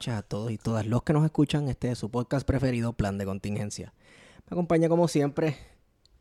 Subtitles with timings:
[0.00, 1.68] noches a todos y todas los que nos escuchan.
[1.68, 3.92] Este es su podcast preferido, Plan de Contingencia.
[4.48, 5.58] Me acompaña como siempre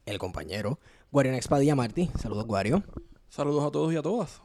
[0.05, 0.79] el compañero
[1.13, 2.11] Guarion Expadilla Martí.
[2.19, 2.83] Saludos, Guario.
[3.29, 4.41] Saludos a todos y a todas.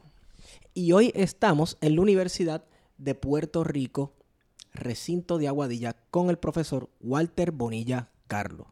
[0.73, 2.63] Y hoy estamos en la Universidad
[2.97, 4.13] de Puerto Rico,
[4.73, 8.67] recinto de Aguadilla, con el profesor Walter Bonilla Carlos.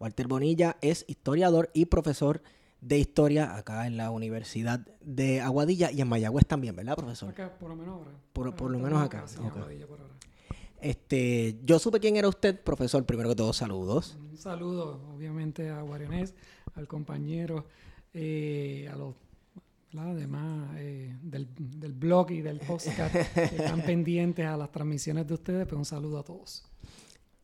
[0.00, 2.48] Walter Bonilla es historiador y profesor de
[2.88, 7.28] historia acá en la Universidad de Aguadilla y en Mayagüez también, ¿verdad, profesor?
[7.30, 8.10] Acá, por lo menos ahora.
[8.32, 9.56] Por- por lo Estamos menos acá, sí, ok.
[9.56, 10.14] Aguadilla por ahora.
[10.80, 13.04] Este, yo supe quién era usted, profesor.
[13.04, 14.16] Primero que todo, saludos.
[14.18, 16.34] Un saludo, obviamente, a Guarionés,
[16.74, 17.66] al compañero,
[18.14, 19.14] eh, a los
[19.92, 20.14] ¿verdad?
[20.14, 25.34] demás eh, del, del blog y del podcast que están pendientes a las transmisiones de
[25.34, 26.64] ustedes, pues un saludo a todos.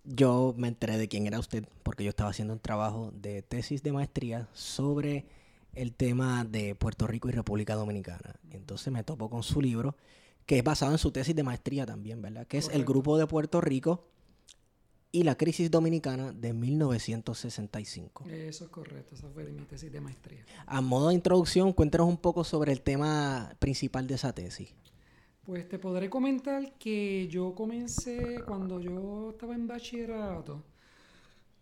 [0.07, 3.83] Yo me enteré de quién era usted porque yo estaba haciendo un trabajo de tesis
[3.83, 5.27] de maestría sobre
[5.75, 8.37] el tema de Puerto Rico y República Dominicana.
[8.51, 9.97] Entonces me topo con su libro,
[10.47, 12.47] que es basado en su tesis de maestría también, ¿verdad?
[12.47, 12.85] Que es El.
[12.85, 14.07] Grupo de Puerto Rico
[15.13, 18.25] y la Crisis Dominicana de 1965.
[18.29, 20.45] Eso es correcto, esa fue mi tesis de maestría.
[20.67, 24.75] A modo de introducción, cuéntanos un poco sobre el tema principal de esa tesis.
[25.47, 30.65] Pues te podré comentar que yo comencé cuando yo estaba en bachillerato.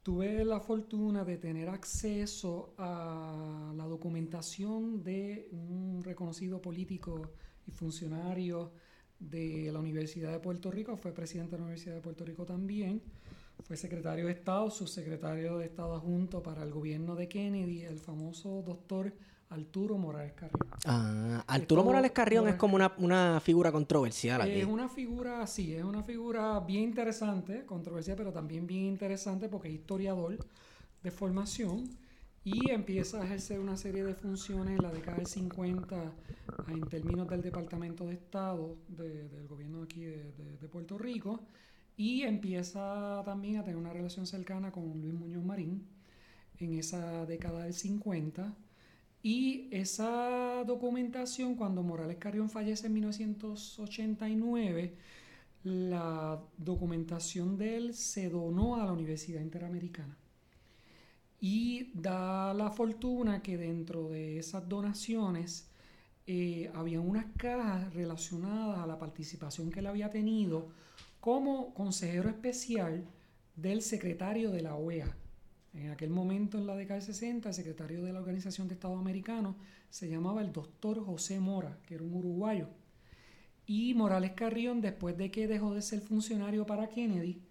[0.02, 7.32] Tuve la fortuna de tener acceso a la documentación de un reconocido político
[7.66, 8.72] y funcionario
[9.18, 10.96] de la Universidad de Puerto Rico.
[10.96, 13.02] Fue presidente de la Universidad de Puerto Rico también.
[13.64, 18.62] Fue secretario de Estado, subsecretario de Estado adjunto para el gobierno de Kennedy, el famoso
[18.62, 19.12] doctor
[19.50, 20.60] Arturo Morales Carrión.
[20.86, 24.52] Ah, Arturo Esto- Morales Carrión es como una, una figura controversial aquí.
[24.52, 29.68] Es una figura, sí, es una figura bien interesante, controversial, pero también bien interesante porque
[29.68, 30.38] es historiador
[31.02, 31.84] de formación
[32.42, 36.12] y empieza a ejercer una serie de funciones en la década del 50
[36.68, 41.40] en términos del Departamento de Estado de- del gobierno aquí de, de- de Puerto Rico
[41.96, 45.86] y empieza también a tener una relación cercana con Luis Muñoz Marín
[46.58, 48.52] en esa década del 50.
[49.24, 54.94] Y esa documentación, cuando Morales Carrión fallece en 1989,
[55.62, 60.14] la documentación de él se donó a la Universidad Interamericana.
[61.40, 65.70] Y da la fortuna que dentro de esas donaciones
[66.26, 70.68] eh, había unas cajas relacionadas a la participación que él había tenido
[71.20, 73.06] como consejero especial
[73.56, 75.16] del secretario de la OEA.
[75.74, 78.98] En aquel momento, en la década del 60, el secretario de la Organización de Estados
[78.98, 79.56] Americanos
[79.90, 82.68] se llamaba el doctor José Mora, que era un uruguayo.
[83.66, 87.42] Y Morales Carrión, después de que dejó de ser funcionario para Kennedy,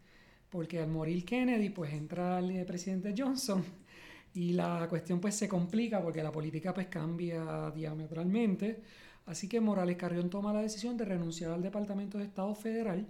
[0.50, 3.64] porque al morir Kennedy, pues entra el presidente Johnson
[4.34, 8.84] y la cuestión pues se complica porque la política pues cambia diametralmente.
[9.26, 13.06] Así que Morales Carrión toma la decisión de renunciar al Departamento de Estado Federal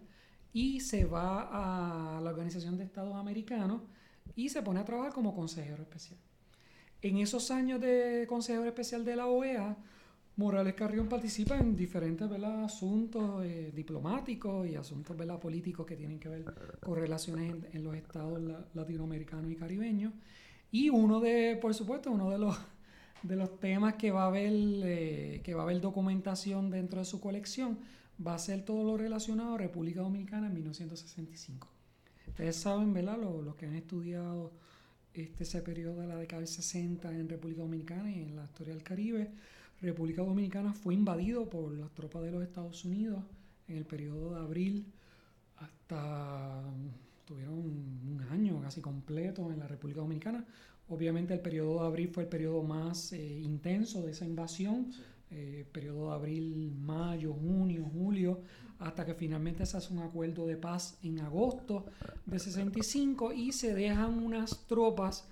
[0.53, 3.81] y se va a la Organización de Estados Americanos
[4.35, 6.19] y se pone a trabajar como consejero especial.
[7.01, 9.77] En esos años de consejero especial de la OEA,
[10.35, 12.63] Morales Carrión participa en diferentes ¿verdad?
[12.63, 15.39] asuntos eh, diplomáticos y asuntos ¿verdad?
[15.39, 16.43] políticos que tienen que ver
[16.79, 20.13] con relaciones en, en los estados la- latinoamericanos y caribeños.
[20.71, 22.57] Y uno de, por supuesto, uno de los,
[23.21, 27.05] de los temas que va a haber, eh, que va a haber documentación dentro de
[27.05, 27.77] su colección
[28.25, 31.67] va a ser todo lo relacionado a República Dominicana en 1965.
[32.33, 33.17] Ustedes saben, ¿verdad?
[33.19, 34.51] Los, los que han estudiado
[35.13, 38.73] este, ese periodo de la década del 60 en República Dominicana y en la historia
[38.73, 39.29] del Caribe,
[39.81, 43.23] República Dominicana fue invadido por las tropas de los Estados Unidos
[43.67, 44.85] en el periodo de abril
[45.57, 46.63] hasta
[47.25, 50.43] tuvieron un año casi completo en la República Dominicana.
[50.89, 54.91] Obviamente el periodo de abril fue el periodo más eh, intenso de esa invasión,
[55.35, 58.41] eh, periodo de abril, mayo, junio, julio,
[58.79, 61.85] hasta que finalmente se hace un acuerdo de paz en agosto
[62.25, 65.27] de 65 y se dejan unas tropas,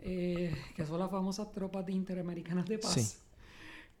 [0.00, 3.18] eh, que son las famosas tropas de interamericanas de paz, Sí.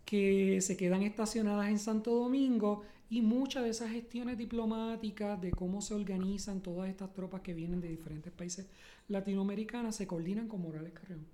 [0.04, 5.80] que se quedan estacionadas en Santo Domingo y muchas de esas gestiones diplomáticas, de cómo
[5.80, 8.66] se organizan todas estas tropas que vienen de diferentes países
[9.08, 11.24] latinoamericanos, se coordinan con Morales Carrión.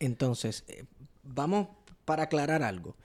[0.00, 0.84] Entonces, eh,
[1.22, 1.68] vamos
[2.04, 2.96] para aclarar algo.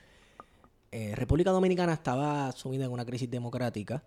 [0.97, 4.01] Eh, República Dominicana estaba sumida en una crisis democrática.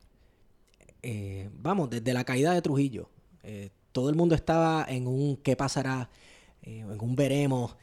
[1.02, 3.10] Eh, vamos, desde la caída de Trujillo.
[3.42, 6.08] Eh, todo el mundo estaba en un qué pasará,
[6.62, 7.76] en un veremos.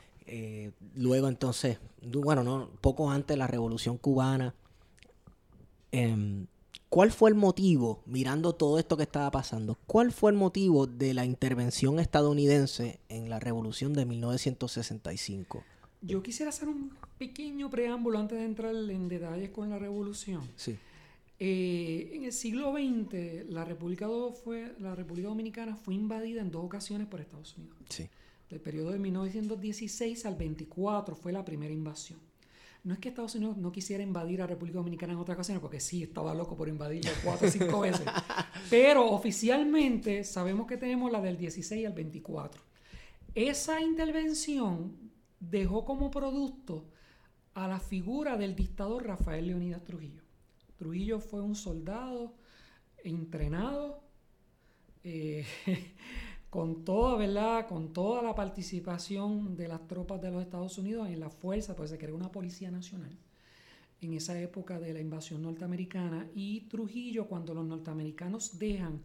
[0.96, 4.56] luego entonces, bueno, no, poco antes de la Revolución Cubana.
[5.92, 6.48] Em,
[6.90, 11.14] ¿Cuál fue el motivo, mirando todo esto que estaba pasando, cuál fue el motivo de
[11.14, 15.64] la intervención estadounidense en la Revolución de 1965?
[16.02, 20.42] Yo quisiera hacer un pequeño preámbulo antes de entrar en detalles con la revolución.
[20.56, 20.78] Sí.
[21.40, 26.52] Eh, en el siglo XX, la República, Do- fue, la República Dominicana fue invadida en
[26.52, 27.78] dos ocasiones por Estados Unidos.
[27.90, 28.08] Sí.
[28.50, 32.20] Del periodo de 1916 al 24 fue la primera invasión.
[32.84, 35.80] No es que Estados Unidos no quisiera invadir a República Dominicana en otras ocasiones, porque
[35.80, 38.06] sí, estaba loco por invadirla cuatro o cinco veces.
[38.70, 42.62] Pero oficialmente sabemos que tenemos la del 16 al 24.
[43.34, 44.94] Esa intervención
[45.50, 46.86] dejó como producto
[47.54, 50.22] a la figura del dictador Rafael Leonidas Trujillo.
[50.78, 52.34] Trujillo fue un soldado
[53.04, 54.04] entrenado,
[55.04, 55.46] eh,
[56.50, 57.68] con toda, ¿verdad?
[57.68, 61.90] Con toda la participación de las tropas de los Estados Unidos en la fuerza, pues
[61.90, 63.18] se creó una policía nacional
[64.02, 69.02] en esa época de la invasión norteamericana y Trujillo cuando los norteamericanos dejan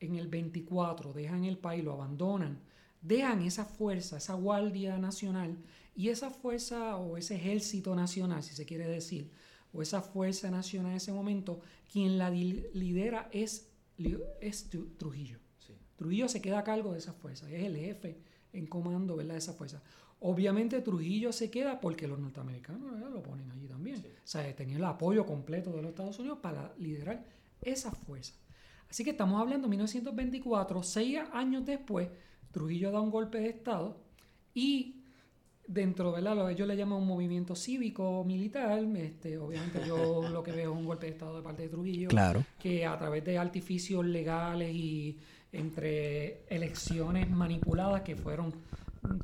[0.00, 2.60] en el 24, dejan el país, lo abandonan,
[3.06, 5.56] dejan esa fuerza, esa guardia nacional
[5.94, 9.30] y esa fuerza o ese ejército nacional, si se quiere decir,
[9.72, 11.60] o esa fuerza nacional en ese momento,
[11.90, 13.68] quien la lidera es,
[14.40, 15.38] es Tru- Trujillo.
[15.96, 18.18] Trujillo se queda a cargo de esa fuerza, es el jefe
[18.52, 19.32] en comando ¿verdad?
[19.34, 19.82] de esa fuerza.
[20.20, 23.10] Obviamente Trujillo se queda porque los norteamericanos ¿verdad?
[23.10, 23.96] lo ponen allí también.
[23.98, 27.24] O sea, tenía el apoyo completo de los Estados Unidos para liderar
[27.62, 28.34] esa fuerza.
[28.90, 32.08] Así que estamos hablando de 1924, seis años después,
[32.56, 33.98] Trujillo da un golpe de Estado
[34.54, 35.02] y
[35.66, 40.42] dentro de lo que ellos le llaman un movimiento cívico militar, este, obviamente yo lo
[40.42, 42.42] que veo es un golpe de Estado de parte de Trujillo Claro.
[42.58, 45.18] que a través de artificios legales y
[45.52, 48.54] entre elecciones manipuladas que fueron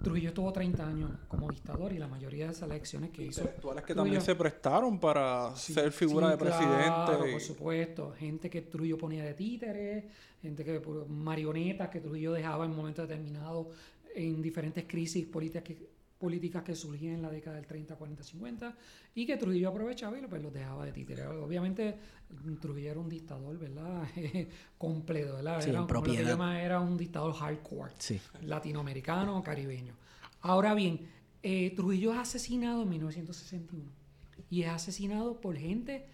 [0.02, 3.84] Trujillo estuvo 30 años como dictador y la mayoría de esas elecciones que hizo Intelectuales
[3.84, 6.84] que Trujillo- también se prestaron para Sí, ser figura sí, de presidente.
[6.86, 8.12] Claro, y- por supuesto.
[8.18, 10.04] Gente que Trujillo ponía de títeres,
[10.40, 13.66] gente que marionetas que Trujillo dejaba en momentos determinados
[14.14, 15.88] en diferentes crisis políticas que,
[16.22, 18.76] políticas que surgían en la década del 30, 40, 50
[19.16, 21.26] y que Trujillo aprovechaba y pues, los dejaba de títeres.
[21.26, 21.96] Obviamente
[22.60, 24.04] Trujillo era un dictador, ¿verdad?
[24.78, 25.60] Completo, ¿verdad?
[25.60, 28.20] Sí, era, como lo llama, era un dictador hardcore Sí.
[28.42, 29.94] latinoamericano o caribeño.
[30.42, 31.00] Ahora bien,
[31.42, 33.90] eh, Trujillo es asesinado en 1961
[34.48, 36.06] y es asesinado por gente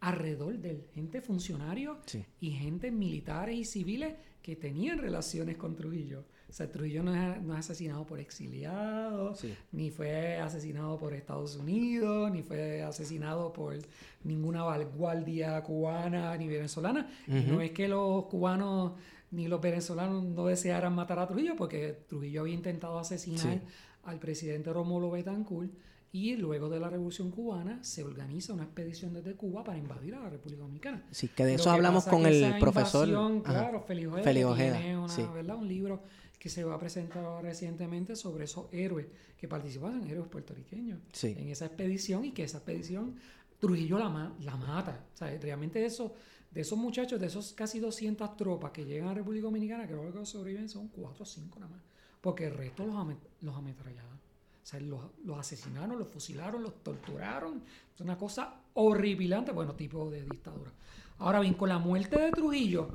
[0.00, 2.24] alrededor de él, gente funcionarios Sí.
[2.40, 6.24] y gente militares y civiles que tenían relaciones con Trujillo.
[6.52, 9.54] O sea, Trujillo no es, no es asesinado por exiliados, Sí.
[9.72, 13.74] ni fue asesinado por Estados Unidos, ni fue asesinado por
[14.22, 17.08] ninguna vanguardia cubana ni venezolana.
[17.26, 18.92] Y no es que los cubanos
[19.30, 23.60] ni los venezolanos no desearan matar a Trujillo, porque Trujillo había intentado asesinar Sí.
[24.04, 25.70] al presidente Rómulo Betancourt
[26.14, 30.20] y luego de la Revolución Cubana se organiza una expedición desde Cuba para invadir a
[30.20, 31.02] la República Dominicana.
[31.10, 33.08] Sí, que de Lo eso que hablamos con el profesor
[33.42, 35.24] claro, Ojeda, que Ojeda, tiene una, sí.
[35.32, 35.56] ¿verdad?
[35.56, 36.02] un libro
[36.42, 39.06] que se va a presentar recientemente sobre esos héroes
[39.38, 41.36] que participaron, héroes puertorriqueños, Sí.
[41.38, 43.14] en esa expedición y que esa expedición
[43.60, 45.04] Trujillo la, ma- la mata.
[45.14, 46.12] O sea, realmente eso,
[46.50, 50.12] de esos muchachos, de esos casi 200 tropas que llegan a República Dominicana, que lo
[50.12, 51.82] que sobreviven son 4 o 5 nada más,
[52.20, 52.96] porque el resto los,
[53.40, 54.16] los ametrallaron.
[54.16, 57.62] O sea, los, los asesinaron, los fusilaron, los torturaron.
[57.94, 60.72] Es una cosa horripilante, bueno, tipo de dictadura.
[61.18, 62.88] Ahora bien, con la muerte de Trujillo,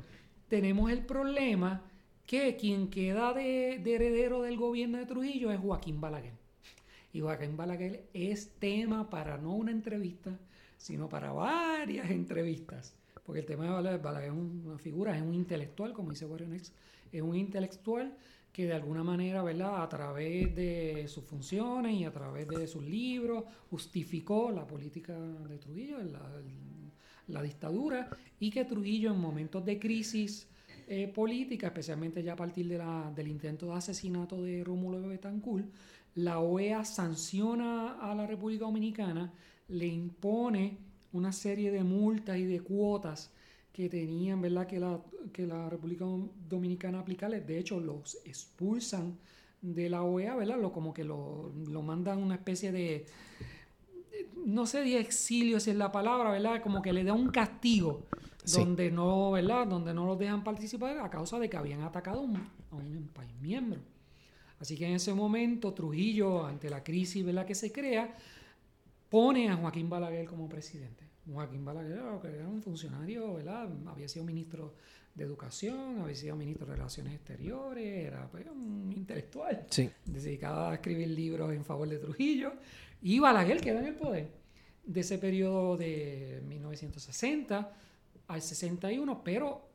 [0.48, 1.82] tenemos el problema
[2.28, 6.34] que quien queda de, de heredero del gobierno de Trujillo es Joaquín Balaguer.
[7.10, 10.38] Y Joaquín Balaguer es tema para no una entrevista,
[10.76, 12.94] sino para varias entrevistas.
[13.24, 16.70] Porque el tema de Balaguer, es una figura, es un intelectual, como dice Warren X,
[17.10, 18.14] es un intelectual
[18.52, 19.82] que de alguna manera, ¿verdad?
[19.82, 25.56] A través de sus funciones y a través de sus libros, justificó la política de
[25.56, 26.42] Trujillo, la,
[27.28, 30.46] la dictadura, y que Trujillo en momentos de crisis
[30.88, 35.66] eh, política, especialmente ya a partir de la- del intento de asesinato de Rómulo Betancourt,
[36.14, 39.32] la OEA sanciona a la República Dominicana,
[39.68, 40.78] le impone
[41.12, 43.30] una serie de multas y de cuotas
[43.72, 45.00] que tenían, ¿verdad?, que la,
[45.32, 47.46] que la República Dom- Dominicana aplicarles.
[47.46, 49.16] De hecho, los expulsan
[49.62, 50.58] de la OEA, ¿verdad?
[50.60, 53.06] Lo, como que lo, lo mandan una especie de,
[54.46, 56.62] no sé de exilio si es la palabra, ¿verdad?
[56.62, 58.06] Como que le da un castigo
[58.52, 59.66] donde no, ¿verdad?
[59.66, 62.20] Donde no los dejan participar a causa de que habían atacado
[62.70, 63.80] a un país miembro.
[64.60, 67.46] Así que en ese momento Trujillo, ante la crisis ¿verdad?
[67.46, 68.14] que se crea,
[69.08, 71.04] pone a Joaquín Balaguer como presidente.
[71.30, 73.68] Joaquín Balaguer era un funcionario, ¿verdad?
[73.86, 74.74] Había sido ministro
[75.14, 79.90] de Educación, había sido ministro de Relaciones Exteriores, era pues, un intelectual, sí.
[80.04, 82.52] dedicado a escribir libros en favor de Trujillo.
[83.02, 84.30] Y Balaguer queda en el poder
[84.84, 87.76] de ese periodo de 1960
[88.28, 89.68] al 61, pero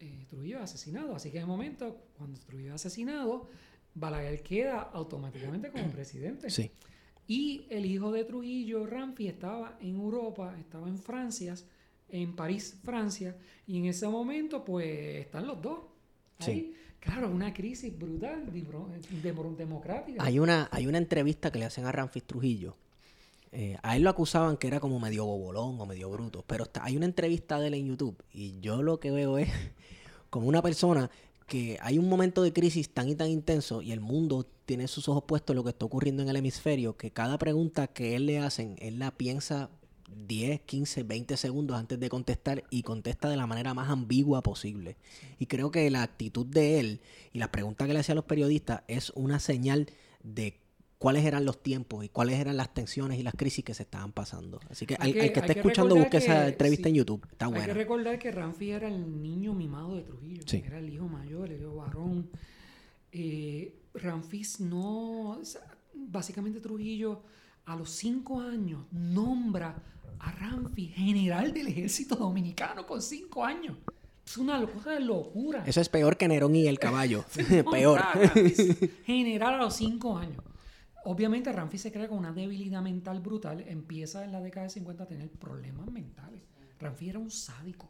[0.00, 1.14] eh, Trujillo es asesinado.
[1.14, 3.48] Así que en el momento, cuando Trujillo es asesinado,
[3.94, 6.50] Balaguer queda automáticamente como presidente.
[6.50, 6.70] Sí.
[7.26, 11.54] Y el hijo de Trujillo, Ramfi, estaba en Europa, estaba en Francia,
[12.10, 14.86] en París, Francia, y en ese momento, pues,
[15.24, 15.80] están los dos.
[16.40, 16.74] Ahí.
[17.00, 18.50] Claro, una crisis brutal
[19.56, 20.24] democrática.
[20.24, 22.76] Hay una, hay una entrevista que le hacen a Ramfis Trujillo.
[23.56, 26.96] Eh, a él lo acusaban que era como medio bobolón o medio bruto, pero hay
[26.96, 29.48] una entrevista de él en YouTube y yo lo que veo es
[30.30, 31.08] como una persona
[31.46, 35.08] que hay un momento de crisis tan y tan intenso y el mundo tiene sus
[35.08, 38.26] ojos puestos en lo que está ocurriendo en el hemisferio, que cada pregunta que él
[38.26, 39.70] le hacen, él la piensa
[40.26, 44.96] 10, 15, 20 segundos antes de contestar y contesta de la manera más ambigua posible.
[45.38, 47.00] Y creo que la actitud de él
[47.32, 49.86] y la pregunta que le hacía a los periodistas es una señal
[50.24, 50.58] de
[51.04, 54.12] cuáles eran los tiempos y cuáles eran las tensiones y las crisis que se estaban
[54.12, 54.58] pasando.
[54.70, 57.26] Así que, al, que, esté escuchando, busque esa entrevista en YouTube.
[57.30, 57.64] Está buena.
[57.64, 60.42] Hay que recordar que Ramfi era el niño mimado de Trujillo.
[60.50, 62.30] Era el hijo mayor, el hijo varón.
[63.12, 65.42] Eh, Ramfis no...
[65.92, 67.20] Básicamente Trujillo
[67.66, 69.76] a los cinco años nombra
[70.18, 73.76] a Ramfi general del ejército dominicano con cinco años.
[74.26, 75.64] Es una cosa de locura.
[75.66, 77.26] Eso es peor que Nerón y el caballo.
[77.70, 78.00] peor.
[79.04, 80.42] general a los cinco años.
[81.04, 85.04] Obviamente Ramfi se crea con una debilidad mental brutal, empieza en la década de 50
[85.04, 86.42] a tener problemas mentales.
[86.80, 87.88] Ramfi era un sádico.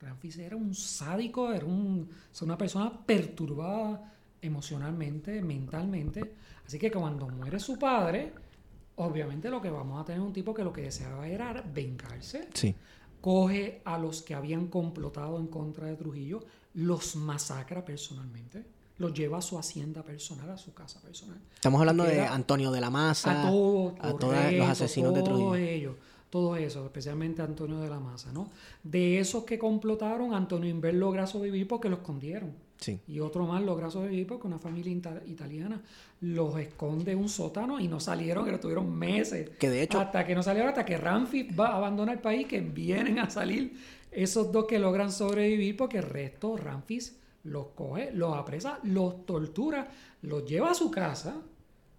[0.00, 2.08] Ramfi era un sádico, era un,
[2.42, 6.34] una persona perturbada emocionalmente, mentalmente.
[6.64, 8.32] Así que cuando muere su padre,
[8.96, 12.48] obviamente lo que vamos a tener es un tipo que lo que deseaba era vengarse.
[12.54, 12.74] Sí.
[13.20, 16.44] Coge a los que habían complotado en contra de Trujillo,
[16.74, 21.38] los masacra personalmente los lleva a su hacienda personal, a su casa personal.
[21.54, 25.44] Estamos hablando de Antonio de la Maza, a, todos, a todos los asesinos de Trujillo.
[25.44, 25.94] Todos ellos,
[26.30, 28.50] todo eso, especialmente Antonio de la Maza, ¿no?
[28.82, 32.52] De esos que complotaron, Antonio Inver logra sobrevivir porque lo escondieron.
[32.78, 33.00] Sí.
[33.06, 34.92] Y otro más logra sobrevivir porque una familia
[35.26, 35.80] italiana
[36.20, 39.50] los esconde en un sótano y no salieron, que lo tuvieron meses.
[39.58, 40.00] Que de hecho...
[40.00, 43.30] Hasta que no salieron, hasta que Ramfi va a abandonar el país, que vienen a
[43.30, 43.76] salir
[44.10, 49.88] esos dos que logran sobrevivir porque el resto, Ramfis los coge, los apresa, los tortura,
[50.22, 51.42] los lleva a su casa,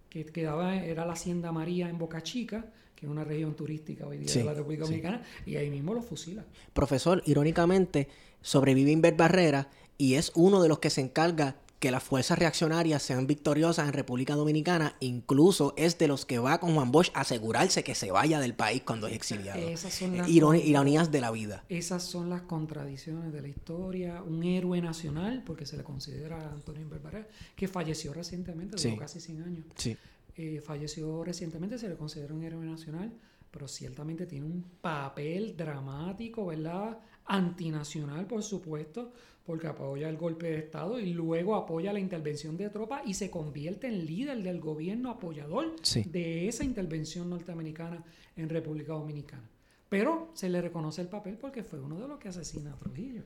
[0.08, 4.18] que quedaba, era la Hacienda María en Boca Chica, que es una región turística hoy
[4.18, 6.44] día de la República Dominicana, y ahí mismo los fusila.
[6.72, 8.08] Profesor, irónicamente,
[8.40, 13.00] sobrevive Inver Barrera y es uno de los que se encarga que las fuerzas reaccionarias
[13.00, 17.20] sean victoriosas en República Dominicana, incluso es de los que va con Juan Bosch a
[17.20, 19.60] asegurarse que se vaya del país cuando es exiliado.
[19.60, 21.64] Esas son las ironías de la vida.
[21.68, 24.20] Esas son las contradicciones de la historia.
[24.24, 29.20] Un héroe nacional, porque se le considera a Antonio Inverbarrera, que falleció recientemente, duró casi
[29.20, 29.66] 100 años.
[29.76, 29.96] Sí.
[30.34, 33.12] Eh, falleció recientemente, se le considera un héroe nacional,
[33.52, 36.98] pero ciertamente tiene un papel dramático, ¿verdad?
[37.26, 39.12] Antinacional, por supuesto,
[39.46, 43.30] porque apoya el golpe de Estado y luego apoya la intervención de tropas y se
[43.30, 48.02] convierte en líder del gobierno apoyador de esa intervención norteamericana
[48.36, 49.48] en República Dominicana.
[49.88, 53.22] Pero se le reconoce el papel porque fue uno de los que asesina a Trujillo.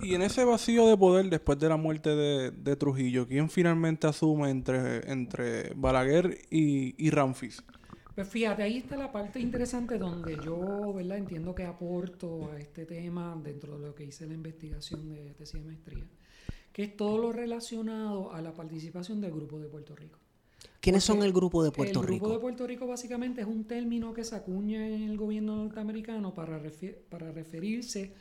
[0.00, 4.50] Y en ese vacío de poder después de la muerte de, Trujillo, ¿quién finalmente asume
[4.50, 7.64] entre, entre Balaguer y, y Ramfis?
[8.14, 11.16] Pues fíjate, ahí está la parte interesante donde yo, ¿verdad?
[11.16, 15.54] Entiendo que aporto a este tema dentro de lo que hice la investigación de tesis
[15.54, 16.04] de maestría,
[16.72, 20.18] que es todo lo relacionado a la participación del Grupo de Puerto Rico.
[20.80, 22.12] ¿Quiénes son el Grupo de Puerto Rico?
[22.12, 25.56] El Grupo de Puerto Rico básicamente es un término que se acuña en el gobierno
[25.56, 26.60] norteamericano para,
[27.08, 28.12] para referirse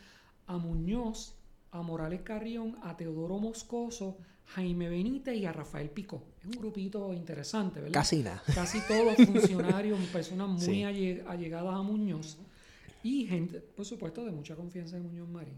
[0.48, 1.36] a Muñoz,
[1.72, 4.18] a Morales Carrión, a Teodoro Moscoso,
[4.56, 6.24] Jaime Benítez y a Rafael Pico.
[6.40, 7.94] Es un grupito interesante, ¿verdad?
[7.94, 8.44] Casi nada.
[8.54, 12.38] Casi todos funcionarios, personas muy allegadas a Muñoz
[13.04, 15.56] y gente, por supuesto, de mucha confianza en Muñoz Marín.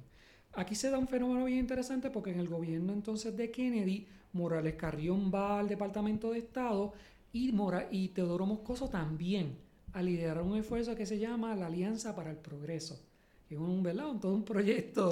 [0.53, 4.75] Aquí se da un fenómeno bien interesante porque en el gobierno entonces de Kennedy, Morales
[4.75, 6.93] Carrión va al Departamento de Estado
[7.31, 9.57] y, Mora, y Teodoro Moscoso también
[9.93, 12.99] a liderar un esfuerzo que se llama la Alianza para el Progreso
[13.53, 14.07] es un, ¿verdad?
[14.21, 15.11] todo un proyecto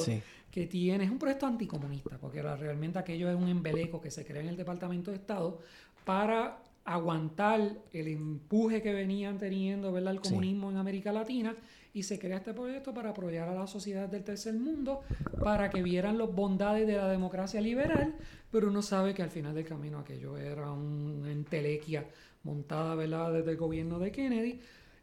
[0.51, 4.41] que tiene, es un proyecto anticomunista, porque realmente aquello es un embeleco que se crea
[4.41, 5.59] en el Departamento de Estado
[6.03, 10.13] para aguantar el empuje que venían teniendo ¿verdad?
[10.13, 11.55] el comunismo en América Latina
[11.93, 15.01] y se crea este proyecto para apoyar a la sociedad del tercer mundo
[15.39, 18.15] para que vieran las bondades de la democracia liberal,
[18.51, 22.05] pero uno sabe que al final del camino aquello era una entelequia
[22.43, 23.33] montada ¿verdad?
[23.33, 24.59] desde el gobierno de Kennedy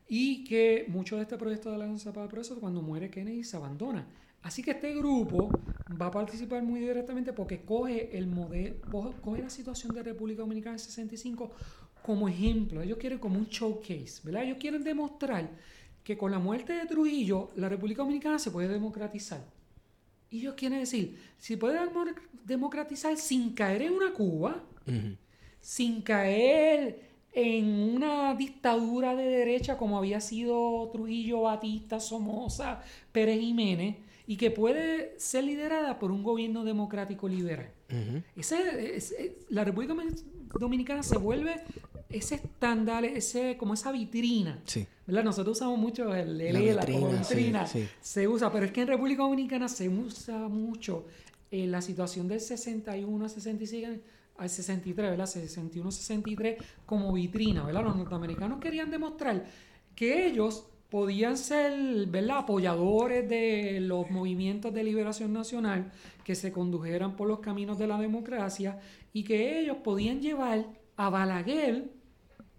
[0.09, 3.45] y que mucho de este proyecto de la Alianza para el Progreso cuando muere Kennedy
[3.45, 4.07] se abandona.
[4.43, 5.50] Así que este grupo
[6.00, 8.77] va a participar muy directamente porque coge el modelo,
[9.21, 11.50] coge la situación de República Dominicana en 65
[12.03, 12.81] como ejemplo.
[12.81, 14.45] Ellos quieren como un showcase, ¿verdad?
[14.45, 15.50] Ellos quieren demostrar
[16.03, 19.45] que con la muerte de Trujillo la República Dominicana se puede democratizar.
[20.31, 21.79] Y ellos quieren decir, si puede
[22.45, 24.62] democratizar sin caer en una Cuba,
[25.61, 27.08] sin caer
[27.40, 34.50] en una dictadura de derecha como había sido Trujillo, Batista, Somoza, Pérez Jiménez, y que
[34.50, 37.71] puede ser liderada por un gobierno democrático liberal.
[38.35, 39.95] ese, la República
[40.59, 41.62] Dominicana se vuelve
[42.11, 44.61] ese estándar, ese, como esa vitrina.
[45.07, 45.23] ¿verdad?
[45.23, 47.68] Nosotros usamos mucho el, el la, como vitrina.
[48.00, 51.07] Se usa, pero es que en República Dominicana se usa mucho
[51.52, 53.92] en la situación del 61 a 65
[54.38, 55.26] al 63, ¿verdad?
[55.26, 57.85] 61, 63 como vitrina, ¿verdad?
[57.85, 59.45] Los norteamericanos querían demostrar
[59.95, 62.38] que ellos podían ser ¿verdad?
[62.38, 65.90] apoyadores de los movimientos de liberación nacional
[66.25, 68.78] que se condujeran por los caminos de la democracia
[69.12, 70.64] y que ellos podían llevar
[70.97, 71.90] a Balaguer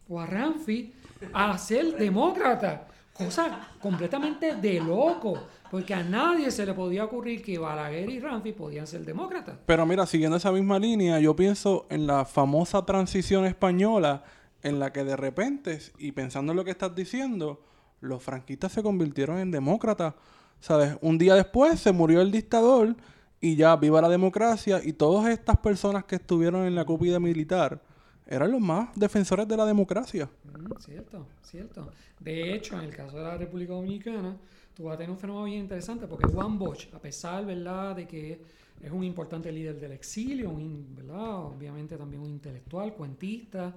[0.08, 0.94] o a Ramfi
[1.34, 2.88] a ser demócrata.
[3.14, 8.54] Cosa completamente de loco, porque a nadie se le podía ocurrir que Balaguer y Ramfi
[8.54, 9.58] podían ser demócratas.
[9.66, 14.24] Pero mira, siguiendo esa misma línea, yo pienso en la famosa transición española
[14.64, 17.62] en la que de repente, y pensando en lo que estás diciendo,
[18.02, 20.16] los franquistas se convirtieron en demócratas.
[20.60, 20.98] ¿Sabes?
[21.02, 22.96] Un día después se murió el dictador
[23.40, 27.82] y ya viva la democracia y todas estas personas que estuvieron en la cúpula militar
[28.28, 30.30] eran los más defensores de la democracia.
[30.44, 31.92] Mm, cierto, cierto.
[32.20, 34.38] De hecho, en el caso de la República Dominicana,
[34.80, 38.08] tú vas a tener un fenómeno bien interesante porque Juan Bosch, a pesar, ¿verdad?, de
[38.08, 38.42] que
[38.82, 40.56] es un importante líder del exilio,
[40.96, 41.48] ¿verdad?
[41.48, 43.76] Obviamente también un intelectual, cuentista,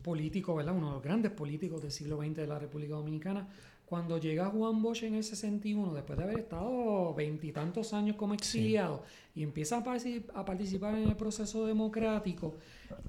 [0.00, 0.76] político, ¿verdad?
[0.76, 3.48] Uno de los grandes políticos del siglo XX de la República Dominicana.
[3.84, 9.02] Cuando llega Juan Bosch en el 61, después de haber estado veintitantos años como exiliado,
[9.34, 12.54] y empieza a, participar en el proceso democrático,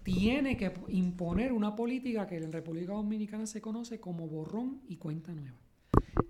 [0.01, 5.31] tiene que imponer una política que en República Dominicana se conoce como borrón y cuenta
[5.31, 5.64] nueva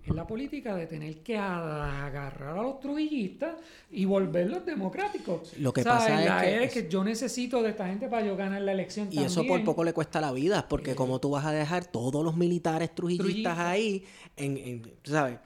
[0.04, 3.56] es la política de tener que agarrar a los trujillistas
[3.90, 5.56] y volverlos democráticos.
[5.58, 9.08] Lo que pasa es, que, yo necesito de esta gente para yo ganar la elección.
[9.10, 11.84] Y eso por poco le cuesta la vida, porque eh, como tú vas a dejar
[11.84, 14.04] todos los militares trujillistas ahí,
[14.36, 15.38] en, ¿sabes?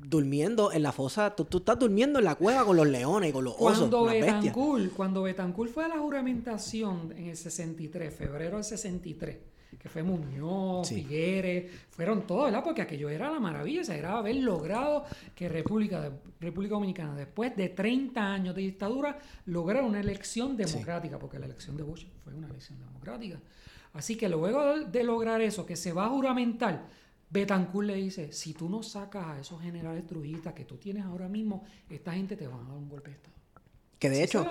[0.00, 3.44] durmiendo en la fosa, tú, estás durmiendo en la cueva con los leones y con
[3.44, 3.88] los osos.
[3.88, 9.36] Cuando Betancourt, cuando Betancourt fue a la juramentación en el 63, febrero del 63,
[9.76, 12.64] que fue Muñoz, Figueres, fueron todos, ¿verdad?
[12.64, 15.04] Porque aquello era la maravilla, era haber logrado
[15.34, 21.38] que República, República Dominicana, después de 30 años de dictadura, lograra una elección democrática, porque
[21.38, 23.40] la elección de Bush fue una elección democrática.
[23.92, 26.86] Así que luego de, lograr eso, que se va a juramentar,
[27.30, 31.28] Betancourt le dice, si tú no sacas a esos generales trujistas que tú tienes ahora
[31.28, 33.37] mismo, esta gente te va a dar un golpe de Estado.
[33.98, 34.46] Que de hecho,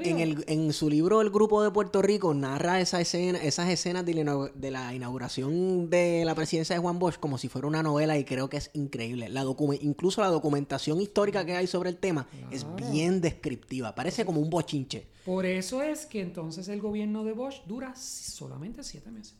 [0.00, 4.04] en, el, en su libro El Grupo de Puerto Rico narra esa escena, esas escenas
[4.04, 8.24] de la, inauguración de la presidencia de Juan Bosch como si fuera una novela y
[8.24, 9.28] creo que es increíble.
[9.28, 9.44] La
[9.80, 14.50] incluso la documentación histórica que hay sobre el tema es bien descriptiva, parece como un
[14.50, 15.06] bochinche.
[15.24, 19.36] Por eso es que entonces el gobierno de Bosch dura solamente siete meses.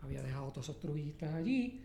[0.00, 1.82] Había dejado todos esos truistas allí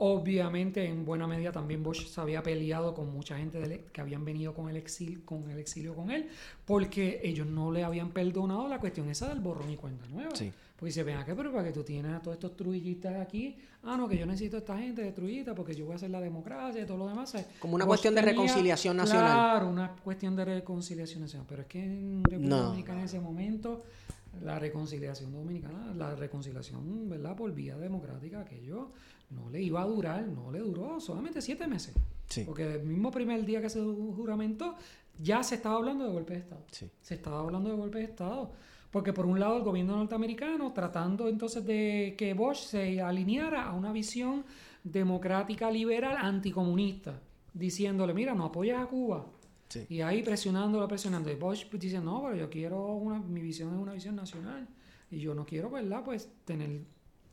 [0.00, 4.54] Obviamente, en buena medida también Bosch se había peleado con mucha gente que habían venido
[4.54, 6.28] con el, exilio, con el exilio con él,
[6.64, 10.30] porque ellos no le habían perdonado la cuestión esa del borrón y cuenta nueva.
[10.30, 13.96] Porque dice, ven acá, pero para que tú tienes a todos estos truillistas aquí, ah,
[13.96, 16.20] no, que yo necesito a esta gente de truillita porque yo voy a hacer la
[16.20, 17.34] democracia y todo lo demás.
[17.58, 19.32] Como una cuestión de reconciliación nacional.
[19.32, 21.46] Claro, una cuestión de reconciliación nacional.
[21.48, 23.82] Pero es que en República Dominicana en ese momento
[24.44, 27.34] la reconciliación dominicana, la reconciliación, ¿verdad?
[27.34, 28.92] Por vía democrática, aquello
[29.30, 31.94] no le iba a durar, no le duró solamente siete meses.
[32.44, 34.76] Porque el mismo primer día que se juramentó,
[35.18, 36.64] ya se estaba hablando de golpe de Estado.
[36.70, 38.52] Se estaba hablando de golpe de Estado.
[38.90, 43.74] Porque por un lado el gobierno norteamericano tratando entonces de que Bosch se alineara a
[43.74, 44.44] una visión
[44.82, 47.20] democrática liberal anticomunista,
[47.52, 49.26] diciéndole, mira, no apoyas a Cuba.
[49.90, 51.30] Y ahí presionándolo, presionando.
[51.30, 54.66] Y Bosch pues, dice, no, pero yo quiero una, mi visión es una visión nacional.
[55.10, 56.02] Y yo no quiero, ¿verdad?
[56.04, 56.84] Pues tener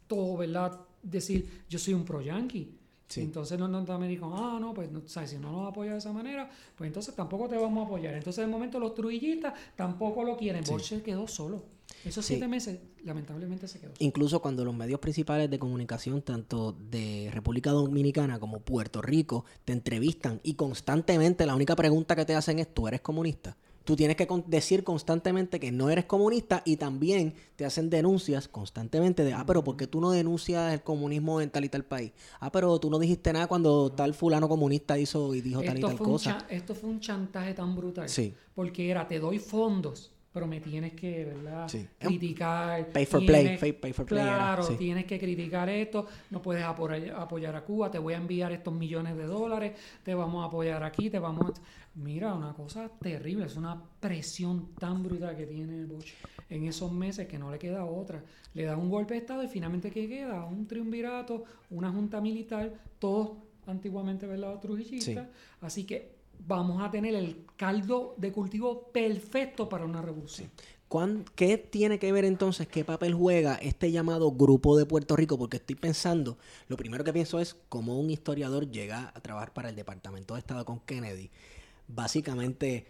[0.07, 0.79] todo, ¿verdad?
[1.11, 2.75] Decir, yo soy un pro-yankee.
[3.17, 4.89] Entonces los norteamericanos, ah, no, pues
[5.29, 8.15] si no nos apoya de esa manera, pues entonces tampoco te vamos a apoyar.
[8.15, 10.65] Entonces de momento los truillistas tampoco lo quieren.
[10.65, 10.73] Sí.
[10.79, 11.63] se quedó solo.
[12.03, 12.33] Esos Sí.
[12.33, 13.91] siete meses, lamentablemente, se quedó.
[13.99, 19.73] Incluso cuando los medios principales de comunicación, tanto de República Dominicana como Puerto Rico, te
[19.73, 23.55] entrevistan y constantemente la única pregunta que te hacen es, ¿tú eres comunista?
[23.85, 28.47] Tú tienes que con- decir constantemente que no eres comunista y también te hacen denuncias
[28.47, 31.85] constantemente de, ah, pero ¿por qué tú no denuncias el comunismo en tal y tal
[31.85, 32.11] país?
[32.39, 35.81] Ah, pero tú no dijiste nada cuando tal fulano comunista hizo y dijo tal y
[35.81, 36.45] tal cosa.
[36.49, 38.09] esto fue un chantaje tan brutal.
[38.09, 38.33] Sí.
[38.55, 41.69] Porque era, te doy fondos, pero me tienes que, ¿verdad?
[41.69, 41.87] Sí.
[41.97, 42.89] Criticar.
[42.89, 44.75] Pay for tienes- play, pay- pay for play Claro, sí.
[44.75, 48.73] tienes que criticar esto, no puedes apoyar, apoyar a Cuba, te voy a enviar estos
[48.73, 51.53] millones de dólares, te vamos a apoyar aquí, te vamos a...
[51.95, 56.11] Mira, una cosa terrible, es una presión tan brutal que tiene Bush
[56.49, 58.21] en esos meses que no le queda otra.
[58.53, 60.43] Le da un golpe de Estado y finalmente ¿qué queda?
[60.43, 64.59] Un triunvirato, una junta militar, todos antiguamente, ¿verdad?
[64.59, 65.27] Trujillistas.
[65.61, 66.14] Así que
[66.47, 70.49] vamos a tener el caldo de cultivo perfecto para una revolución.
[70.87, 75.37] ¿Cuán- ¿Qué tiene que ver entonces, qué papel juega este llamado Grupo de Puerto Rico?
[75.37, 79.69] Porque estoy pensando, lo primero que pienso es cómo un historiador llega a trabajar para
[79.69, 81.31] el Departamento de Estado con Kennedy.
[81.87, 82.85] Básicamente,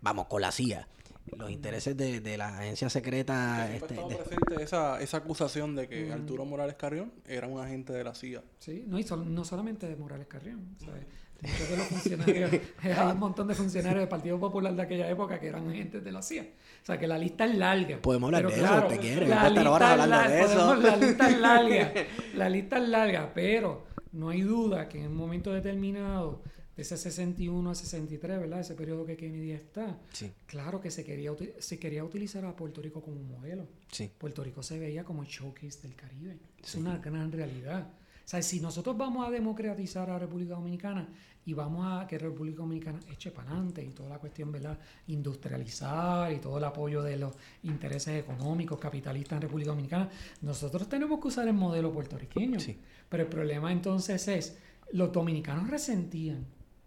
[0.00, 0.88] vamos, con la CIA.
[1.36, 3.70] Los intereses de, de la agencia secreta...
[3.72, 8.02] Este, de- presente esa, esa acusación de que Arturo Morales Carrión era un agente de
[8.02, 8.42] la CIA.
[8.58, 11.04] Sí, no, y sol- no solamente de Morales Carrión, ¿sabes?
[11.40, 12.50] Los funcionarios,
[12.82, 16.10] hay un montón de funcionarios del Partido Popular de aquella época que eran agentes de
[16.10, 16.42] la CIA.
[16.82, 18.00] O sea que la lista es larga.
[18.02, 19.28] Podemos hablar Pero de eso, claro, ¿te quieres?
[19.28, 19.36] la
[19.70, 20.54] horas lista de eso.
[20.54, 21.92] podemos- La lista es larga.
[22.34, 26.42] La lista es larga, pero no hay duda que en un momento determinado,
[26.76, 28.60] de ese 61 a 63, ¿verdad?
[28.60, 32.80] Ese periodo que Kennedy está, Sí, claro que se quería, se quería utilizar a Puerto
[32.82, 33.66] Rico como un modelo.
[33.92, 34.10] sí.
[34.16, 36.36] Puerto Rico se veía como el showcase del Caribe.
[36.62, 37.88] Es una gran realidad.
[38.28, 41.08] O sea, si nosotros vamos a democratizar a República Dominicana
[41.46, 44.78] y vamos a que República Dominicana eche para adelante y toda la cuestión, ¿verdad?
[45.06, 50.10] Industrializar y todo el apoyo de los intereses económicos capitalistas en República Dominicana,
[50.42, 52.60] nosotros tenemos que usar el modelo puertorriqueño.
[52.60, 52.78] Sí.
[53.08, 54.58] Pero el problema entonces es,
[54.92, 56.44] los dominicanos resentían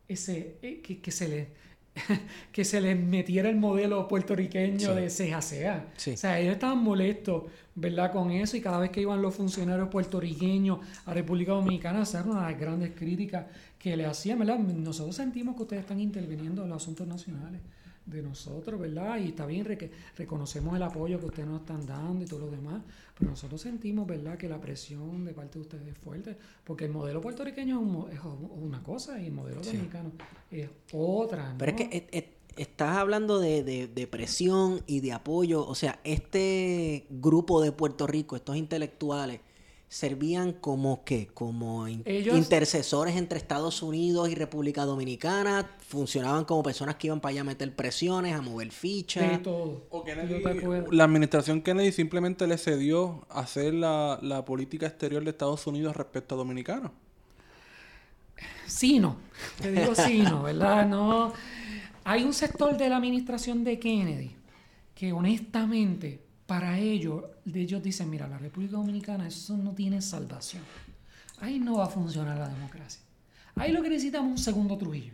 [0.07, 1.47] ese, eh, que, que se les
[2.51, 4.95] que se les metiera el modelo puertorriqueño Sí.
[4.95, 5.85] de ceja a ceja.
[5.97, 6.11] Sí.
[6.11, 7.43] O sea, ellos estaban molestos,
[7.75, 8.11] ¿verdad?
[8.11, 12.23] Con eso y cada vez que iban los funcionarios puertorriqueños a República Dominicana a hacer
[12.23, 13.45] una de las grandes críticas
[13.77, 14.57] que le hacían, ¿verdad?
[14.59, 17.59] Nosotros sentimos que ustedes están interviniendo en los asuntos nacionales
[18.05, 19.17] de nosotros, ¿verdad?
[19.19, 22.49] Y está bien, re- reconocemos el apoyo que ustedes nos están dando y todo lo
[22.51, 22.81] demás,
[23.17, 26.91] pero nosotros sentimos, ¿verdad?, que la presión de parte de ustedes es fuerte, porque el
[26.91, 28.19] modelo puertorriqueño es, un es
[28.63, 29.71] una cosa y el modelo Sí.
[29.73, 30.11] dominicano
[30.49, 31.57] es otra, ¿no?
[31.59, 35.65] Pero es que et- et- estás hablando de, de- de presión y de apoyo.
[35.65, 39.39] O sea, este grupo de Puerto Rico, estos intelectuales,
[39.93, 41.27] servían como qué?
[41.33, 45.69] Como in- Ellos- intercesores entre Estados Unidos y República Dominicana.
[45.79, 49.43] Funcionaban como personas que iban para allá a meter presiones, a mover fichas.
[49.43, 49.85] todo.
[49.89, 54.45] O Yo Kennedy- te puedo- la administración Kennedy simplemente le cedió a hacer la, la
[54.45, 56.91] política exterior de Estados Unidos respecto a Dominicanos.
[58.65, 59.17] Sí, no.
[59.61, 60.87] Te digo sí, no, ¿verdad?
[60.87, 61.33] No.
[62.05, 64.35] Hay un sector de la administración de Kennedy
[64.95, 70.61] que honestamente para ellos, ellos dicen, mira, la República Dominicana, eso no tiene salvación.
[71.39, 73.01] Ahí no va a funcionar la democracia.
[73.55, 75.13] Ahí lo que necesitamos es un segundo Trujillo.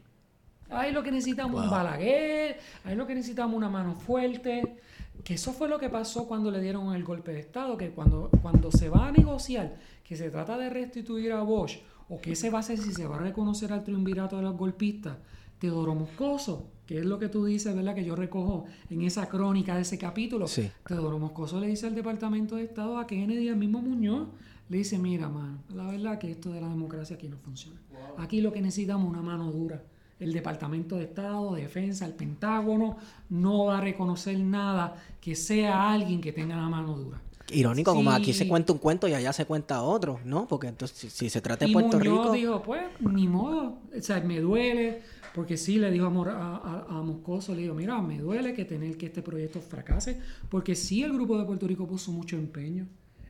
[0.67, 1.77] Ahí lo que necesitamos un Wow.
[1.77, 4.77] Balaguer, ahí lo que necesitamos una mano fuerte.
[5.23, 8.31] Que eso fue lo que pasó cuando le dieron el golpe de Estado, que cuando,
[8.41, 11.77] cuando se va a negociar, que se trata de restituir a Bosch,
[12.09, 14.57] o qué se va a hacer si se va a reconocer al triunvirato de los
[14.57, 15.17] golpistas,
[15.59, 17.93] Teodoro Moscoso, que es lo que tú dices, ¿verdad?
[17.93, 20.47] Que yo recojo en esa crónica de ese capítulo.
[20.47, 20.71] Sí.
[20.87, 24.29] Teodoro Moscoso le dice al Departamento de Estado a Kennedy al mismo Muñoz,
[24.69, 27.79] le dice, mira, mano, la verdad que esto de la democracia aquí no funciona.
[28.17, 29.83] Aquí lo que necesitamos es una mano dura.
[30.19, 32.97] El Departamento de Estado, Defensa, el Pentágono,
[33.29, 37.21] no va a reconocer nada que sea alguien que tenga la mano dura.
[37.51, 40.47] Irónico, como aquí se cuenta un cuento y allá se cuenta otro, ¿no?
[40.47, 42.31] Porque entonces, si, si se trata de y Puerto Muñoz Rico.
[42.33, 45.01] dijo, pues, ni modo, o sea, me duele,
[45.33, 48.53] porque sí, le dijo a, Mor- a, a- a Moscoso, le dijo, mira, me duele
[48.53, 52.35] que tener que este proyecto fracase, porque sí el Grupo de Puerto Rico puso mucho
[52.37, 52.87] empeño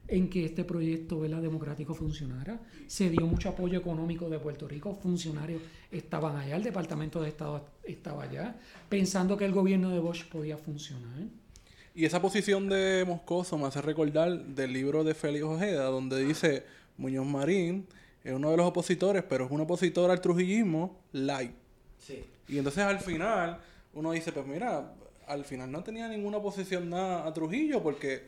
[0.10, 1.42] en que este proyecto ¿verdad?
[1.42, 2.62] democrático funcionara.
[2.88, 7.66] Se dio mucho apoyo económico de Puerto Rico, funcionarios estaban allá, el Departamento de Estado
[7.84, 8.56] estaba allá,
[8.88, 11.28] pensando que el gobierno de Bosch podía funcionar.
[11.98, 16.64] Y esa posición de Moscoso me hace recordar del libro de Félix Ojeda, donde dice
[16.96, 17.88] Muñoz Marín
[18.24, 21.54] es uno de los opositores, pero es un opositor al trujillismo light.
[21.98, 22.24] Sí.
[22.50, 23.60] Y entonces al final
[23.96, 24.94] uno dice, pues mira,
[25.26, 28.28] al final no tenía ninguna oposición nada a Trujillo, porque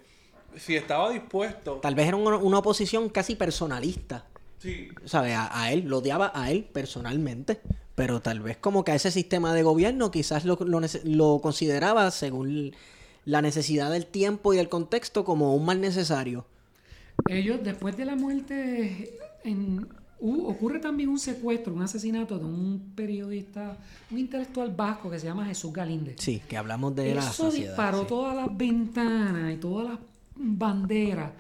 [0.58, 1.76] si estaba dispuesto...
[1.76, 4.26] Tal vez era una, una oposición casi personalista.
[4.58, 5.36] Sí, ¿Sabes?
[5.36, 7.62] A, a él, lo odiaba a él personalmente.
[7.94, 10.58] Pero tal vez como que a ese sistema de gobierno quizás lo,
[11.04, 12.74] lo consideraba según
[13.26, 16.46] la necesidad del tiempo y del contexto como un mal necesario.
[17.28, 19.88] Ellos, después de la muerte, en,
[20.22, 23.78] ocurre también un secuestro, un asesinato de un periodista,
[24.12, 26.16] un intelectual vasco que se llama Jesús Galíndez.
[26.20, 27.70] Sí, que hablamos de la Eso sociedad.
[27.72, 28.06] disparó sí.
[28.08, 30.00] todas las ventanas y todas las
[30.36, 31.32] banderas,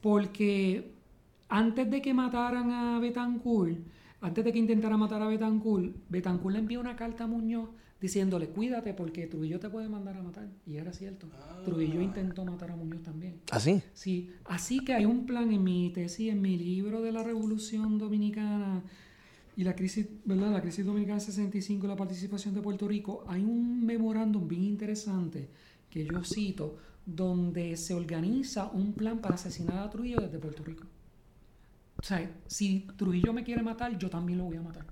[0.00, 0.92] porque
[1.48, 3.78] antes de que mataran a Betancourt,
[4.20, 7.68] antes de que intentara matar a Betancourt, Betancourt le envió una carta a Muñoz
[8.00, 10.48] diciéndole, cuídate porque Trujillo te puede mandar a matar.
[10.66, 11.28] Y era cierto.
[11.64, 13.40] Trujillo intentó matar a Muñoz también.
[13.50, 13.82] ¿Ah, sí?
[13.92, 17.98] Sí, así que hay un plan en mi tesis, en mi libro de la Revolución
[17.98, 18.82] Dominicana
[19.56, 20.52] y la crisis, ¿verdad?
[20.52, 25.48] La crisis dominicana 65 y la participación de Puerto Rico, hay un memorándum bien interesante
[25.90, 30.84] que yo cito donde se organiza un plan para asesinar a Trujillo desde Puerto Rico.
[32.00, 34.86] O sea, si Trujillo me quiere matar, yo también lo voy a matar.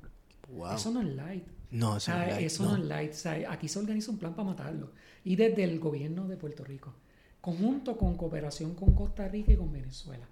[0.49, 0.75] Wow.
[0.75, 1.45] Eso no es light.
[1.71, 2.71] No, O eso sea, no es light, eso no.
[2.71, 3.11] no es light.
[3.13, 4.91] O sea, aquí se organiza un plan para matarlo.
[5.25, 6.93] Y desde el gobierno de Puerto Rico.
[7.41, 10.27] Conjunto con cooperación con Costa Rica y con Venezuela.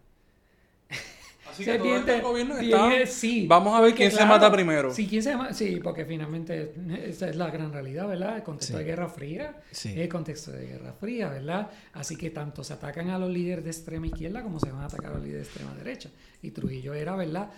[1.50, 3.06] Así que todo este gobierno está...
[3.06, 4.92] sí, Vamos a ver quién se mata primero.
[4.92, 8.36] Sí, quién se sí, porque finalmente esa es la gran realidad, ¿verdad?
[8.36, 8.78] El contexto Sí.
[8.78, 9.90] de Guerra Fría Sí.
[9.90, 11.70] es el contexto de Guerra Fría, ¿verdad?
[11.92, 14.86] Así que tanto se atacan a los líderes de extrema izquierda como se van a
[14.86, 16.10] atacar a los líderes de extrema derecha.
[16.42, 17.50] Y Trujillo era, ¿verdad?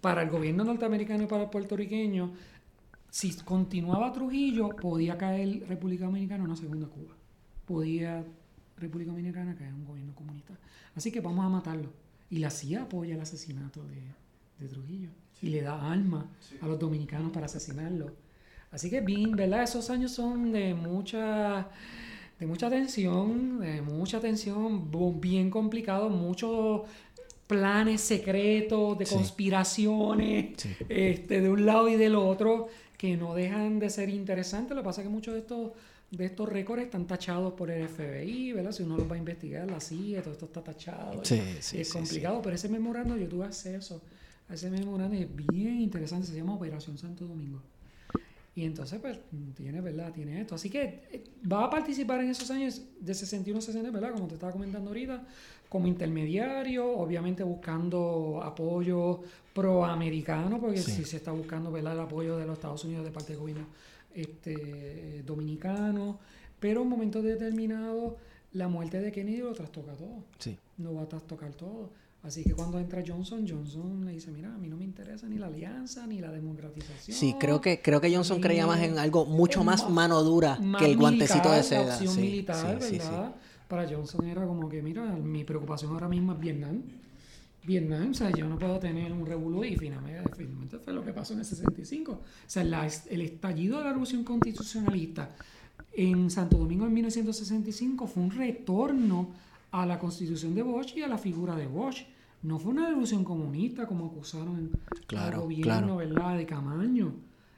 [0.00, 2.32] Para el gobierno norteamericano y para el puertorriqueño,
[3.16, 7.14] si continuaba Trujillo, podía caer República Dominicana una segunda Cuba.
[7.64, 8.22] Podía
[8.76, 10.52] República Dominicana caer un gobierno comunista.
[10.94, 11.88] Así que vamos a matarlo.
[12.28, 14.02] Y la CIA apoya el asesinato de,
[14.62, 15.08] de Trujillo.
[15.40, 16.26] Y le da armas
[16.60, 18.12] a los dominicanos para asesinarlo.
[18.70, 19.62] Así que bien, ¿verdad?
[19.62, 21.68] Esos años son de mucha
[22.38, 26.82] de mucha tensión, de mucha tensión, bien complicado, muchos
[27.46, 30.76] planes secretos, de conspiraciones, Sí.
[30.88, 34.74] este, de un lado y del otro, que no dejan de ser interesantes.
[34.74, 35.72] Lo que pasa es que muchos de estos,
[36.10, 38.72] de estos récords están tachados por el FBI, ¿verdad?
[38.72, 41.24] Si uno los va a investigar, la CIA, todo esto está tachado.
[41.24, 44.00] Sí, sí, es sí, complicado, pero ese memorando yo tuve acceso
[44.48, 47.60] a ese memorando y es bien interesante, se llama Operación Santo Domingo.
[48.56, 49.18] Y entonces, pues,
[49.54, 50.12] tiene, ¿verdad?
[50.14, 50.54] Tiene esto.
[50.54, 54.12] Así que eh, va a participar en esos años de 61 a 60, ¿verdad?
[54.12, 55.26] Como te estaba comentando ahorita,
[55.68, 59.20] como intermediario, obviamente buscando apoyo
[59.52, 60.92] proamericano, porque Sí.
[60.92, 61.94] si se está buscando, ¿verdad?
[61.94, 63.66] El apoyo de los Estados Unidos de parte del gobierno
[64.14, 66.18] este, dominicano.
[66.58, 68.16] Pero en un momento determinado,
[68.52, 70.56] la muerte de Kennedy lo trastoca todo Sí.
[70.78, 71.90] no va a trastocar todo.
[72.22, 75.36] Así que cuando entra Johnson, Johnson le dice, mira, a mí no me interesa ni
[75.38, 77.16] la alianza, ni la democratización.
[77.16, 80.58] Sí, creo que, creo que Johnson creía más en algo mucho más más- mano dura
[80.60, 81.94] más que el guantecito de militar, la seda.
[81.96, 83.06] opción Sí, militar, sí, sí, sí.
[83.68, 86.82] Para Johnson era como que, mira, mi preocupación ahora mismo es Vietnam.
[87.64, 91.12] Vietnam, o sea, yo no puedo tener un revolú y finalmente, finalmente fue lo que
[91.12, 92.12] pasó en el 65.
[92.12, 95.34] O sea, la- el estallido de la revolución constitucionalista
[95.92, 99.30] en Santo Domingo en 1965 fue un retorno
[99.72, 102.04] a la constitución de Bosch y a la figura de Bosch.
[102.42, 104.70] No fue una revolución comunista como acusaron
[105.08, 105.96] Claro, al gobierno, claro.
[105.96, 106.36] ¿verdad?
[106.36, 107.14] De Camaño.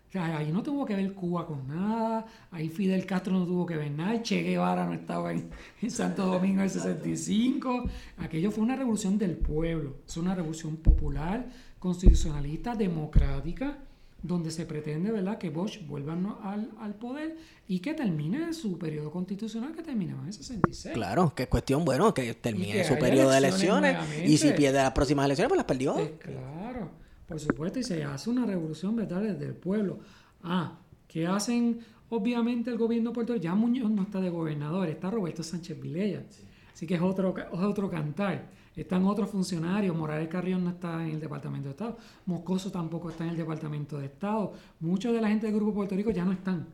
[0.08, 3.66] O sea, ahí no tuvo que ver Cuba con nada, ahí Fidel Castro no tuvo
[3.66, 5.50] que ver nada, Che Guevara no estaba en,
[5.82, 7.84] en Santo Domingo en el 65.
[8.16, 11.46] Aquello fue una revolución del pueblo, es una revolución popular,
[11.78, 13.78] constitucionalista, democrática,
[14.22, 15.38] donde se pretende ¿verdad?
[15.38, 17.36] que Bosch vuelva al, al poder
[17.68, 20.94] y que termine su periodo constitucional que terminaba en el 66.
[20.94, 24.78] Claro, que es cuestión, bueno, que termine que su periodo de elecciones y si pierde
[24.78, 25.94] las próximas elecciones, pues las perdió.
[25.94, 26.90] Pues claro,
[27.28, 29.22] por supuesto, y se hace una revolución ¿verdad?
[29.22, 29.98] desde el pueblo.
[30.42, 33.42] Ah, ¿qué hacen obviamente el gobierno de Puerto Rico?
[33.44, 36.24] Ya Muñoz no está de gobernador, está Roberto Sánchez Vilella.
[36.72, 38.50] Así que es otro, es otro cantar.
[38.74, 43.24] Están otros funcionarios, Morales Carrión no está en el Departamento de Estado, Moscoso tampoco está
[43.24, 46.30] en el Departamento de Estado, muchos de la gente del Grupo Puerto Rico ya no
[46.30, 46.68] están.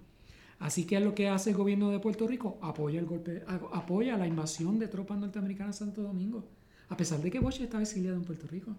[0.58, 4.26] Así que lo que hace el gobierno de Puerto Rico apoya el golpe, apoya la
[4.26, 6.44] invasión de tropas norteamericanas a Santo Domingo,
[6.90, 8.76] a pesar de que Bosch estaba exiliado en Puerto Rico.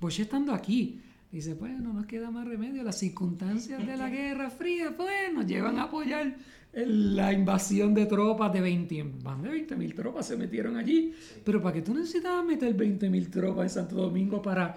[0.00, 4.50] Bosch estando aquí, dice, pues no nos queda más remedio, las circunstancias de la Guerra
[4.50, 6.36] Fría, pues nos llevan a apoyar
[6.72, 11.12] la invasión de tropas de 20, más de 20 mil tropas se metieron allí,
[11.44, 14.76] pero ¿para qué tú necesitabas meter 20 mil tropas en Santo Domingo para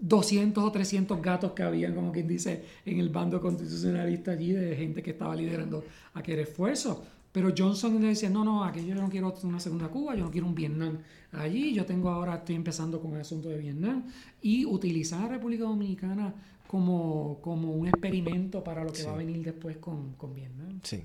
[0.00, 4.76] 200 o 300 gatos que habían, como quien dice, en el bando constitucionalista allí de
[4.76, 5.84] gente que estaba liderando
[6.14, 7.04] aquel esfuerzo.
[7.38, 10.30] Pero Johnson le decía, no, no, aquí yo no quiero una segunda Cuba, yo no
[10.32, 10.98] quiero un Vietnam
[11.30, 14.06] allí, yo tengo ahora, estoy empezando con el asunto de Vietnam,
[14.42, 16.34] y utilizar a República Dominicana
[16.66, 20.80] como, como un experimento para lo que va a venir después con, con Vietnam.
[20.82, 21.04] Sí.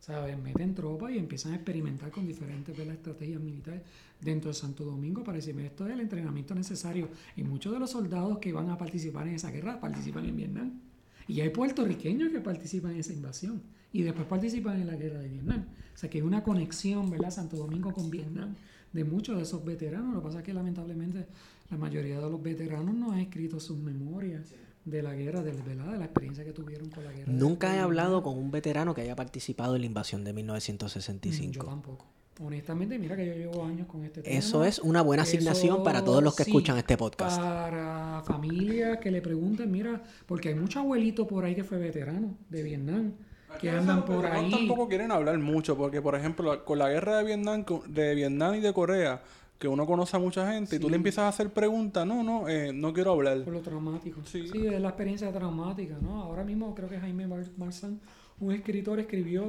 [0.00, 0.38] ¿Sabes?
[0.38, 2.94] Meten tropas y empiezan a experimentar con diferentes ¿verdad?
[2.94, 3.82] estrategias militares
[4.18, 7.10] dentro de Santo Domingo para decirme esto es el entrenamiento necesario.
[7.36, 10.80] Y muchos de los soldados que van a participar en esa guerra participan en Vietnam.
[11.28, 13.62] Y hay puertorriqueños que participan en esa invasión
[13.92, 15.64] y después participan en la guerra de Vietnam.
[15.94, 17.30] O sea que hay una conexión, ¿verdad?
[17.30, 18.54] Santo Domingo con Vietnam
[18.92, 20.14] de muchos de esos veteranos.
[20.14, 21.26] Lo que pasa es que lamentablemente
[21.70, 24.52] la mayoría de los veteranos no han escrito sus memorias
[24.84, 25.92] de la guerra, de, ¿verdad?
[25.92, 27.32] de la experiencia que tuvieron con la guerra.
[27.32, 30.42] Nunca he hablado con un veterano que haya participado en la invasión de Mm, Yo
[30.42, 31.66] 1965.
[31.66, 32.06] tampoco.
[32.38, 34.36] Honestamente, mira que yo llevo años con este tema.
[34.36, 37.40] Eso es una buena asignación Eso, para todos los que sí, escuchan este podcast.
[37.40, 42.34] Para familias que le pregunten, mira, porque hay muchos abuelitos por ahí que fue veterano
[42.50, 43.12] de Vietnam,
[43.60, 44.50] que andan por Los ahí.
[44.50, 48.60] tampoco quieren hablar mucho, porque por ejemplo, con la guerra de Vietnam, de Vietnam y
[48.60, 49.22] de Corea,
[49.58, 50.90] que uno conoce a mucha gente y tú Sí.
[50.90, 53.42] le empiezas a hacer preguntas, no, no, eh, no quiero hablar.
[53.44, 54.20] Por lo traumático.
[54.26, 54.46] Sí.
[54.52, 54.66] Sí.
[54.66, 56.20] es la experiencia traumática, ¿no?
[56.22, 57.98] Ahora mismo creo que Jaime Mar- Marzán,
[58.40, 59.44] un escritor, escribió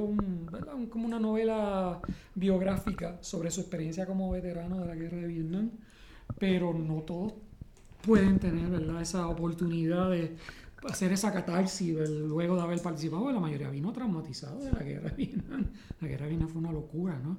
[0.90, 2.00] como una novela
[2.34, 5.70] biográfica sobre su experiencia como veterano de la guerra de Vietnam,
[6.38, 7.34] pero no todos
[8.02, 9.02] pueden tener, ¿verdad?
[9.02, 10.36] Esa oportunidad de
[10.88, 15.16] hacer esa catarsis luego de haber participado, la mayoría vino traumatizado de la guerra de
[15.16, 15.66] Vietnam.
[16.00, 17.36] La guerra de Vietnam fue una locura, ¿no?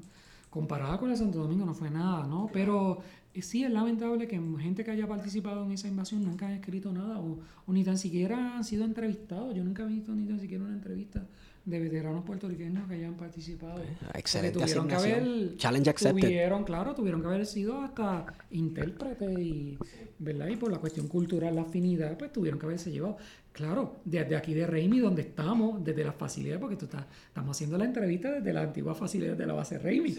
[0.50, 2.50] Comparada con de Santo Domingo no fue nada, ¿no?
[2.52, 3.00] Pero
[3.42, 7.20] sí es lamentable que gente que haya participado en esa invasión nunca haya escrito nada
[7.20, 9.56] o ni tan siquiera han sido entrevistados.
[9.56, 11.28] Yo nunca he visto ni tan siquiera una entrevista
[11.66, 13.76] de veteranos puertorriqueños que hayan participado.
[14.00, 16.22] Porque Excelente tuvieron que haber- Challenge accepted.
[16.22, 19.78] Tuvieron, claro, tuvieron que haber sido hasta intérpretes y,
[20.20, 20.48] ¿verdad?
[20.48, 23.18] Y por la cuestión cultural, la afinidad, pues tuvieron que haberse llevado.
[23.52, 27.78] Claro, desde aquí de Reimi, donde estamos, desde las facilidades, porque tú estás, estamos haciendo
[27.78, 30.16] la entrevista desde la antigua facilidad de la base Reimi.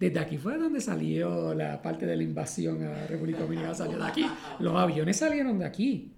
[0.00, 3.98] Desde aquí fue donde salió la parte de la invasión a la República Dominicana, salió
[3.98, 4.24] de aquí.
[4.60, 6.12] Los aviones salieron de aquí.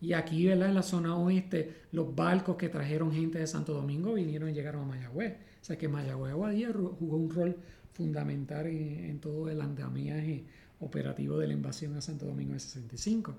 [0.00, 0.68] Y aquí, ¿verdad?
[0.68, 4.82] En la zona oeste, los barcos que trajeron gente de Santo Domingo vinieron y llegaron
[4.82, 5.34] a Mayagüez.
[5.34, 7.56] O sea que Mayagüez Aguadilla jugó un rol
[7.92, 10.44] fundamental en, en todo el andamiaje
[10.80, 13.34] operativo de la invasión a Santo Domingo en 65.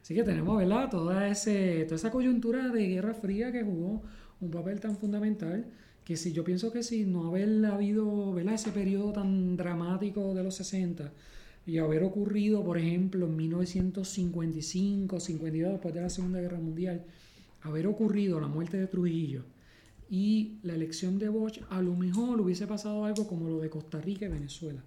[0.00, 0.88] Así que tenemos, ¿verdad?
[0.90, 4.02] Toda, ese, toda esa coyuntura de Guerra Fría que jugó
[4.40, 5.66] un papel tan fundamental
[6.04, 8.54] que si yo pienso que si no haber habido, ¿verdad?
[8.54, 11.12] Ese periodo tan dramático de los 60
[11.68, 17.04] y haber ocurrido, por ejemplo, en 1955, 52, después de la Segunda Guerra Mundial,
[17.60, 19.44] haber ocurrido la muerte de Trujillo
[20.08, 24.00] y la elección de Bosch, a lo mejor hubiese pasado algo como lo de Costa
[24.00, 24.82] Rica y Venezuela,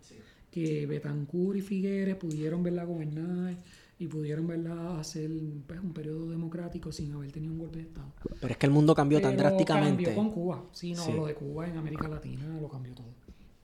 [0.49, 3.55] que Betancourt y Figueres pudieron verla gobernar
[3.99, 5.29] y pudieron verla hacer
[5.67, 8.11] pues, un periodo democrático sin haber tenido un golpe de Estado.
[8.39, 10.03] Pero es que el mundo cambió tan Pero drásticamente.
[10.05, 10.63] Cambió con Cuba.
[10.71, 11.13] Sí, no, Sí.
[11.13, 13.13] lo de Cuba en América Latina lo cambió todo.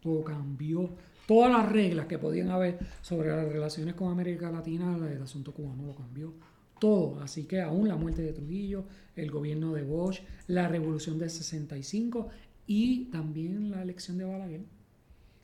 [0.03, 0.91] Todo cambió.
[1.27, 5.85] Todas las reglas que podían haber sobre las relaciones con América Latina, el asunto cubano
[5.85, 6.33] lo cambió.
[6.79, 7.19] Todo.
[7.19, 12.29] Así que aún la muerte de Trujillo, el gobierno de Bosch, la revolución del 65
[12.65, 14.61] y también la elección de Balaguer.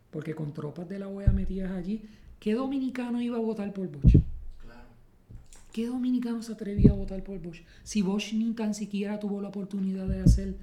[0.10, 2.02] Porque con tropas de la OEA metidas allí,
[2.40, 4.16] ¿qué dominicano iba a votar por Bosch?
[5.74, 7.62] ¿Qué dominicano se atrevía a votar por Bosch?
[7.84, 10.56] Si Bosch ni tan siquiera tuvo la oportunidad de hacer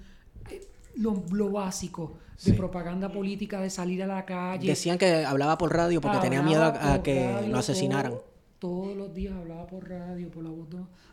[0.49, 0.61] eh,
[1.01, 2.53] lo, lo básico de Sí.
[2.53, 4.67] propaganda política, de salir a la calle.
[4.69, 8.13] Decían que hablaba por radio porque tenía miedo a, que radio lo asesinaran.
[8.13, 8.25] todo-
[8.59, 10.69] todos los días hablaba por radio, por la voz,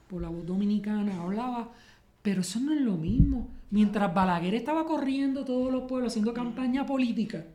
[0.10, 1.72] por la voz dominicana, hablaba.
[2.22, 3.48] Pero eso no es lo mismo.
[3.72, 7.46] Mientras Balaguer estaba corriendo todos los pueblos haciendo campaña política,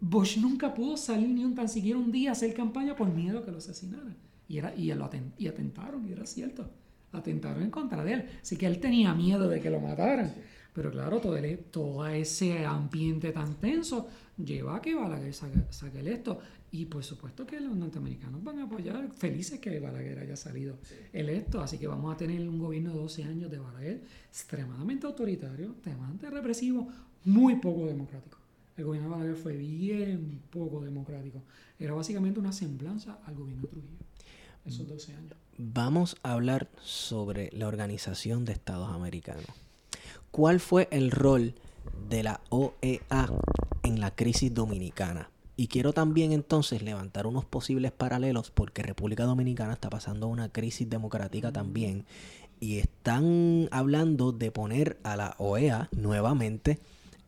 [0.00, 3.40] Bosch nunca pudo salir ni un tan siquiera un día a hacer campaña por miedo
[3.40, 4.16] a que lo asesinaran.
[4.48, 6.70] Y, era, y, lo y atentaron, y era cierto.
[7.12, 8.26] Atentaron en contra de él.
[8.42, 10.32] Así que él tenía miedo de que lo mataran.
[10.78, 15.98] Pero claro, todo, el- todo ese ambiente tan tenso lleva a que Balaguer saque, saque
[15.98, 16.38] electo.
[16.70, 20.76] Y por supuesto que los norteamericanos van a apoyar, felices que Balaguer haya salido
[21.12, 21.60] electo.
[21.60, 26.30] Así que vamos a tener un gobierno de 12 años de Balaguer extremadamente autoritario, extremadamente
[26.30, 26.86] represivo,
[27.24, 28.38] muy poco democrático.
[28.76, 31.42] El gobierno de Balaguer fue bien poco democrático.
[31.76, 33.98] Era básicamente una semblanza al gobierno de Trujillo.
[34.64, 35.32] Esos 12 años.
[35.56, 39.46] Vamos a hablar sobre la Organización de Estados Americanos.
[40.30, 41.54] ¿Cuál fue el rol
[42.08, 43.30] de la OEA
[43.82, 45.30] en la crisis dominicana?
[45.56, 50.88] Y quiero también entonces levantar unos posibles paralelos porque República Dominicana está pasando una crisis
[50.88, 52.06] democrática también
[52.60, 56.78] y están hablando de poner a la OEA nuevamente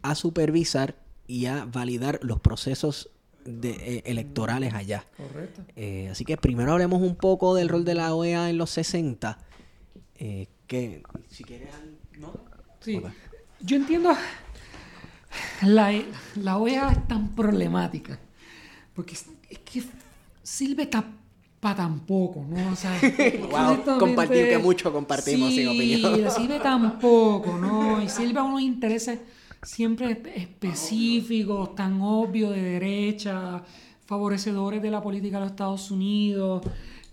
[0.03, 0.95] a supervisar
[1.27, 3.11] y a validar los procesos
[3.45, 5.07] de, eh, electorales allá.
[5.17, 5.63] Correcto.
[5.77, 9.39] Eh, así que primero hablemos un poco del rol de la OEA en los 60.
[10.17, 11.71] Eh, que, si quieres...
[12.19, 12.50] ¿no?
[12.81, 13.01] Sí.
[13.61, 14.13] Yo entiendo.
[15.63, 15.93] La,
[16.37, 18.19] la OEA es tan problemática.
[18.95, 19.83] Porque es, es que
[20.43, 20.87] sirve
[21.61, 22.73] para tan poco, ¿no?
[22.73, 22.99] O sea,
[23.51, 26.31] Wow, compartir que mucho compartimos sin opinión.
[26.31, 28.03] Sí, sirve tan poco, ¿no?
[28.03, 29.21] Y sirve a unos intereses
[29.63, 33.63] siempre espe- específicos, tan obvios de derecha,
[34.07, 36.63] favorecedores de la política de los Estados Unidos,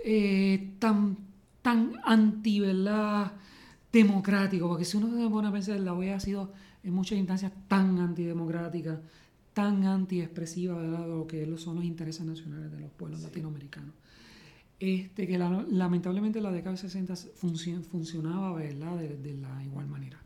[0.03, 1.17] eh, tan,
[1.61, 3.33] tan anti, ¿verdad?
[3.91, 6.51] Democrático, porque si uno se pone a pensar, la OEA ha sido
[6.83, 9.01] en muchas instancias tan antidemocrática,
[9.53, 13.93] tan antiexpresiva de lo que son los intereses nacionales de los pueblos latinoamericanos.
[14.79, 18.95] Este, que lamentablemente la década de 60 funcionaba ¿verdad?
[18.97, 20.21] De, la igual manera.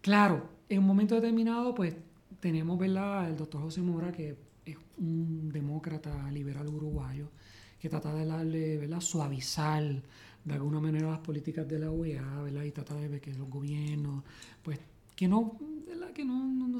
[0.00, 1.94] Claro, en un momento determinado, pues
[2.40, 3.30] tenemos ¿verdad?
[3.30, 7.30] el doctor José Mora, que es un demócrata liberal uruguayo,
[7.78, 9.00] que trata de darle, ¿verdad?
[9.00, 10.02] suavizar
[10.48, 12.64] de alguna manera las políticas de la OEA, ¿verdad?
[12.64, 14.24] y trata de ver que los gobiernos
[14.62, 14.80] pues
[15.18, 16.12] que no, ¿verdad?
[16.12, 16.78] Que no, no,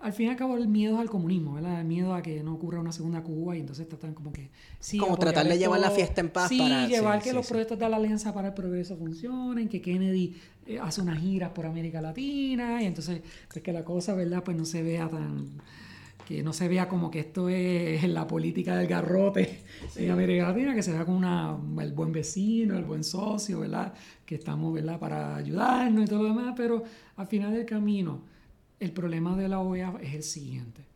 [0.00, 1.78] al fin y al cabo el miedo al comunismo, ¿verdad?
[1.78, 4.50] El miedo a que no ocurra una segunda Cuba y entonces tratan como que...
[4.80, 7.88] Sí, como tratar de llevar la fiesta en paz sí, llevar que los proyectos de
[7.88, 10.34] la Alianza para el Progreso funcionen, que Kennedy
[10.66, 14.42] eh, hace unas giras por América Latina y entonces pues que la cosa, ¿verdad?
[14.42, 15.46] Pues no se vea tan
[16.32, 19.64] que no se vea como que esto es la política del garrote
[19.96, 23.92] en América Latina, que se vea como una, el buen vecino, el buen socio, ¿verdad?
[24.24, 24.98] Que estamos, ¿verdad?
[24.98, 26.84] Para ayudarnos y todo lo demás, pero
[27.16, 28.22] al final del camino,
[28.80, 30.86] el problema de la OEA es el siguiente.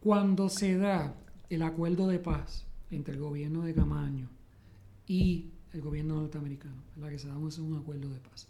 [0.00, 1.14] Cuando se da
[1.50, 4.30] el acuerdo de paz entre el gobierno de Camaño
[5.06, 7.10] y el gobierno norteamericano, ¿verdad?
[7.10, 8.49] Que se da un acuerdo de paz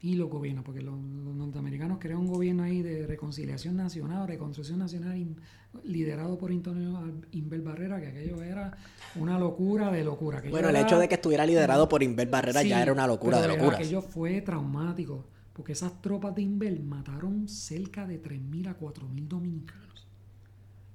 [0.00, 5.36] y los gobiernos, porque los, norteamericanos crearon un gobierno ahí de reconciliación nacional, reconstrucción nacional,
[5.84, 8.76] liderado por Antonio Inver Barrera, que aquello era
[9.16, 10.42] una locura de locura.
[10.50, 13.48] bueno, el hecho de que estuviera liderado por Inver Barrera ya era una locura de
[13.48, 13.76] locura.
[13.76, 20.06] Aquello fue traumático, porque esas tropas de Inver mataron cerca de 3.000 a 4.000 dominicanos.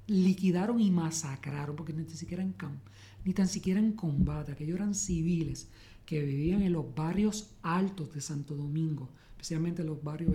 [0.07, 2.89] Liquidaron y masacraron, porque ni siquiera en campo,
[3.25, 5.69] ni tan siquiera en combate, aquellos eran civiles
[6.05, 10.33] que vivían en los barrios altos de Santo Domingo, especialmente los barrios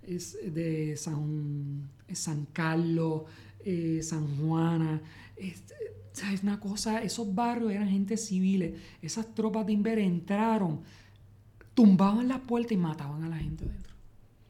[0.00, 3.22] de San, San Carlos,
[3.64, 5.00] eh, San Juana.
[5.36, 5.64] Es,
[6.32, 8.80] es una cosa, esos barrios eran gente civiles.
[9.00, 10.80] Esas tropas de Inver entraron,
[11.74, 13.90] tumbaban la puerta y mataban a la gente dentro.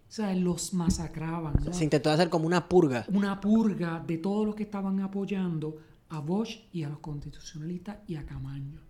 [0.08, 1.72] O sea, los masacraban.
[1.72, 3.04] Se intentó hacer como una purga.
[3.12, 5.78] Una purga de todos los que estaban apoyando
[6.08, 8.80] a Bosch y a los constitucionalistas y a Camaño.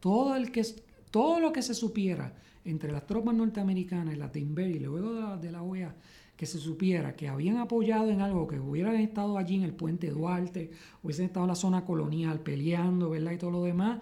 [0.00, 0.62] Todo el que
[1.10, 2.34] todo lo que se supiera
[2.64, 5.94] entre las tropas norteamericanas y las de Inver y luego de la, OEA,
[6.36, 10.10] que se supiera que habían apoyado en algo, que hubieran estado allí en el puente
[10.10, 10.70] Duarte,
[11.02, 13.32] hubiesen estado en la zona colonial peleando, ¿verdad?
[13.32, 14.00] Y todo lo demás,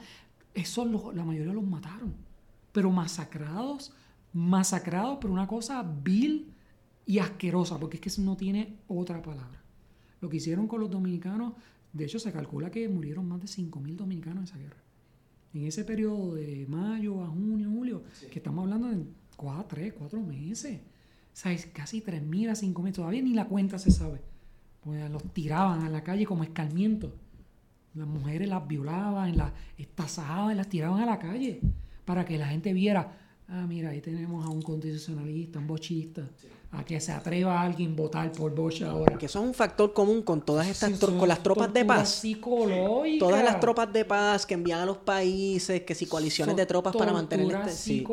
[0.53, 2.15] eso la mayoría los mataron.
[2.73, 3.93] Pero masacrados,
[4.33, 6.53] masacrados por una cosa vil
[7.07, 9.63] y asquerosa, porque es que eso no tiene otra palabra.
[10.21, 11.55] Lo que hicieron con los dominicanos,
[11.93, 14.86] de hecho se calcula que murieron más de 5.000 dominicanos en esa guerra
[15.55, 19.05] en ese periodo de mayo a junio, julio, que estamos hablando de
[19.37, 20.81] cuatro, tres, cuatro meses.
[20.81, 22.93] O sea, casi tres mil a cinco mil.
[22.93, 24.21] Todavía ni la cuenta se sabe.
[24.83, 27.15] Pues los tiraban a la calle como escarmiento.
[27.95, 31.61] Las mujeres las violaban, las estazaban, las tiraban a la calle
[32.05, 33.19] para que la gente viera,
[33.49, 36.29] ah, mira, ahí tenemos a un constitucionalista, un bochista
[36.77, 39.17] a que se atreva a alguien votar por Bosch ahora.
[39.17, 42.23] Que eso es un factor común con todas estas con las tropas de paz.
[43.19, 46.95] Todas las tropas de paz que envían a los países, que si coaliciones de tropas
[46.95, 48.05] para mantener este sí,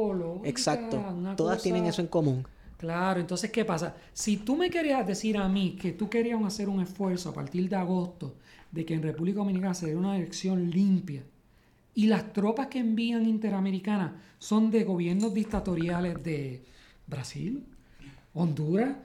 [0.44, 1.04] exacto.
[1.36, 2.48] Todas tienen eso en común.
[2.78, 3.96] Claro, entonces ¿qué pasa?
[4.14, 7.70] Si tú me querías decir a mí que tú querías hacer un esfuerzo a partir
[7.70, 8.36] de agosto
[8.72, 11.24] de que en República Dominicana se dé una elección limpia
[11.94, 16.66] y las tropas que envían interamericanas son de gobiernos dictatoriales de
[17.08, 17.64] Brasil,
[18.34, 18.96] Honduras.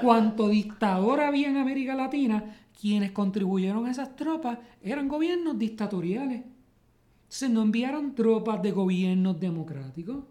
[0.00, 6.42] cuanto dictador había en América Latina, quienes contribuyeron a esas tropas eran gobiernos dictatoriales.
[7.22, 10.24] Entonces no enviaron tropas de gobiernos democráticos.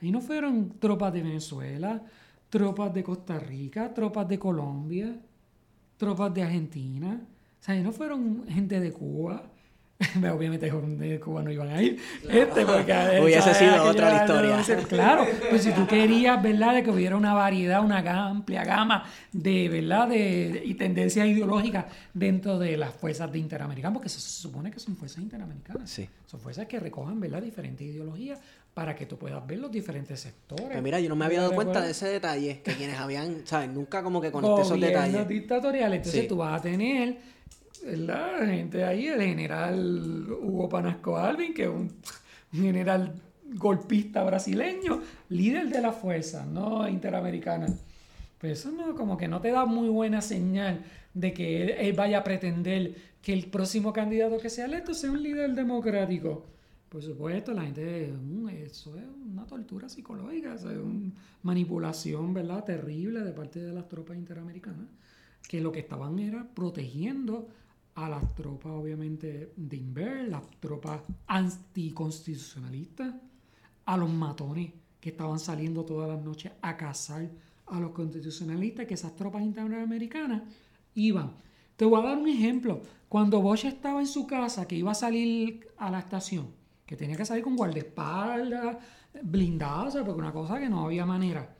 [0.00, 2.02] Ahí no fueron tropas de Venezuela,
[2.48, 5.20] tropas de Costa Rica, tropas de Colombia,
[5.96, 7.20] tropas de Argentina.
[7.60, 9.42] O sea, ahí no fueron gente de Cuba.
[10.30, 11.98] Obviamente de Cuba no iban a ir.
[12.28, 14.62] Este, porque hubiese sido otra historia.
[14.88, 19.68] claro, pues si tú querías, ¿verdad?, de que hubiera una variedad, una amplia gama de,
[19.68, 24.80] ¿verdad?, de, y tendencias ideológicas dentro de las fuerzas de Interamericana, porque se, supone que
[24.80, 25.88] son fuerzas interamericanas.
[25.88, 26.08] Sí.
[26.26, 28.38] Son fuerzas que recojan, ¿verdad?, diferentes ideologías
[28.74, 30.66] para que tú puedas ver los diferentes sectores.
[30.66, 33.70] Pues mira, yo no me había dado cuenta de ese detalle, que quienes habían, ¿sabes?
[33.70, 35.26] Nunca como que conecté esos detalles.
[35.26, 37.16] dictatoriales, entonces tú vas a tener
[37.94, 41.92] la gente ahí, el general Hugo Panasco Alvin, que es un
[42.52, 43.14] general
[43.54, 46.88] golpista brasileño, líder de la fuerza, ¿no?
[46.88, 47.66] Interamericana.
[48.38, 50.84] Pues eso no, como que no te da muy buena señal
[51.14, 55.22] de que él, vaya a pretender que el próximo candidato que sea electo sea un
[55.22, 56.44] líder democrático.
[56.88, 61.12] Por supuesto, la gente, mm, eso es una tortura psicológica, es una
[61.42, 62.64] manipulación, ¿verdad?
[62.64, 64.88] Terrible de parte de las tropas interamericanas,
[65.48, 67.48] que lo que estaban era protegiendo
[67.96, 73.14] a las tropas, obviamente, de Inver, las tropas anticonstitucionalistas,
[73.86, 77.30] a los matones que estaban saliendo todas las noches a cazar
[77.66, 80.42] a los constitucionalistas, que esas tropas interamericanas
[80.94, 81.32] iban.
[81.76, 82.82] Te voy a dar un ejemplo.
[83.08, 86.48] Cuando Bosch estaba en su casa, que iba a salir a la estación,
[86.84, 88.76] que tenía que salir con guardaespaldas,
[89.22, 91.56] blindados, porque una cosa que no había manera.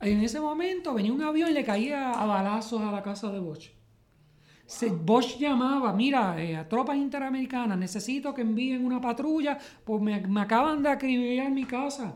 [0.00, 3.38] En ese momento venía un avión y le caía a balazos a la casa de
[3.38, 3.77] Bosch.
[4.68, 10.20] Se, Bosch llamaba, mira, eh, a tropas interamericanas, necesito que envíen una patrulla, pues me,
[10.20, 12.14] me acaban de acribillar mi casa.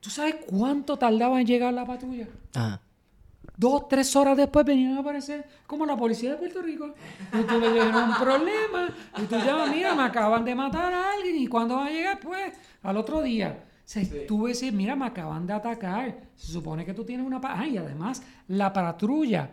[0.00, 2.26] ¿Tú sabes cuánto tardaba en llegar la patrulla?
[2.54, 2.80] Ajá.
[3.58, 6.94] Dos, tres horas después venían a aparecer como la policía de Puerto Rico.
[7.38, 8.88] Y tú le dieron un problema.
[9.18, 11.36] Y tú llamas, mira, me acaban de matar a alguien.
[11.36, 12.18] ¿Y cuándo va a llegar?
[12.20, 13.64] Pues al otro día.
[13.68, 16.20] O sea, tú ves, mira, me acaban de atacar.
[16.36, 17.38] Se supone que tú tienes una...
[17.38, 19.50] pa- Ah, y además, la patrulla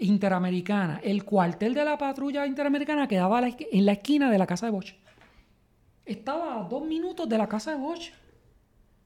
[0.00, 4.72] interamericana, el cuartel de la patrulla interamericana quedaba en la esquina de la casa de
[4.72, 4.94] Bosch.
[6.04, 8.10] Estaba a dos minutos de la casa de Bosch.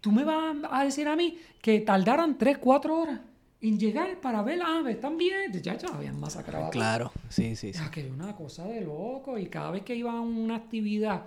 [0.01, 3.21] Tú me vas a decir a mí que tardaron tres, cuatro horas
[3.61, 5.53] en llegar para ver, ah, están bien.
[5.53, 6.71] Ya, ya habían masacrado.
[6.71, 7.83] Claro, sí, sí, sí.
[7.83, 9.39] Es que era una cosa de loco.
[9.39, 11.25] Y cada vez que iban a una actividad,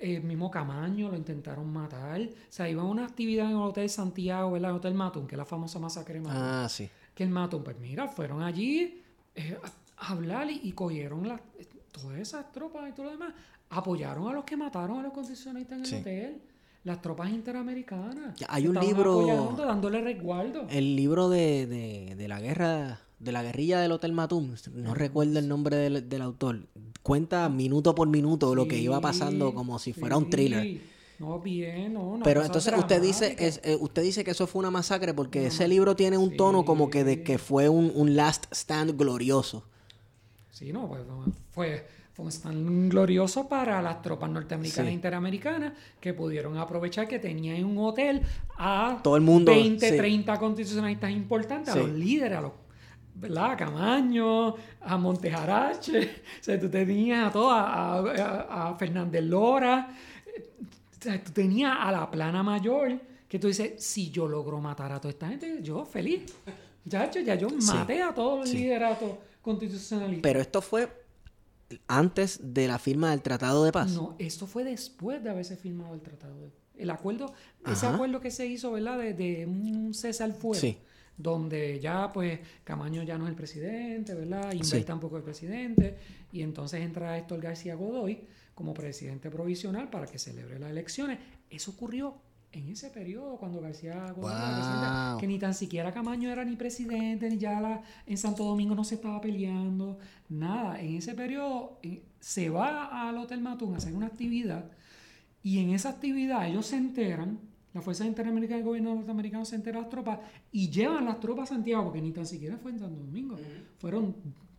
[0.00, 2.20] el mismo Camaño lo intentaron matar.
[2.20, 4.70] O sea, iban a una actividad en el Hotel Santiago, ¿verdad?
[4.70, 6.42] El Hotel Matón, que es la famosa masacre de Matón.
[6.42, 6.88] Ah, sí.
[7.14, 9.02] Que el Matón, pues mira, fueron allí
[9.34, 9.56] eh,
[9.98, 11.40] a, a hablar y, y cogieron las-
[11.92, 13.32] todas esas tropas y todo lo demás.
[13.70, 15.96] Apoyaron a los que mataron a los concesionistas en el Sí.
[15.96, 16.40] hotel.
[16.84, 18.36] Las tropas interamericanas.
[18.48, 20.66] Hay un libro- dándole resguardo.
[20.68, 25.38] El libro de, de, de la guerra, de la guerrilla del Hotel Matum, no recuerdo
[25.38, 26.66] el nombre del, del autor,
[27.02, 30.82] cuenta minuto por minuto lo que iba pasando como si fuera un thriller.
[31.18, 32.24] No, bien, no, no.
[32.24, 35.68] Pero entonces usted dice, es, eh, usted dice que eso fue una masacre porque ese
[35.68, 39.64] libro tiene un tono como que de que fue un, un last stand glorioso.
[40.50, 41.02] Sí, no, pues
[41.52, 44.90] fue, fue un stand glorioso para las tropas norteamericanas Sí.
[44.90, 48.22] e interamericanas que pudieron aprovechar que tenían en un hotel
[48.56, 49.96] a Todo el mundo, 20, sí.
[49.96, 52.52] 30 constitucionalistas importantes, a los líderes, a los
[53.16, 53.52] ¿verdad?
[53.52, 56.00] A Camaño, a Montejarache,
[56.40, 59.88] o sea, tú tenías a todos, a, a- a Fernández Lora,
[61.24, 65.10] tú tenías a la plana mayor, que tú dices, si yo logro matar a toda
[65.10, 66.22] esta gente, yo feliz.
[66.84, 68.58] Ya, ya, ya yo maté a todos los sí.
[68.58, 70.22] lideratos constitucionalistas.
[70.22, 70.88] Pero esto fue
[71.88, 73.90] antes de la firma del Tratado de Paz.
[73.92, 76.38] No, esto fue después de haberse firmado el tratado.
[76.40, 77.32] de- El acuerdo,
[77.70, 78.98] ese acuerdo que se hizo, ¿verdad?
[78.98, 80.54] De, de un cese al fuego.
[80.60, 80.78] Sí.
[81.16, 84.52] Donde ya, pues, Camaño ya no es el presidente, ¿verdad?
[84.52, 85.96] Inver tampoco es el presidente.
[86.32, 88.20] Y entonces entra Héctor García Godoy
[88.54, 91.18] como presidente provisional para que celebre las elecciones.
[91.50, 92.14] Eso ocurrió
[92.52, 95.18] en ese periodo cuando García Godoy era presidente, Wow.
[95.18, 98.84] que ni tan siquiera Camaño era ni presidente, ni ya la, en Santo Domingo no
[98.84, 99.98] se estaba peleando,
[100.28, 100.80] nada.
[100.80, 104.70] En ese periodo eh, se va al Hotel Matún a hacer una actividad
[105.42, 107.40] y en esa actividad ellos se enteran,
[107.74, 110.20] la Fuerza Interamericanas del Gobierno Norteamericano se entera a las tropas
[110.52, 113.36] y llevan las tropas a Santiago, porque ni tan siquiera fue en Santo Domingo.
[113.78, 114.14] Fueron,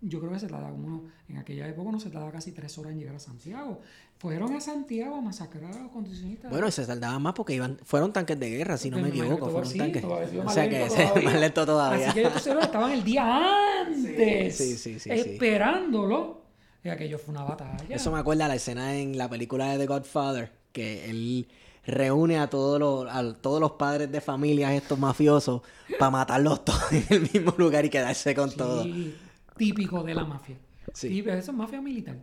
[0.08, 2.78] yo creo que se tardaba como, uno- en aquella época no se tardaba casi tres
[2.78, 3.82] horas en llegar a Santiago.
[4.18, 6.50] Fueron a Santiago a masacrar a los constitucionistas.
[6.50, 9.50] Bueno, y se tardaba más porque iban, fueron tanques de guerra, si no me equivoco,
[9.50, 10.04] fueron sí, tanques.
[10.04, 11.22] O sea que todavía.
[11.24, 12.06] más lento todavía.
[12.10, 15.10] Así que ellos estaban el día antes sí, sí.
[15.10, 16.42] esperándolo.
[16.84, 17.96] Y aquello fue una batalla.
[17.96, 21.48] Eso me acuerda a la escena en la película de The Godfather, que él
[21.88, 25.62] reúne a todos los, a todos los padres de familias estos mafiosos
[26.00, 28.86] para matarlos todos en el mismo lugar y quedarse con Sí, todo.
[29.58, 30.58] Típico de la mafia.
[30.94, 31.10] Sí.
[31.10, 32.18] Sí, pero eso es mafia militar.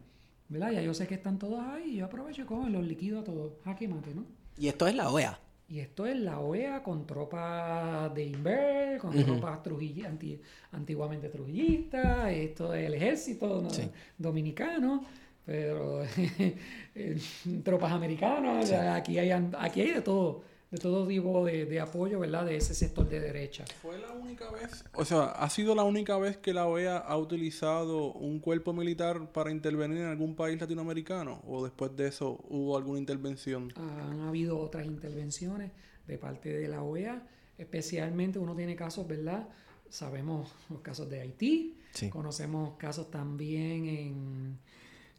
[0.49, 0.71] ¿Verdad?
[0.73, 3.21] Ya yo sé que están todos ahí y yo aprovecho y cojo y los liquido
[3.21, 3.53] a todos.
[3.65, 4.25] Jaque mate, ¿no?
[4.59, 5.39] Y esto es la OEA.
[5.69, 10.39] Y esto es la OEA con tropas de Inver, con tropas trujill- anti-
[10.73, 13.71] antiguamente trujillistas, esto es el ejército ¿no?
[13.71, 13.89] Sí.
[14.19, 15.03] dominicano,
[15.47, 16.03] pero
[16.95, 17.19] eh,
[17.65, 20.43] tropas americanas, aquí, hay, aquí hay de todo,
[20.73, 22.47] de todo tipo de, de apoyo, ¿verdad?
[22.47, 23.65] De ese sector de derecha.
[23.83, 24.85] ¿Fue la única vez?
[24.95, 29.31] O sea, ¿ha sido la única vez que la OEA ha utilizado un cuerpo militar
[29.33, 31.43] para intervenir en algún país latinoamericano?
[31.47, 33.71] ¿O después de eso hubo alguna intervención?
[33.77, 35.71] Han habido otras intervenciones
[36.07, 37.23] de parte de la OEA,
[37.59, 39.49] especialmente uno tiene casos, ¿verdad?
[39.91, 42.09] Sabemos los casos de Haití, Sí.
[42.09, 44.59] conocemos casos también en,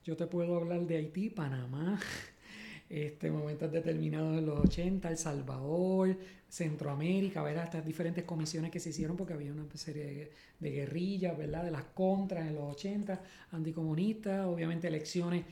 [0.03, 1.99] yo te puedo hablar de Haití, Panamá,
[2.93, 6.15] este, momentos determinados en los 80, El Salvador,
[6.47, 7.63] Centroamérica, ¿verdad?
[7.63, 11.63] Estas diferentes comisiones que se hicieron porque había una serie de, de guerrillas, ¿verdad?
[11.63, 13.19] De las contras en los 80,
[13.51, 15.43] anticomunistas, obviamente elecciones.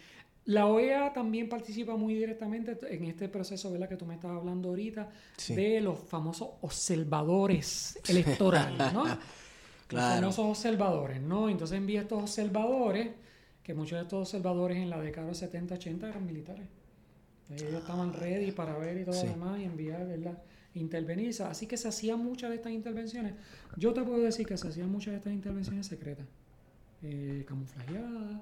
[0.45, 3.89] La OEA también participa muy directamente en este proceso, ¿verdad?
[3.89, 5.55] Que tú me estabas hablando ahorita, Sí.
[5.55, 9.03] de los famosos observadores electorales, ¿no?
[9.87, 10.21] Claro.
[10.27, 11.49] Los famosos observadores, ¿no?
[11.49, 13.09] Entonces envía estos observadores,
[13.61, 16.65] que muchos de estos observadores en la década de los 70, 80 eran militares.
[17.53, 19.27] Ellos estaban ready para ver y todo Sí.
[19.27, 20.37] lo demás y enviar, ¿verdad?
[20.73, 21.33] Intervenir.
[21.43, 23.33] Así que se hacían muchas de estas intervenciones.
[23.77, 26.25] Yo te puedo decir que se hacían muchas de estas intervenciones secretas,
[27.03, 28.41] eh, camuflajeadas,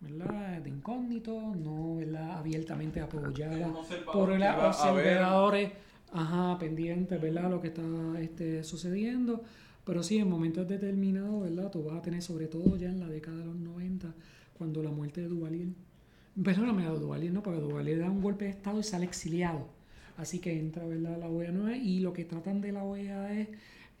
[0.00, 0.60] ¿verdad?
[0.62, 2.38] De incógnito, no, ¿verdad?
[2.38, 3.70] Abiertamente apoyadas
[4.12, 5.70] por ver- observadores,
[6.12, 7.50] ajá, pendientes, ¿verdad?
[7.50, 7.82] Lo que está
[8.18, 9.42] este, sucediendo.
[9.84, 11.70] Pero sí, en momentos determinados, ¿verdad?
[11.70, 14.12] Tú vas a tener, sobre todo ya en la década de los 90,
[14.56, 15.68] cuando la muerte de Duvalier.
[16.42, 19.66] Perdóname, a Duvalier no, porque Duvalier da un golpe de Estado y sale exiliado.
[20.16, 21.18] Así que entra, ¿verdad?
[21.18, 23.48] La OEA nueva y lo que tratan de la OEA es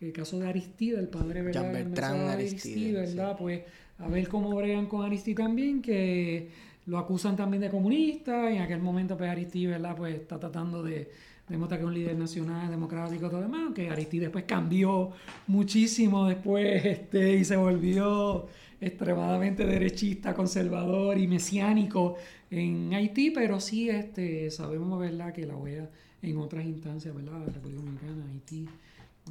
[0.00, 1.62] el caso de Aristide, el padre, ¿verdad?
[1.62, 3.36] Jean Bertrand de Aristide, ¿verdad?
[3.38, 3.62] Pues
[3.98, 6.48] a ver cómo bregan con Aristide también, que
[6.86, 9.96] lo acusan también de comunista y en aquel momento pues Aristide, ¿verdad?
[9.96, 11.10] Pues está tratando de
[11.48, 15.10] demostrar que es un líder nacional, democrático, todo lo demás, que Aristide después cambió
[15.46, 18.46] muchísimo después este, y se volvió
[18.80, 22.16] extremadamente derechista, conservador y mesiánico
[22.50, 25.90] en Haití, pero sí este, sabemos, ¿verdad?, que la OEA
[26.22, 28.66] en otras instancias, ¿verdad?, República Dominicana, Haití,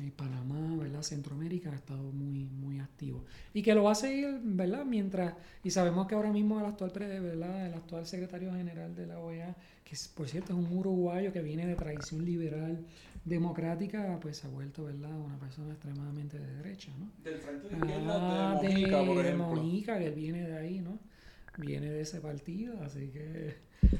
[0.01, 1.01] eh, Panamá, ¿verdad?
[1.01, 3.25] Centroamérica ha estado muy, muy activo.
[3.53, 4.85] Y que lo va a seguir, ¿verdad?
[4.85, 5.33] Mientras,
[5.63, 7.67] y sabemos que ahora mismo el actual, ¿verdad?
[7.67, 11.65] El actual secretario general de la OEA, que por cierto es un uruguayo que viene
[11.65, 12.85] de tradición liberal
[13.25, 15.11] democrática, pues se ha vuelto, ¿verdad?
[15.19, 17.09] Una persona extremadamente de derecha, ¿no?
[17.23, 19.45] Del frente de Ah, izquierda de Mojica, por de ejemplo.
[19.63, 20.97] Mojica, que viene de ahí, ¿no?
[21.57, 23.55] Viene de ese partido, así que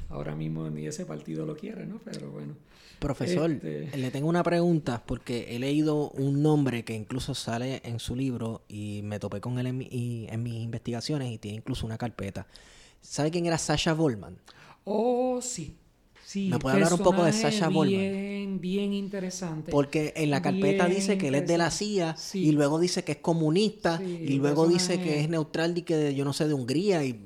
[0.08, 1.98] ahora mismo ni ese partido lo quiere, ¿no?
[2.04, 2.54] Pero bueno.
[2.98, 7.98] Profesor, Este- le tengo una pregunta porque he leído un nombre que incluso sale en
[7.98, 11.58] su libro y me topé con él en, mi- y- en mis investigaciones y tiene
[11.58, 12.46] incluso una carpeta.
[13.00, 14.36] ¿Sabe quién era Sasha Volman?
[14.84, 15.76] Oh, sí.
[16.30, 17.32] Sí, ¿Me puede hablar un poco de
[17.72, 17.88] Volman?
[17.88, 19.72] Bien, bien interesante.
[19.72, 21.72] Porque en la carpeta Bien dice que él es de la.
[21.72, 22.44] CIA Sí.
[22.46, 25.96] y luego dice que es comunista Sí, y luego dice que es neutral y que
[25.96, 27.18] de- yo no sé de Hungría y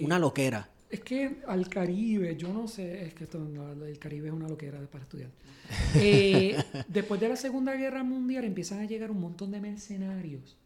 [0.00, 0.70] una loquera.
[0.88, 3.44] Es que al Caribe, yo no sé, es que esto,
[3.84, 5.30] el Caribe es una loquera para estudiar.
[5.96, 10.56] Eh, después de la Segunda Guerra Mundial empiezan a llegar un montón de mercenarios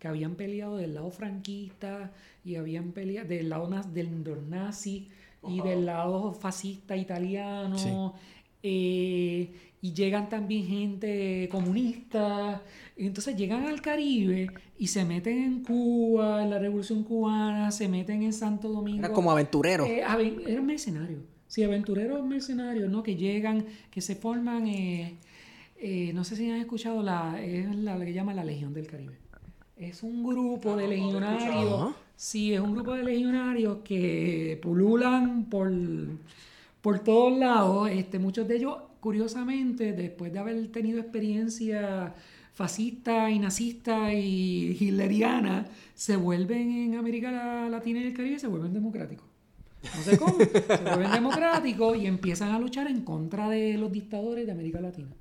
[0.00, 2.10] que habían peleado del lado franquista
[2.44, 4.10] y habían peleado del lado del
[4.50, 5.08] nazi
[5.46, 7.76] y del lado fascista italiano.
[7.78, 7.90] Sí.
[8.62, 12.62] eh, y llegan también gente comunista.
[12.96, 18.24] Entonces llegan al Caribe y se meten en Cuba, en la Revolución Cubana, se meten
[18.24, 18.98] en Santo Domingo.
[18.98, 19.86] Era como aventurero.
[19.86, 21.20] Eh, aven- eran mercenarios.
[21.46, 23.02] Sí, aventureros mercenarios, ¿no?
[23.04, 25.14] Que llegan, que se forman, eh,
[25.80, 28.88] eh, no sé si han escuchado, la, es la, la que llama la Legión del
[28.88, 29.16] Caribe.
[29.76, 31.94] Es un grupo de legionarios.
[32.18, 35.70] Sí, es un grupo de legionarios que pululan por,
[36.80, 37.88] por todos lados.
[37.90, 42.12] Este, muchos de ellos, curiosamente, después de haber tenido experiencia
[42.52, 48.48] fascista y nazista y hitleriana, se vuelven en América La- Latina y el Caribe, se
[48.48, 49.24] vuelven democráticos.
[49.96, 54.44] No sé cómo, se vuelven democráticos y empiezan a luchar en contra de los dictadores
[54.44, 55.14] de América Latina.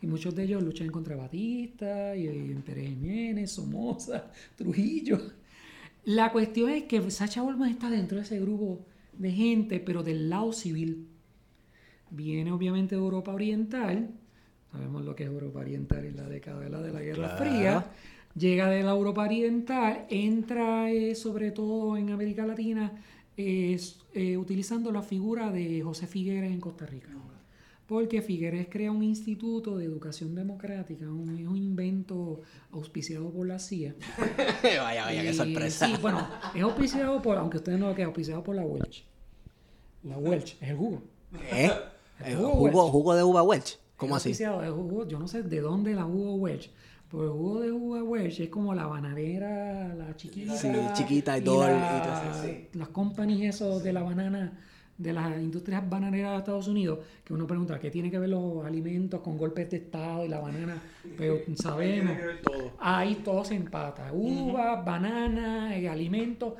[0.00, 5.18] Y muchos de ellos luchan contra Batista, y, y Pérez Jiménez, Somoza, Trujillo.
[6.06, 10.30] La cuestión es que Sacha Volman está dentro de ese grupo de gente, pero del
[10.30, 11.08] lado civil.
[12.10, 14.10] Viene obviamente de Europa Oriental,
[14.70, 17.44] sabemos lo que es Europa Oriental en la década de la, de la Guerra Claro.
[17.44, 17.86] Fría,
[18.36, 22.92] llega de la Europa Oriental, entra eh, sobre todo en América Latina
[23.36, 23.76] eh,
[24.14, 27.08] eh, utilizando la figura de José Figueres en Costa Rica.
[27.86, 32.40] Porque Figueres crea un instituto de educación democrática, un, un invento
[32.72, 33.94] auspiciado por la CIA.
[34.82, 35.86] vaya, vaya, qué Y, sorpresa.
[35.86, 39.04] Sí, bueno, es auspiciado por, aunque ustedes no lo crean, auspiciado por la Welch.
[40.02, 41.02] La Welch, es el jugo.
[41.52, 41.70] ¿Eh?
[42.24, 43.78] El jugo jugo, de uva Welch.
[43.96, 44.30] ¿Cómo Es así?
[44.30, 46.70] auspiciado, es jugo, yo no sé de dónde la jugo Welch.
[47.10, 50.56] Pero el jugo de uva Welch es como la bananera, la chiquita.
[50.56, 51.64] Sí, chiquita y y todo
[52.42, 52.68] sí.
[52.72, 54.58] Las companies esos de la banana,
[54.98, 58.64] de las industrias bananeras de Estados Unidos, que uno pregunta, ¿qué tiene que ver los
[58.64, 60.82] alimentos con golpes de Estado y la banana?
[61.18, 62.16] Pero sabemos.
[62.42, 62.72] Todo.
[62.78, 64.10] Ahí todo se empata.
[64.12, 66.54] Uva, banana, eh, alimentos,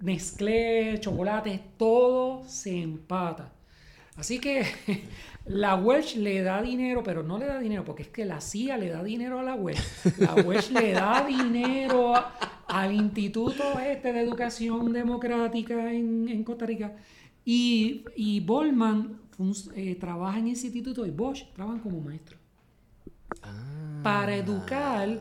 [0.00, 3.52] Nestlé, chocolates, todo se empata.
[4.16, 4.64] Así que
[5.46, 8.76] la Welch le da dinero, pero no le da dinero, porque es que la CIA
[8.76, 9.80] le da dinero a la Welch.
[10.18, 12.32] La Welch le da dinero a-
[12.68, 16.92] al Instituto este de Educación Democrática en, en Costa Rica.
[17.50, 19.18] Y, y Bolman
[19.74, 22.36] eh, trabaja en ese instituto y Bosch trabajan como maestro
[23.42, 24.00] Ah.
[24.02, 25.20] para educar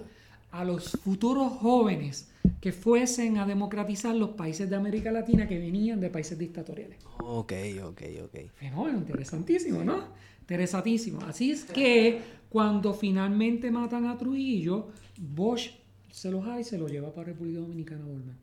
[0.51, 2.29] a los futuros jóvenes
[2.61, 6.97] que fuesen a democratizar los países de América Latina que venían de países dictatoriales.
[7.19, 7.53] Ok,
[7.83, 8.35] ok, ok.
[8.55, 10.05] Fenómeno interesantísimo, ¿no?
[10.41, 11.19] Interesantísimo.
[11.21, 15.71] Así es que cuando finalmente matan a Trujillo, Bosch
[16.11, 18.37] se lo jala y se lo lleva para República Dominicana a Bolman.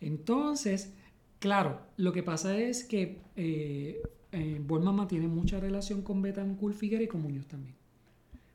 [0.00, 0.92] Entonces,
[1.42, 7.08] claro, lo que pasa es que eh, eh, mantiene mucha relación con Betancourt Figueres y
[7.08, 7.74] con Muñoz también.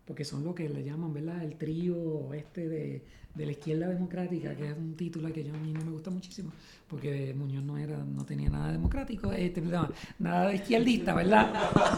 [0.05, 1.43] Porque son lo que le llaman, ¿verdad?
[1.43, 3.03] El trío este de,
[3.35, 6.53] la izquierda democrática, que es un título que yo a mí no me gusta muchísimo,
[6.87, 11.51] porque Muñoz no era, no tenía nada democrático, este, no, nada de izquierdista, ¿verdad?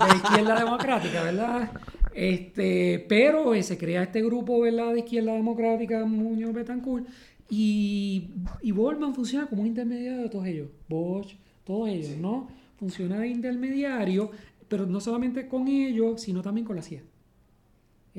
[0.10, 1.72] De izquierda democrática, ¿verdad?
[2.16, 4.94] Este, pero eh, se crea este grupo, ¿verdad?
[4.94, 7.08] De izquierda democrática, Muñoz Betancourt,
[7.50, 8.30] y,
[8.62, 12.48] y Bolman funciona como un intermediario de todos ellos, Bosch, todos ellos, ¿no?
[12.78, 14.32] Funciona de intermediario,
[14.68, 17.04] pero no solamente con ellos, sino también con la CIA.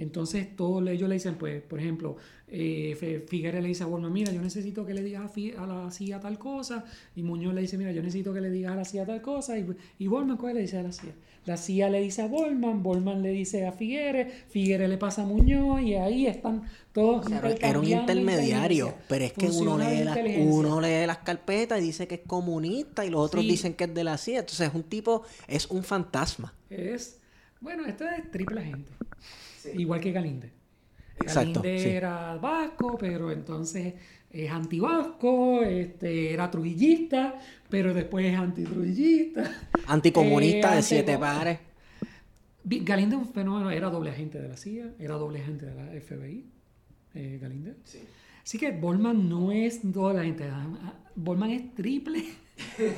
[0.01, 2.17] Entonces todos ellos le dicen, pues, por ejemplo,
[2.49, 6.21] eh, Figueres le dice a Bolman, mira, yo necesito que le digas a, la CIA
[6.21, 9.05] tal cosa, y Muñoz le dice, mira, yo necesito que le digas a la CIA
[9.05, 9.67] tal cosa, y,
[9.99, 11.13] y Bolman, ¿cuál le dice a la CIA?
[11.45, 15.27] La CIA le dice a Bolman, Bolman le dice a Figueres, Figueres le pasa a
[15.27, 16.63] Muñoz, y ahí están
[16.95, 17.27] todos.
[17.61, 22.09] era un intermediario, pero es que uno lee, la, uno lee, las carpetas y dice
[22.09, 24.85] que es comunista, y los otros dicen que es de la CIA, entonces es un
[24.85, 26.55] tipo, es un fantasma.
[26.71, 27.19] Es,
[27.61, 28.73] bueno, esto es triple
[29.75, 30.51] Igual que Galinde.
[31.21, 33.95] Exacto, Galinde era vasco, pero entonces
[34.31, 37.39] es antivasco, este, era trujillista,
[37.69, 39.69] pero después es antitrujillista.
[39.87, 41.59] Anticomunista de siete pares.
[42.63, 46.45] Galinde un fenómeno, era doble agente de la CIA, era doble agente de la FBI,
[47.15, 47.75] eh, Galinde.
[47.85, 47.99] Sí.
[48.43, 50.49] Así que Bolman no es doble agente,
[51.15, 52.25] Bolman es triple.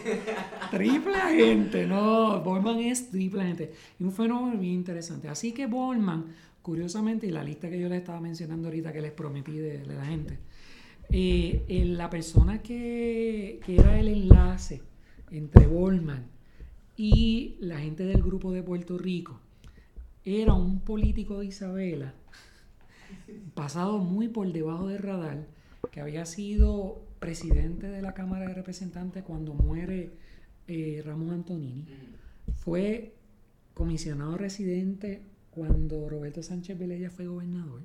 [0.71, 3.73] triple agente, no, Bolman es triple agente.
[3.99, 5.29] Y un fenómeno bien interesante.
[5.29, 6.27] Así que Bolman
[6.63, 10.05] Curiosamente, y la lista que yo les estaba mencionando ahorita que les prometí de, la
[10.05, 10.39] gente,
[11.11, 14.81] eh, la persona que, era el enlace
[15.33, 16.27] entre Bolman
[16.97, 19.41] y la gente del grupo de Puerto Rico
[20.25, 22.15] era un político de Isabela,
[23.55, 25.49] pasado muy por debajo del radar,
[25.91, 30.13] que había sido presidente de la Cámara de Representantes cuando muere
[30.69, 31.87] eh, Ramón Antonini.
[32.55, 33.15] Fue
[33.75, 35.23] comisionado residente
[35.55, 37.83] cuando Roberto Sánchez Velella fue gobernador,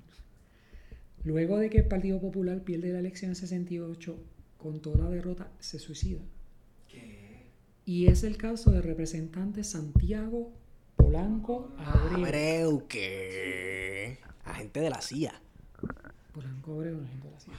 [1.23, 4.17] luego de que el Partido Popular pierde la elección en 68
[4.57, 6.21] con toda la derrota, se suicida.
[6.87, 7.47] ¿Qué?
[7.85, 10.51] Y es el caso del representante Santiago
[10.95, 12.25] Polanco Abreu.
[12.25, 15.41] Abreu, que agente de la CIA.
[16.33, 17.53] Polanco Abreu, agente de la CIA.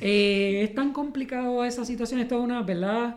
[0.00, 3.16] Eh, es tan complicado esa situación, esto es una, ¿verdad?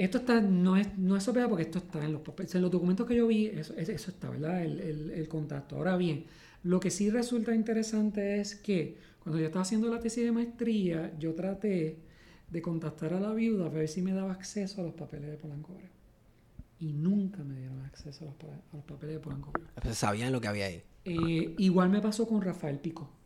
[0.00, 2.54] Esto está, no es, no es porque esto está en los papeles.
[2.54, 4.64] En los documentos que yo vi, eso, eso está, ¿verdad?
[4.64, 5.76] El, contacto.
[5.76, 6.24] Ahora bien,
[6.62, 11.12] lo que sí resulta interesante es que cuando yo estaba haciendo la tesis de maestría,
[11.18, 11.98] yo traté
[12.48, 15.36] de contactar a la viuda a ver si me daba acceso a los papeles de
[15.36, 15.76] Polanco
[16.78, 19.52] Y nunca me dieron acceso a los, papeles de Polanco
[19.92, 20.82] Sabían lo que había ahí.
[21.04, 23.19] Eh, igual me pasó con Rafael Pico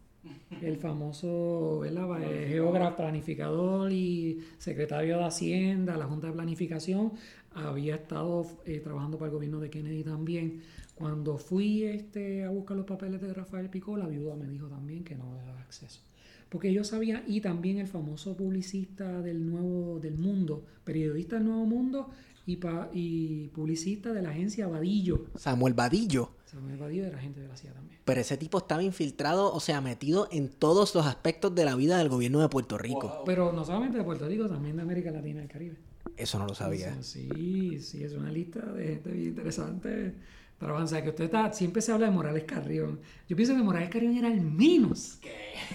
[0.63, 7.13] el famoso geógrafo, planificador y secretario de Hacienda, la Junta de Planificación,
[7.55, 10.63] había estado eh, trabajando para el gobierno de Kennedy también.
[10.95, 15.05] Cuando fui este, a buscar los papeles de Rafael Picó, la viuda me dijo también
[15.05, 16.01] que no me daba acceso.
[16.49, 21.67] Porque yo sabía, y también el famoso publicista del Nuevo del Mundo, periodista del Nuevo
[21.67, 22.11] Mundo
[22.47, 22.59] y,
[22.93, 25.27] y publicista de la agencia Vadillo.
[25.35, 26.31] Samuel Vadillo.
[26.55, 28.01] Era gente de la CIA también.
[28.05, 31.99] Pero ese tipo estaba infiltrado, o sea, metido en todos los aspectos de la vida
[31.99, 33.23] del gobierno de Puerto Rico.
[33.27, 35.77] Pero no solamente de Puerto Rico, también de América Latina y el Caribe.
[36.17, 37.03] Eso no lo sabía.
[37.03, 40.15] sí, sí, es una lista de gente bien interesante
[40.59, 41.03] para avanzar.
[41.03, 43.01] Que usted está, siempre se habla de Morales Carrión.
[43.29, 45.19] Yo pienso que Morales Carrión era el menos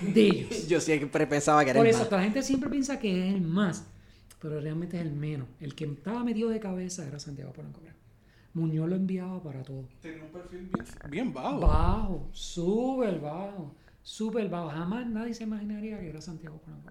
[0.01, 0.67] de ellos.
[0.67, 3.41] Yo siempre pensaba que era Por el eso, la gente siempre piensa que es el
[3.41, 3.83] más
[4.41, 5.47] pero realmente es el menos.
[5.59, 7.81] El que estaba metido de cabeza era Santiago Polanco
[8.53, 9.85] Muñoz lo enviaba para todo.
[10.01, 10.69] Tenía un perfil
[11.09, 11.59] bien, bajo.
[11.59, 14.69] Bajo, súper bajo, súper bajo.
[14.69, 16.89] Jamás nadie se imaginaría que era Santiago Polanco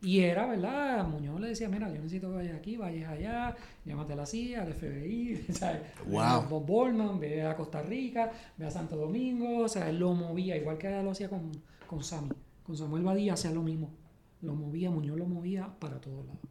[0.00, 1.06] Y era, ¿verdad?
[1.06, 3.54] Muñoz le decía, mira, yo necesito que vayas aquí, vayas allá,
[3.84, 5.82] llámate a la CIA, al FBI, ¿sabes?
[6.06, 7.18] Wow.
[7.18, 10.90] Ve a Costa Rica, ve a Santo Domingo, o sea, él lo movía, igual que
[11.02, 11.52] lo hacía con,
[11.86, 12.30] con Sammy.
[12.62, 13.90] Con Samuel Badía hacía lo mismo.
[14.40, 16.49] Lo movía, Muñoz lo movía para todos lados.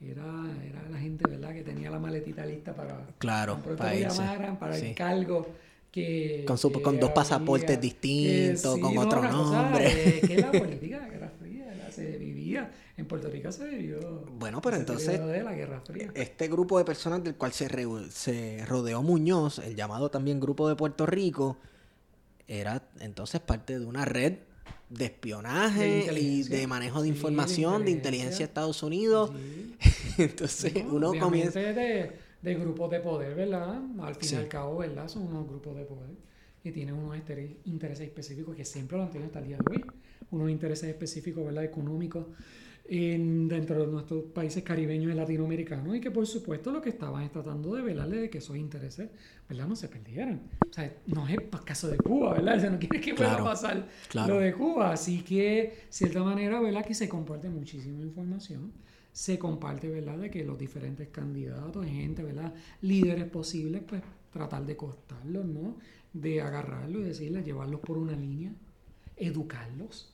[0.00, 0.24] Era,
[0.68, 4.94] era la gente, ¿verdad?, que tenía la maletita lista para, claro, para, llamaran, para el
[4.94, 5.46] cargo.
[5.90, 10.20] Que, con, con dos pasaportes distintos, con otro nombre.
[10.26, 12.70] que la política Guerra Fría se vivía.
[12.96, 14.24] En Puerto Rico se vivió.
[14.38, 15.24] Bueno, pero entonces.
[15.24, 16.10] De la Guerra Fría.
[16.14, 17.68] Este grupo de personas del cual se,
[18.10, 21.58] se rodeó Muñoz, el llamado también Grupo de Puerto Rico,
[22.48, 24.34] era entonces parte de una red
[24.90, 29.32] de espionaje y de manejo de información, de inteligencia, de, Estados Unidos.
[30.18, 31.60] Entonces uno comienza...
[31.60, 32.12] De,
[32.42, 33.80] de, grupos de poder, ¿verdad?
[34.00, 35.08] Al fin y al cabo, ¿verdad?
[35.08, 36.10] Son unos grupos de poder
[36.62, 37.16] que tienen unos
[37.64, 39.84] intereses específicos que siempre lo han tenido hasta el día de hoy.
[40.30, 41.64] Unos intereses específicos, ¿verdad?
[41.64, 42.26] Económicos
[42.86, 47.22] en- dentro de nuestros países caribeños y latinoamericanos y que por supuesto lo que estaban
[47.22, 49.08] es tratando de velarle de que esos intereses
[49.48, 49.66] ¿verdad?
[49.66, 50.42] no se perdieran.
[50.68, 52.56] O sea, no es caso de Cuba, ¿verdad?
[52.58, 54.34] O sea, no quiere que pueda Claro, pasar claro.
[54.34, 54.92] lo de Cuba.
[54.92, 56.82] Así que, de cierta manera, ¿verdad?
[56.82, 58.72] Aquí se comparte muchísima información.
[59.12, 60.18] Se comparte, ¿verdad?
[60.18, 62.52] De que los diferentes candidatos, gente, ¿verdad?
[62.82, 65.76] Líderes posibles, pues tratar de costarlos, ¿no?
[66.12, 68.52] De agarrarlos y decirles, llevarlos por una línea,
[69.16, 70.13] educarlos.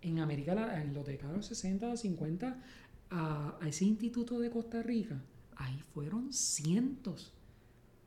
[0.00, 2.62] En América, en los décadas 60, 50,
[3.10, 5.20] a, a ese instituto de Costa Rica,
[5.56, 7.32] ahí fueron cientos,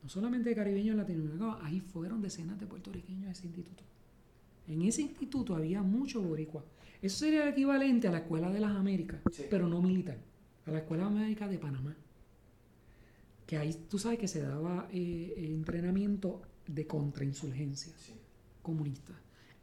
[0.02, 3.84] no solamente de caribeños latinoamericanos, ahí fueron decenas de puertorriqueños a ese instituto.
[4.68, 6.64] En ese instituto había mucho boricua.
[7.02, 9.20] Eso sería el equivalente a la Escuela de las Américas,
[9.50, 10.18] pero no militar,
[10.66, 11.96] a la Escuela América de Panamá.
[13.46, 17.92] Que ahí tú sabes que se daba eh, entrenamiento de contrainsurgencia
[18.62, 19.14] comunista.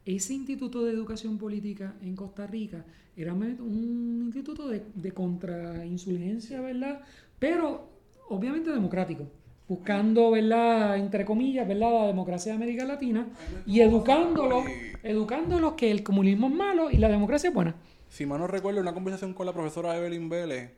[0.09, 2.82] Ese instituto de educación política en Costa Rica
[3.14, 7.02] era un instituto de, de contrainsurgencia, ¿verdad?
[7.38, 7.90] Pero
[8.30, 9.26] obviamente democrático,
[9.68, 10.96] buscando, ¿verdad?
[10.96, 11.92] Entre comillas, ¿verdad?
[11.92, 13.26] La democracia de América Latina
[13.66, 14.64] y educándolos,
[15.02, 17.74] educándolos que el comunismo es malo y la democracia es buena.
[18.09, 20.70] Si mal no recuerdo, en una conversación con la profesora Evelyn Vélez,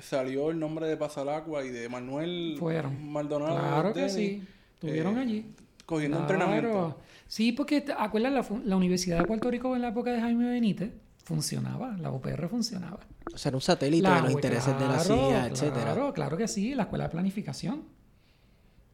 [0.00, 3.10] salió el nombre de Pasalacua y de Manuel Fueron.
[3.10, 3.58] Maldonado.
[3.58, 4.40] Claro que sí,
[4.74, 5.46] estuvieron eh, allí.
[5.88, 6.32] Cogiendo Claro.
[6.34, 6.98] entrenamiento.
[7.26, 10.92] Sí, porque acuerdas, la, la Universidad de Puerto Rico en la época de Jaime Benítez
[11.24, 13.00] funcionaba, la UPR funcionaba.
[13.32, 15.82] O sea, era un satélite La de los intereses de la claro, CIA, etcétera.
[15.94, 17.84] Claro, claro que sí, la escuela de planificación.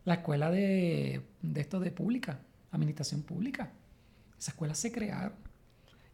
[0.05, 2.39] La escuela de, de esto de pública,
[2.71, 3.73] administración pública.
[4.39, 5.33] Esas escuelas se crearon.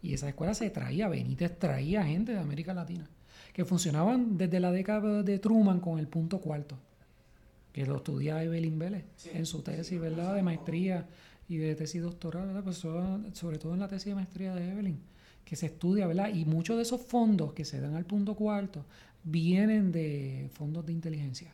[0.03, 3.07] Y esa escuela se traía, Benítez traía gente de América Latina.
[3.53, 6.79] Que funcionaban desde la década de Truman con el punto cuarto.
[7.73, 10.35] Que lo estudia Evelyn Vélez en su tesis, ¿verdad?
[10.35, 11.09] De maestría
[11.49, 12.65] y de tesis doctoral, ¿verdad?
[12.65, 15.01] Pues so- sobre todo en la tesis de maestría de Evelyn
[15.45, 16.29] que se estudia, ¿verdad?
[16.33, 18.85] Y muchos de esos fondos que se dan al punto cuarto
[19.25, 21.53] vienen de fondos de inteligencia.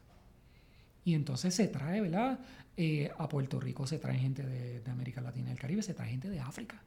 [1.05, 2.41] Y entonces se trae, ¿verdad?
[2.77, 5.95] Eh, a Puerto Rico se trae gente de, de América Latina y el Caribe, se
[5.95, 6.83] trae gente de África,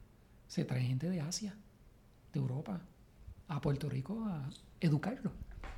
[0.46, 1.54] se trae gente de Asia,
[2.32, 2.80] de Europa,
[3.48, 4.48] a Puerto Rico a
[4.80, 5.32] educarlo,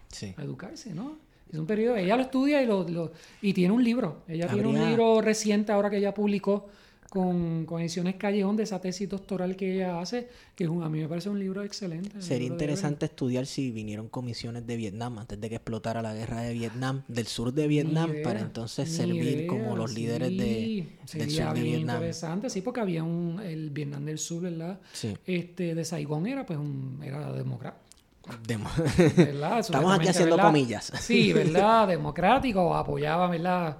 [0.08, 0.34] Sí.
[0.36, 1.18] a educarse, ¿no?
[1.52, 4.22] Es un periodo, ella lo estudia y, lo, lo- y tiene un libro.
[4.26, 6.66] Ella tiene un libro reciente ahora que ella publicó
[7.10, 10.88] con, con Ediciones Callejón de esa tesis doctoral que ella hace, que es un- a
[10.88, 12.08] mí me parece un libro excelente.
[12.16, 16.14] el Sería libro interesante estudiar si vinieron comisiones de Vietnam antes de que explotara la
[16.14, 20.30] guerra de Vietnam, del sur de Vietnam, idea, para entonces servir idea, como los líderes
[20.30, 21.96] de, del sur de Vietnam.
[21.96, 24.80] interesante, sí, porque había un, el Vietnam del Sur, ¿verdad?
[24.94, 25.14] Sí.
[25.26, 27.82] Este, de Saigón era pues un, era democrático.
[29.60, 30.48] Estamos aquí haciendo ¿verdad?
[30.50, 30.92] comillas.
[31.00, 31.88] Sí, ¿verdad?
[31.88, 33.78] Democrático, apoyaba, ¿verdad?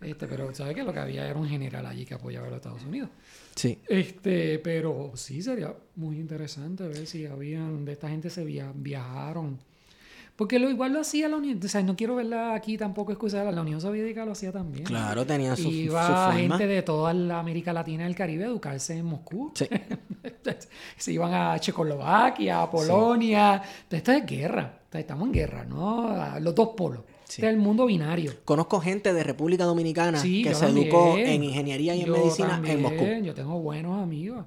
[0.00, 0.82] Este, pero ¿sabes qué?
[0.82, 3.10] Lo que había era un general allí que apoyaba a los Estados Unidos.
[3.54, 3.78] sí.
[3.88, 9.58] Este, pero sí sería muy interesante ver si habían, de esta gente se via- viajaron.
[10.40, 13.52] Porque lo igual lo hacía la Unión, o sea, no quiero verla aquí tampoco excusar,
[13.52, 14.84] la Unión Soviética lo hacía también.
[14.86, 16.32] Claro, tenían su, su Iba forma.
[16.32, 19.52] gente de toda la América Latina y el Caribe a educarse en Moscú.
[19.54, 19.66] Sí.
[20.96, 23.60] Se iban a Checoslovaquia, a Polonia.
[23.90, 24.80] Esto es guerra.
[24.90, 26.40] Estamos en guerra, ¿no?
[26.40, 27.02] Los dos polos.
[27.24, 27.42] Sí.
[27.42, 28.32] Este es el mundo binario.
[28.46, 32.62] Conozco gente de República Dominicana Sí, que se educó en ingeniería y en Yo medicina
[32.64, 33.04] en Moscú.
[33.22, 34.46] Yo tengo buenos amigos.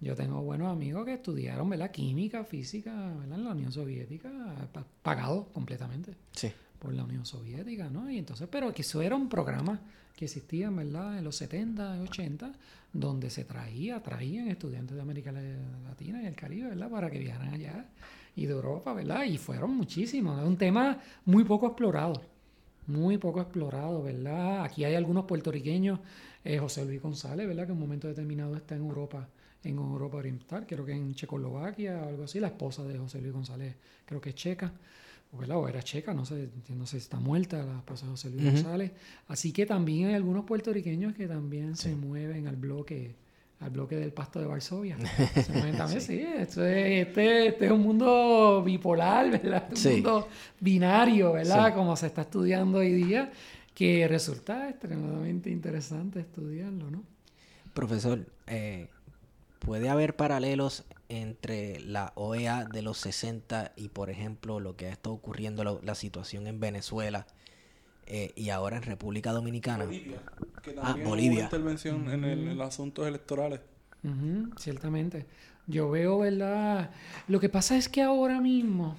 [0.00, 1.90] Yo tengo buenos amigos que estudiaron, ¿verdad?
[1.90, 3.38] Química, física, ¿verdad?
[3.38, 4.30] En la Unión Soviética,
[4.72, 6.52] pa- pagados completamente Sí.
[6.78, 8.08] por la Unión Soviética, ¿no?
[8.08, 9.80] Y entonces, pero que eso era un programa
[10.14, 11.18] que existía, ¿verdad?
[11.18, 12.52] En los 70 y 80,
[12.92, 16.90] donde se traía, traían estudiantes de América Latina y el Caribe, ¿verdad?
[16.90, 17.86] Para que viajaran allá
[18.36, 19.24] y de Europa, ¿verdad?
[19.24, 20.40] Y fueron muchísimos.
[20.40, 22.22] Es un tema muy poco explorado,
[22.86, 24.62] muy poco explorado, ¿verdad?
[24.64, 25.98] Aquí hay algunos puertorriqueños,
[26.44, 27.64] eh, José Luis González, ¿verdad?
[27.66, 29.28] Que en un momento determinado está en Europa,
[29.64, 32.40] en Europa Oriental, creo que en Checoslovaquia o algo así.
[32.40, 34.72] La esposa de José Luis González, creo que es checa.
[35.32, 38.44] O era checa, no sé, no sé si está muerta la esposa de José Luis.
[38.44, 38.92] González.
[39.26, 43.14] Así que también hay algunos puertorriqueños que también se mueven al bloque,
[43.60, 44.96] al bloque del pasto de Varsovia.
[45.44, 46.18] Se mueven también, sí.
[46.20, 49.66] esto es- este, este es un mundo bipolar, ¿verdad?
[49.70, 49.88] Un Sí.
[49.94, 50.28] mundo
[50.60, 51.66] binario, ¿verdad?
[51.68, 51.74] Sí.
[51.74, 53.30] Como se está estudiando hoy día,
[53.74, 57.02] que resulta extremadamente interesante estudiarlo, ¿no?
[57.74, 58.88] Profesor, eh,
[59.58, 64.90] ¿puede haber paralelos entre la OEA de los 60 y, por ejemplo, lo que ha
[64.90, 67.26] estado ocurriendo, la, la situación en Venezuela
[68.06, 69.84] eh, y ahora en República Dominicana?
[69.84, 70.18] Bolivia,
[70.62, 71.44] que Ah, también hubo Bolivia.
[71.44, 73.60] intervención en, el- en los asuntos electorales.
[74.58, 75.26] Ciertamente.
[75.66, 76.90] Yo veo, ¿verdad?
[77.26, 78.96] Lo que pasa es que ahora mismo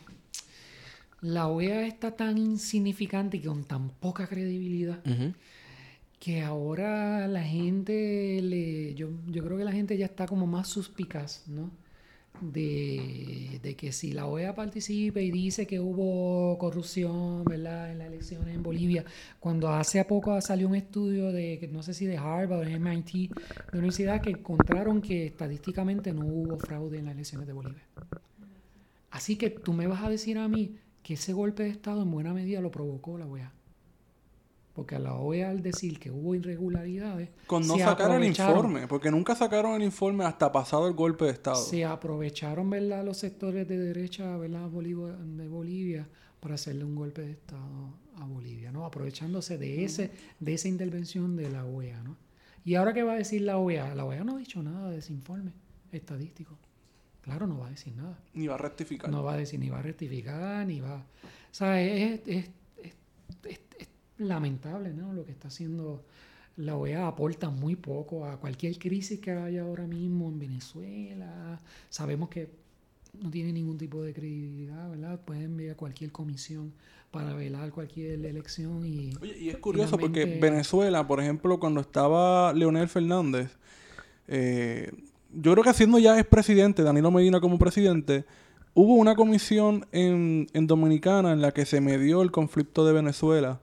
[1.22, 5.00] la OEA está tan insignificante y con tan poca credibilidad.
[6.20, 8.94] Que ahora la gente le.
[8.96, 11.72] Yo, yo creo que la gente ya está como más suspicaz, ¿no?
[12.42, 17.92] de, de, que si la OEA participe y dice que hubo corrupción ¿verdad?
[17.92, 19.04] en las elecciones en Bolivia,
[19.40, 23.32] cuando hace poco salió un estudio de, no sé si de Harvard o de MIT,
[23.72, 27.84] de universidad, que encontraron que estadísticamente no hubo fraude en las elecciones de Bolivia.
[29.12, 32.12] Así que tú me vas a decir a mí que ese golpe de Estado en
[32.12, 33.52] buena medida lo provocó la OEA.
[34.80, 37.32] Porque a la OEA al decir que hubo irregularidades...
[37.48, 41.32] Con no sacar el informe, porque nunca sacaron el informe hasta pasado el golpe de
[41.32, 41.58] Estado.
[41.58, 46.08] Se aprovecharon, ¿verdad?, los sectores de derecha, ¿verdad?, de Bolivia
[46.40, 48.86] para hacerle un golpe de Estado a Bolivia, ¿no?
[48.86, 52.16] Aprovechándose de, ese, de esa intervención de la OEA, ¿no?
[52.64, 53.94] Y ahora, ¿qué va a decir la OEA?
[53.96, 55.52] La OEA no ha dicho nada de ese informe
[55.92, 56.58] estadístico.
[57.20, 58.18] Claro, no va a decir nada.
[58.34, 59.12] Ni va a rectificar.
[59.12, 60.96] No va a decir, ni va a rectificar, ni va...
[60.96, 62.50] O sea, es, es, es,
[64.20, 65.14] lamentable, ¿no?
[65.14, 66.04] Lo que está haciendo
[66.58, 71.60] la OEA aporta muy poco a cualquier crisis que haya ahora mismo en Venezuela.
[71.90, 72.50] Sabemos que
[73.22, 75.20] no tiene ningún tipo de credibilidad, ¿verdad?
[75.22, 76.74] Pueden enviar cualquier comisión
[77.12, 79.16] para velar cualquier elección y...
[79.22, 83.58] Oye, y es curioso porque Venezuela, por ejemplo, cuando estaba Leonel Fernández,
[84.28, 84.92] eh,
[85.34, 88.26] yo creo que haciendo ya es presidente, Danilo Medina como presidente,
[88.74, 93.60] hubo una comisión en, en, Dominicana en la que se medió el conflicto de Venezuela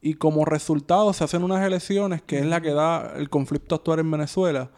[0.00, 4.00] y como resultado se hacen unas elecciones que es la que da el conflicto actual
[4.00, 4.70] en Venezuela.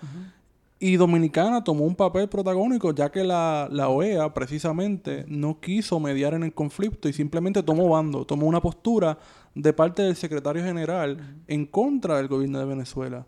[0.80, 6.34] Y Dominicana tomó un papel protagónico ya que la, la, OEA precisamente no quiso mediar
[6.34, 9.18] en el conflicto y simplemente tomó bando, tomó una postura
[9.56, 13.26] de parte del secretario general en contra del gobierno de Venezuela.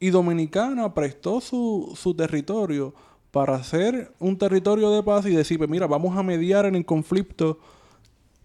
[0.00, 2.94] Y Dominicana prestó su, su territorio
[3.30, 6.86] para hacer un territorio de paz y decir, pues mira, vamos a mediar en el
[6.86, 7.58] conflicto.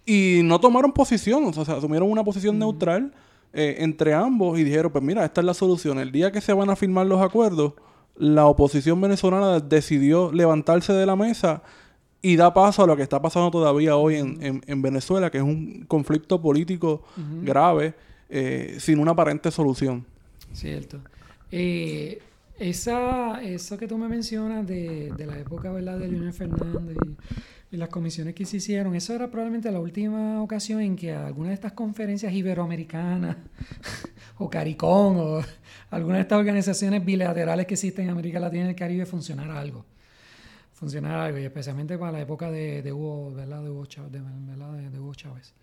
[0.06, 3.14] Y no tomaron posición, o sea, asumieron una posición neutral
[3.54, 6.00] eh, entre ambos y dijeron, pues mira, esta es la solución.
[6.00, 7.74] El día que se van a firmar los acuerdos,
[8.16, 11.62] la oposición venezolana decidió levantarse de la mesa
[12.22, 15.44] y da paso a lo que está pasando todavía hoy en, en, Venezuela, que es
[15.44, 17.04] un conflicto político
[17.42, 17.96] grave,
[18.30, 20.06] eh, sin una aparente solución.
[20.54, 21.00] Cierto.
[21.52, 22.22] Eh,
[22.60, 25.98] esa, eso que tú me mencionas de, de la época ¿verdad?
[25.98, 27.16] de Leonel Fernández y,
[27.78, 31.56] las comisiones que se hicieron, eso era probablemente la última ocasión en que alguna de
[31.56, 33.38] estas conferencias iberoamericanas
[34.38, 35.42] o CARICOM o
[35.90, 39.86] alguna de estas organizaciones bilaterales que existen en América Latina y el Caribe funcionara algo.
[40.74, 43.64] Funcionara algo, y especialmente para la época de, de Hugo, ¿verdad?
[43.64, 44.12] De Hugo Chávez.
[44.12, 45.54] De, de Hugo Chávez.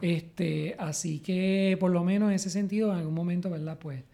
[0.00, 3.78] Este, así que por lo menos en ese sentido, en algún momento, ¿verdad?
[3.80, 4.04] Pues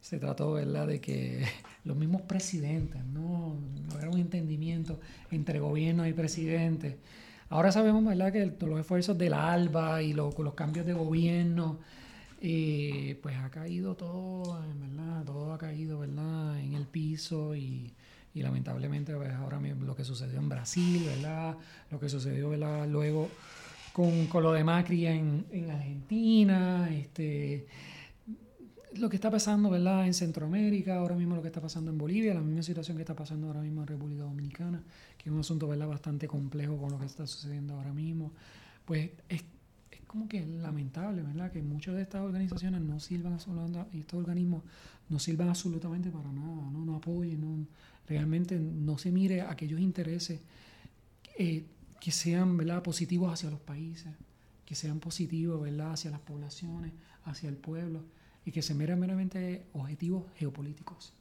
[0.00, 1.44] se trató, ¿verdad?, de que
[1.84, 3.56] los mismos presidentes, ¿no?
[3.92, 6.98] Hubiera un entendimiento entre gobierno y presidente.
[7.50, 11.78] Ahora sabemos, ¿verdad?, que los esfuerzos del ALBA y los cambios de gobierno,
[12.40, 15.24] eh, pues ha caído todo, ¿verdad?
[15.24, 17.92] Todo ha caído, ¿verdad?, en el piso y,
[18.34, 21.56] y lamentablemente, pues, ahora mismo lo que sucedió en Brasil, ¿verdad?,
[21.90, 23.28] lo que sucedió, ¿verdad?, luego
[23.92, 27.66] con, con lo de Macri en, en Argentina, este
[28.96, 30.06] lo que está pasando ¿verdad?
[30.06, 33.14] en Centroamérica, ahora mismo lo que está pasando en Bolivia, la misma situación que está
[33.14, 34.82] pasando ahora mismo en República Dominicana,
[35.16, 35.88] que es un asunto ¿verdad?
[35.88, 38.32] bastante complejo con lo que está sucediendo ahora mismo,
[38.84, 39.42] pues es,
[39.90, 41.52] es como que lamentable ¿verdad?
[41.52, 44.62] que muchas de estas organizaciones no sirvan absolutamente, estos organismos
[45.08, 47.66] no sirvan absolutamente para nada, no, no apoyen, no,
[48.06, 50.40] realmente no se mire aquellos intereses
[51.38, 51.64] eh,
[52.00, 52.82] que sean ¿verdad?
[52.82, 54.12] positivos hacia los países,
[54.64, 55.92] que sean positivos ¿verdad?
[55.92, 56.92] hacia las poblaciones,
[57.24, 58.02] hacia el pueblo
[58.48, 61.12] y que se miran meramente objetivos geopolíticos.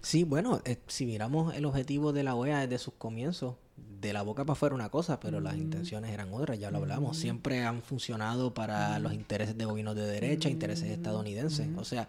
[0.00, 3.56] Sí, bueno, eh, si miramos el objetivo de la OEA desde sus comienzos,
[4.00, 7.16] de la boca para afuera una cosa, pero las intenciones eran otras, ya lo hablamos.
[7.16, 11.68] Siempre han funcionado para los intereses de gobiernos de derecha, intereses estadounidenses.
[11.76, 12.08] O sea,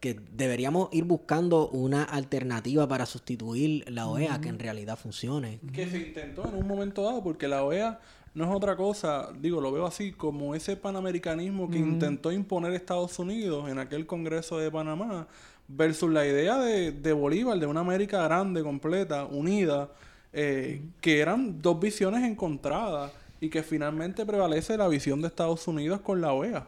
[0.00, 5.60] que deberíamos ir buscando una alternativa para sustituir la OEA que en realidad funcione.
[5.72, 8.00] Que se intentó en un momento dado, porque la OEA
[8.34, 13.18] no es otra cosa, digo, lo veo así, como ese panamericanismo que intentó imponer Estados
[13.18, 15.26] Unidos en aquel Congreso de Panamá,
[15.68, 19.90] versus la idea de, de Bolívar, de una América grande, completa, unida,
[20.32, 26.00] eh, que eran dos visiones encontradas y que finalmente prevalece la visión de Estados Unidos
[26.00, 26.66] con la OEA.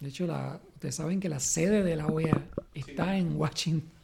[0.00, 3.95] De hecho, la, ustedes saben que la sede de la OEA está en Washington.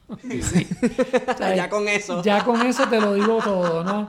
[1.38, 2.22] Ya con eso.
[2.22, 4.08] Ya con eso te lo digo todo, ¿no?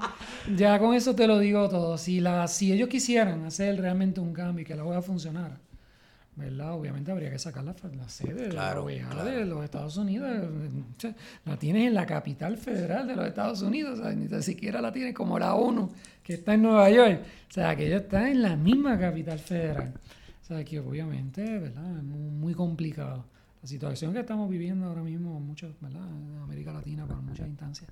[0.55, 1.97] Ya con eso te lo digo todo.
[1.97, 5.57] Si, la, si ellos quisieran hacer realmente un cambio y que la OEA funcionara,
[6.35, 6.73] ¿verdad?
[6.73, 10.29] Obviamente habría que sacar la, sede de la OEA de los Estados Unidos.
[11.45, 15.37] La tienes en la capital federal de los Estados Unidos, ni siquiera la tienes como
[15.39, 15.91] la ONU,
[16.23, 17.21] que está en Nueva York.
[17.49, 19.93] O sea, que ellos están en la misma capital federal.
[20.41, 21.97] O sea, que obviamente, ¿verdad?
[21.97, 23.25] Es muy complicado
[23.63, 26.05] la situación que estamos viviendo ahora mismo, muchas, ¿verdad?
[26.05, 27.89] En América Latina, por muchas instancias,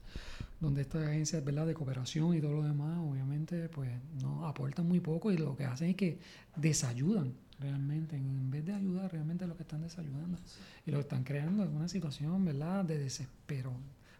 [0.60, 1.66] donde estas agencias, ¿verdad?
[1.66, 3.90] De cooperación y todo lo demás, obviamente, pues
[4.22, 6.20] no aportan muy poco y lo que hacen es que
[6.58, 10.38] desayudan realmente, en vez de ayudar, realmente lo que están desayudando.
[10.86, 12.84] Y lo que están creando es una situación, ¿verdad?
[12.84, 13.72] De desespero,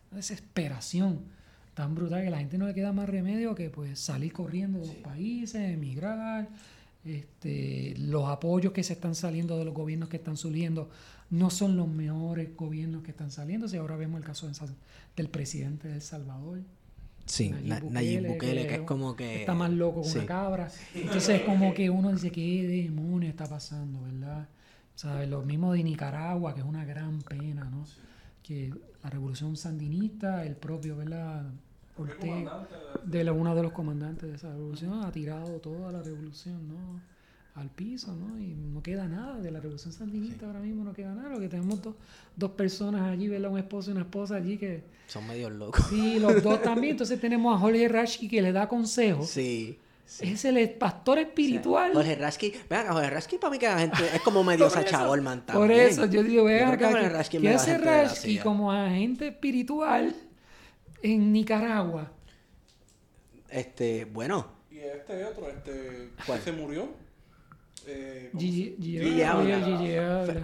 [0.10, 1.20] una desesperación
[1.74, 4.80] tan brutal que a la gente no le queda más remedio que pues salir corriendo
[4.80, 6.48] de los países, emigrar,
[7.04, 10.90] este, los apoyos que se están saliendo de los gobiernos que están subiendo
[11.32, 13.68] no son los mejores gobiernos que están saliendo.
[13.68, 14.50] Si ahora vemos el caso
[15.16, 16.60] del presidente de El Salvador.
[17.26, 19.42] Sí, Nayib Bukele, que, es como que...
[19.42, 20.70] Está más loco que una cabra.
[20.94, 24.50] Entonces es como que uno dice, ¿qué demonio está pasando, verdad?
[24.96, 25.30] ¿Sabes?
[25.30, 27.86] Lo mismo de Nicaragua, que es una gran pena, ¿no?
[28.44, 31.46] Que la revolución sandinista, el propio, ¿verdad?
[31.98, 32.68] Ortega,
[33.06, 37.00] de uno de los comandantes de esa revolución, ha tirado toda la revolución, ¿no?
[37.56, 38.40] Al piso, ¿no?
[38.40, 41.30] Y no queda nada de la revolución sandinista ahora mismo, no queda nada.
[41.30, 41.96] Lo que tenemos dos,
[42.36, 43.52] dos personas allí, ¿verdad?
[43.52, 44.84] Un esposo y una esposa allí que...
[45.08, 45.86] Son medio locos.
[45.90, 46.92] Sí, los dos también.
[46.92, 49.30] Entonces tenemos a Jorge Rashki que le da consejos.
[49.30, 49.78] Sí.
[50.20, 51.94] Es el pastor espiritual.
[51.94, 55.42] Jorge Rasky, vean, Jorge Rasky para mí que la gente es como medio Sacha también.
[55.54, 56.90] Por eso yo digo, vean acá,
[57.30, 60.14] ¿qué hace Rasky como agente espiritual
[61.02, 62.12] en Nicaragua?
[63.50, 64.48] Este, bueno.
[64.70, 66.90] Y este otro, este, ¿cuál se murió?
[67.88, 68.30] Eh,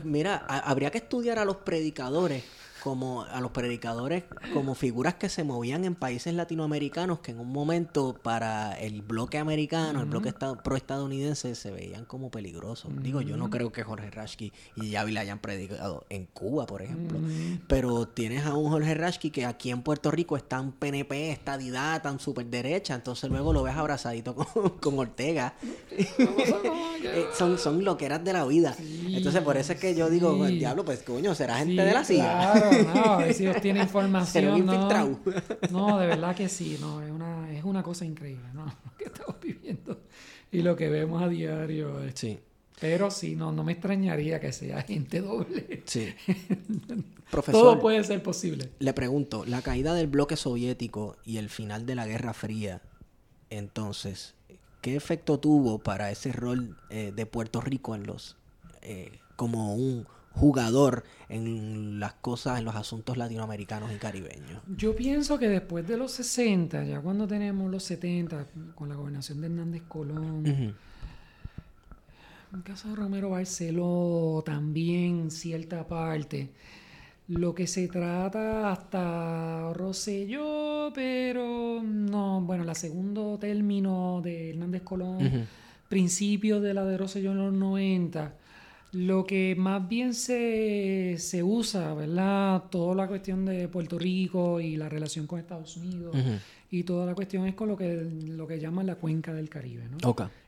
[0.03, 2.43] Mira, habría que estudiar a los predicadores
[2.87, 4.23] como a los predicadores
[4.53, 9.39] como figuras que se movían en países latinoamericanos que en un momento para el bloque
[9.39, 10.33] americano, el bloque
[10.63, 12.89] pro-estadounidense se veían como peligrosos.
[13.03, 17.19] Digo, yo no creo que Jorge Rashki y Yavi hayan predicado en Cuba, por ejemplo,
[17.67, 22.01] pero tienes a un Jorge Rashki que aquí en Puerto Rico es tan PNP, estadidad,
[22.01, 25.55] tan super derecha, entonces luego lo ves abrazadito con, Ortega.
[26.99, 28.75] Eh, son, son loqueras de la vida.
[28.79, 32.76] entonces por eso es que yo digo, diablo, pues coño, será gente de la CIA
[32.83, 34.65] no, a ver si ellos tienen información.
[34.65, 34.89] no,
[35.71, 38.65] no, de verdad que sí, no, es una, es una cosa increíble, ¿no?
[38.65, 40.01] Lo que estamos viviendo
[40.51, 41.99] y lo que vemos a diario.
[42.13, 42.39] Sí.
[42.79, 45.81] Pero sí, no, no me extrañaría que sea gente doble.
[45.85, 46.13] Sí.
[47.31, 48.69] Profesor, Todo puede ser posible.
[48.77, 52.81] Le pregunto, la caída del bloque soviético y el final de la Guerra Fría,
[53.49, 54.35] entonces,
[54.81, 58.37] ¿qué efecto tuvo para ese rol eh, de Puerto Rico en los
[58.83, 60.07] eh, como un
[60.37, 64.61] jugador en las cosas, en los asuntos latinoamericanos y caribeños.
[64.75, 69.41] Yo pienso que después de los 60, ya cuando tenemos los 70, con la gobernación
[69.41, 70.75] de Hernández Colón,
[72.53, 76.51] en caso de Romero Barceló, también cierta parte,
[77.27, 85.45] lo que se trata hasta Rosselló, pero no, bueno, la segundo término de Hernández Colón,
[85.89, 88.33] principio de la de Rosselló en los 90,
[88.91, 92.63] lo que más bien se, se, usa, ¿verdad?
[92.69, 96.15] Toda la cuestión de Puerto Rico y la relación con Estados Unidos
[96.69, 99.87] y toda la cuestión es con lo que, lo que llaman la cuenca del Caribe,
[99.89, 99.97] ¿no?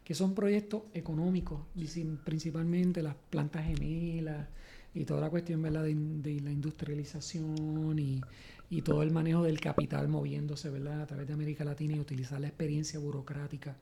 [0.04, 1.62] Que son proyectos económicos,
[2.24, 4.48] principalmente las plantas gemelas
[4.94, 5.84] y toda la cuestión, ¿verdad?
[5.84, 8.22] De, de la industrialización y,
[8.70, 11.02] y todo el manejo del capital moviéndose, ¿verdad?
[11.02, 13.76] A través de América Latina y utilizar la experiencia burocrática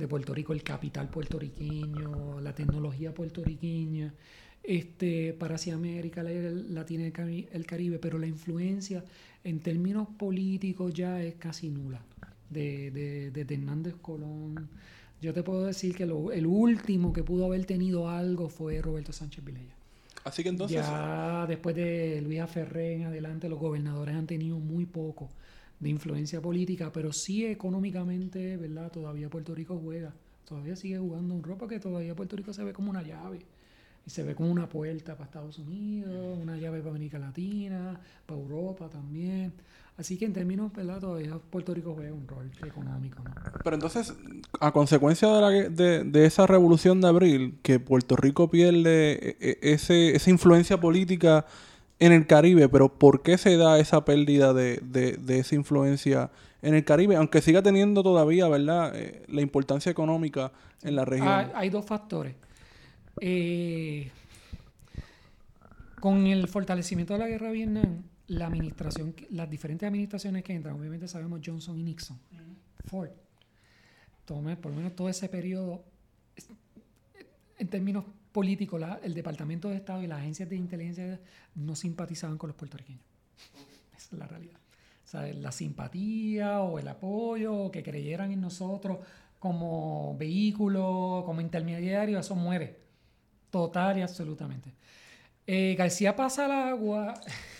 [0.00, 4.12] de Puerto Rico, el capital puertorriqueño, la tecnología puertorriqueña,
[4.62, 9.04] este, para hacia América Latina y el Caribe, pero la influencia
[9.44, 12.00] en términos políticos ya es casi nula.
[12.48, 14.68] De, de, Hernández Colón.
[15.22, 19.44] Yo te puedo decir que el último que pudo haber tenido algo fue Roberto Sánchez
[19.44, 19.74] Vilella.
[20.24, 20.78] Así que entonces.
[20.78, 25.30] Ya después de Luis Ferré en adelante, los gobernadores han tenido muy poco
[25.80, 28.92] de influencia política, pero sí económicamente, ¿verdad?
[28.92, 30.12] Todavía Puerto Rico juega,
[30.44, 33.40] todavía sigue jugando un rol porque todavía Puerto Rico se ve como una llave.
[34.06, 38.40] Y se ve como una puerta para Estados Unidos, una llave para América Latina, para
[38.40, 39.52] Europa también.
[39.98, 41.00] Así que en términos, ¿verdad?
[41.00, 43.30] Todavía Puerto Rico juega un rol económico, ¿no?
[43.62, 44.14] Pero entonces,
[44.58, 49.36] a consecuencia de, la, de, de, esa revolución de abril, que Puerto Rico pierde e,
[49.40, 51.44] e, ese, esa influencia política
[52.00, 56.30] en el Caribe, pero ¿por qué se da esa pérdida de, esa influencia
[56.62, 57.14] en el Caribe?
[57.16, 60.50] Aunque siga teniendo todavía, ¿verdad?, eh, la importancia económica
[60.82, 61.52] en la región.
[61.54, 62.34] hay dos factores.
[63.20, 64.10] Eh,
[66.00, 70.80] con el fortalecimiento de la guerra de Vietnam, la administración, las diferentes administraciones que entran,
[70.80, 72.18] obviamente sabemos Johnson y Nixon,
[72.86, 73.10] Ford,
[74.24, 75.84] tome por lo menos todo ese periodo,
[77.58, 81.20] en términos políticos, el Departamento de Estado y las agencias de inteligencia
[81.54, 83.02] no simpatizaban con los puertorriqueños.
[83.96, 84.58] Esa es la realidad.
[85.12, 88.98] la simpatía o el apoyo, o que creyeran en nosotros
[89.40, 92.78] como vehículo, como intermediario, eso muere.
[93.50, 94.72] Total y absolutamente.
[95.46, 97.14] Eh, García pasa al agua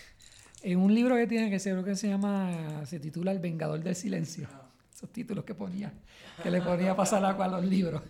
[0.63, 3.81] en un libro que tiene que ser, creo que se llama, se titula El Vengador
[3.81, 4.47] del Silencio.
[4.93, 5.91] Esos títulos que ponía,
[6.41, 8.03] que le ponía pasar al agua a los libros.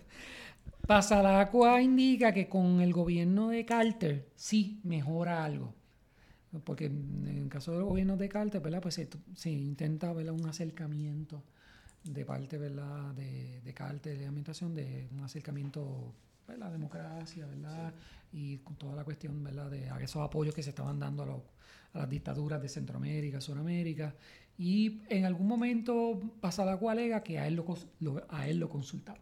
[0.88, 5.74] Pasa al agua indica que con el gobierno de Carter sí mejora algo.
[6.66, 8.82] Porque en el caso del gobierno de Carter, ¿verdad?
[8.82, 10.34] Pues se, se intenta ¿verdad?
[10.34, 11.42] un acercamiento
[12.04, 13.14] de parte ¿verdad?
[13.14, 16.14] De, de Carter, de la administración, de un acercamiento
[16.48, 17.94] a la democracia, ¿verdad?
[18.34, 19.70] Y con toda la cuestión, ¿verdad?
[19.72, 21.24] De esos apoyos que se estaban dando
[21.94, 24.14] a, las dictaduras de Centroamérica, Sudamérica.
[24.58, 27.66] Y en algún momento pasa la cualega que a él lo,
[28.02, 29.20] lo- a él lo consultaba.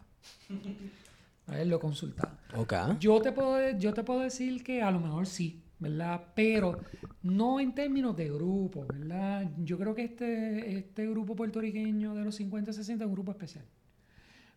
[1.50, 2.40] A él lo consultaba.
[2.56, 2.74] Ok.
[3.00, 6.22] Yo te puedo, yo te puedo decir que a lo mejor sí, ¿verdad?
[6.36, 6.80] Pero
[7.24, 9.50] no en términos de grupo, ¿verdad?
[9.58, 13.66] Yo creo que este, este grupo puertorriqueño de los 50 60 es un grupo especial.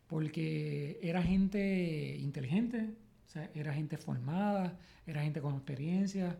[0.06, 2.90] Porque era gente inteligente,
[3.26, 6.38] o sea, era gente formada, era gente con experiencia,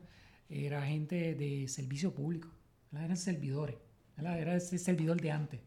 [0.51, 2.49] era gente de servicio público,
[2.91, 3.07] ¿verdad?
[3.07, 3.77] eran servidores,
[4.17, 4.39] ¿verdad?
[4.39, 5.61] era ese servidor de antes,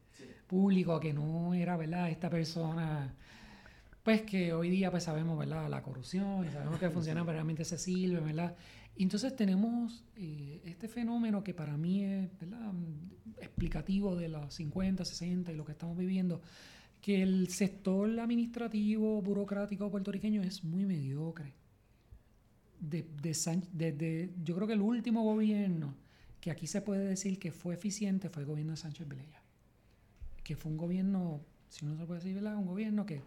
[0.46, 2.12] público que no era, ¿verdad?
[2.12, 3.16] Esta persona
[4.06, 5.68] pues que hoy día pues sabemos, ¿verdad?
[5.68, 8.56] La corrupción y sabemos que funciona, pero realmente se sirve, ¿verdad?
[8.96, 12.72] Y entonces tenemos eh, este fenómeno que para mí es, ¿verdad?
[13.42, 16.40] Explicativo de los 50, 60 y lo que estamos viviendo,
[17.02, 21.56] que el sector administrativo, burocrático puertorriqueño es muy mediocre.
[22.80, 25.96] De, de desde- yo creo que el último gobierno
[26.40, 29.42] que aquí se puede decir que fue eficiente fue el gobierno de Sánchez Vilella.
[30.44, 32.56] Que fue un gobierno, si uno se puede decir, ¿verdad?
[32.56, 33.24] Un gobierno que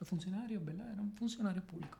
[0.00, 0.92] los funcionarios, ¿verdad?
[0.92, 1.98] Eran funcionarios públicos.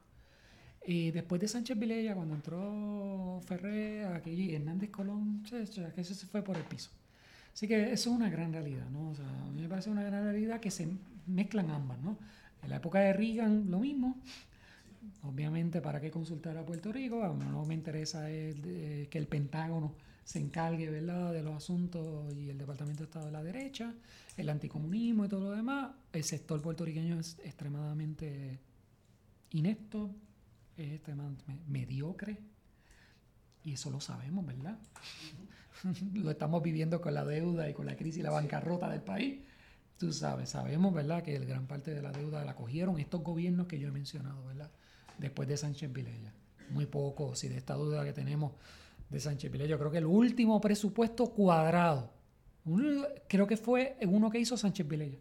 [0.83, 6.43] Eh, después de Sánchez Vilella, cuando entró Ferrer, aquí Hernández Colón, que eso se fue
[6.43, 6.91] por el piso.
[7.53, 9.11] Así que eso es una gran realidad, ¿no?
[9.11, 10.89] O sea, a mí me parece una gran realidad que se
[11.27, 12.17] mezclan ambas, ¿no?
[12.63, 14.17] En la época de Reagan, lo mismo.
[15.23, 17.23] Obviamente, ¿para qué consultar a Puerto Rico?
[17.23, 19.93] A mí no me interesa el de- que el Pentágono
[20.25, 23.95] se encargue, ¿verdad?, de los asuntos y el Departamento de Estado de la derecha,
[24.37, 25.93] el anticomunismo y todo lo demás.
[26.13, 28.61] El sector puertorriqueño es extremadamente
[29.51, 30.11] inepto,
[30.77, 32.39] es extremadamente me- mediocre.
[33.65, 34.79] Y eso lo sabemos, ¿verdad?
[36.15, 39.41] lo estamos viviendo con la deuda y con la crisis y la bancarrota del país.
[39.99, 43.67] Tú sabes, sabemos, ¿verdad?, que el gran parte de la deuda la cogieron estos gobiernos
[43.67, 44.71] que yo he mencionado, ¿verdad?
[45.19, 46.33] Después de Sánchez Vilella.
[46.71, 48.53] Muy poco, si de esta deuda que tenemos
[49.11, 49.71] de Sánchez Vilella.
[49.71, 52.11] Yo creo que el último presupuesto cuadrado,
[53.29, 55.19] creo que fue uno que hizo Sánchez Vilella.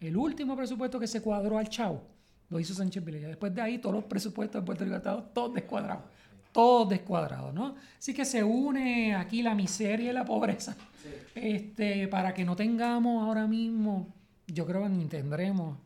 [0.00, 2.02] El último presupuesto que se cuadró al chavo
[2.50, 3.28] lo hizo Sánchez Vilella.
[3.28, 6.04] Después de ahí, todos los presupuestos de Puerto Rico estado todos descuadrados.
[6.52, 7.74] Todos descuadrados, ¿no?
[7.98, 10.76] Así que se une aquí la miseria y la pobreza.
[11.34, 14.14] Este, para que no tengamos ahora mismo,
[14.46, 15.78] yo creo que ni tendremos,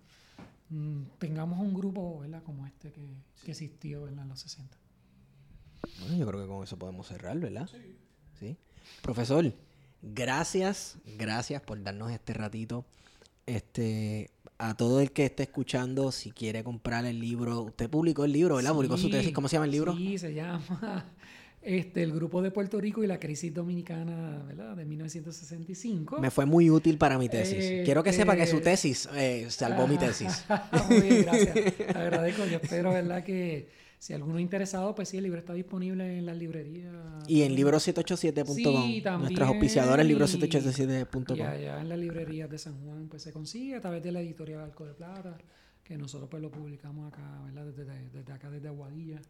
[0.69, 2.43] mm, tengamos un grupo, ¿verdad?
[2.43, 3.07] Como este que,
[3.47, 4.09] existió.
[4.09, 4.78] En los 60.
[6.01, 7.69] Bueno, yo creo que con eso podemos cerrar, ¿verdad?
[8.39, 8.57] Sí.
[9.03, 9.53] Profesor,
[10.03, 12.85] gracias, gracias por darnos este ratito.
[13.47, 18.33] Este, a todo el que esté escuchando, si quiere comprar el libro, usted publicó el
[18.33, 18.73] libro, ¿verdad?
[18.73, 19.97] Publicó su Sí, tesis, ¿cómo se llama el libro?
[19.97, 21.07] Sí, se llama
[21.63, 24.77] este, El Grupo de Puerto Rico y la Crisis Dominicana, ¿verdad?
[24.77, 26.19] De 1965.
[26.21, 27.55] Me fue muy útil para mi tesis.
[27.59, 30.45] Este- Quiero que sepa que su tesis eh, salvó mi tesis.
[30.91, 31.55] Muy bien, gracias.
[31.77, 32.45] Te agradezco.
[32.47, 33.25] Yo espero, ¿verdad?
[33.25, 33.69] Que
[33.99, 36.95] si alguno interesado, pues sí, el libro está disponible en las librerías.
[37.27, 38.55] Y en libro787.com.
[38.55, 39.03] Sí.
[39.19, 41.37] Nuestros auspiciadores, y- libro787.com.
[41.37, 44.20] Y allá en las librerías de San Juan, pues se consigue a través de la
[44.20, 45.37] editorial Arco de Plata,
[45.85, 47.66] que nosotros pues lo publicamos acá, ¿verdad?
[47.66, 49.20] Desde, desde acá, desde Aguadilla.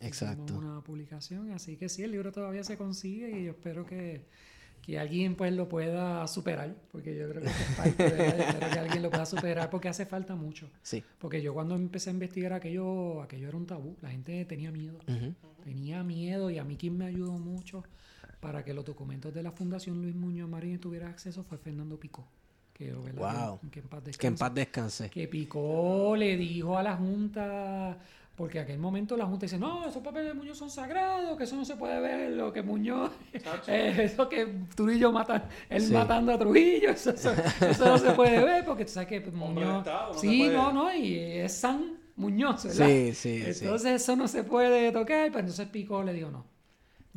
[0.00, 0.42] Exacto.
[0.44, 4.26] Hicimos una publicación, así que sí, el libro todavía se consigue y yo espero que,
[4.86, 9.02] que alguien pues lo pueda superar, porque yo creo que es parte, espero que alguien
[9.02, 10.70] lo pueda superar porque hace falta mucho.
[10.82, 11.02] Sí.
[11.18, 14.98] Porque yo cuando empecé a investigar aquello, aquello era un tabú, la gente tenía miedo,
[15.64, 17.82] tenía miedo y a mí quien me ayudó mucho
[18.38, 22.24] para que los documentos de la Fundación Luis Muñoz Marín tuviera acceso fue Fernando Picó.
[22.72, 23.48] Que, ¿verdad?
[23.48, 23.60] Wow.
[23.62, 25.10] que, que en paz Que en descanse paz descanse.
[25.10, 27.98] que Picó le dijo a la Junta,
[28.36, 31.44] porque en aquel momento la Junta dice, no, esos papeles de Muñoz son sagrados, que
[31.44, 33.10] eso no se puede ver, lo que Muñoz,
[33.66, 35.92] eh, eso que Trujillo mata, él Sí.
[35.92, 37.32] matando a Trujillo, eso, eso-
[37.68, 40.48] eso no se puede ver, porque tú sabes que pues, Muñoz, Estado, no se sí,
[40.50, 42.86] no, no, y es San Muñoz, ¿verdad?
[42.86, 43.64] Sí, sí, sí.
[43.64, 46.44] Entonces eso no se puede tocar, pero entonces Picó le dijo, no.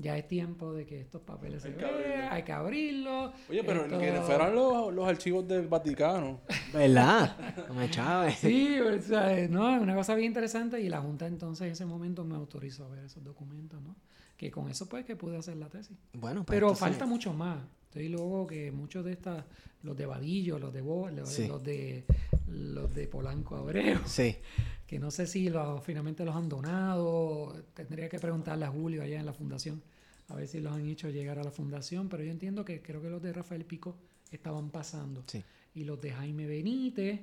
[0.01, 2.31] Ya es tiempo de que estos papeles Hay se que vean, abrirlos.
[2.31, 3.33] hay que abrirlos.
[3.49, 6.39] Oye, pero esto- que fueran los, los archivos del Vaticano.
[6.73, 7.35] ¿Verdad?
[7.67, 8.31] No me chave.
[8.31, 11.85] Sí, o sea, no, es una cosa bien interesante y la Junta entonces en ese
[11.85, 13.95] momento me autorizó a ver esos documentos, ¿no?
[14.37, 15.97] Que con eso pues que pude hacer la tesis.
[16.13, 17.57] Bueno, pues Pero entonces- falta mucho más.
[17.89, 19.43] Estoy luego que muchos de estas,
[19.81, 21.47] los de Vadillo, los de Bo, los, Sí.
[21.47, 22.05] los de
[22.47, 24.35] los de Polanco Abreu, Sí.
[24.87, 27.55] que no sé si los, finalmente los han donado.
[27.73, 29.81] Tendría que preguntarle a Julio allá en la fundación
[30.27, 33.01] a ver si los han hecho llegar a la fundación, pero yo entiendo que creo
[33.01, 33.97] que los de Rafael Pico
[34.31, 35.23] estaban pasando.
[35.25, 35.43] Sí.
[35.73, 37.21] Y los de Jaime Benítez,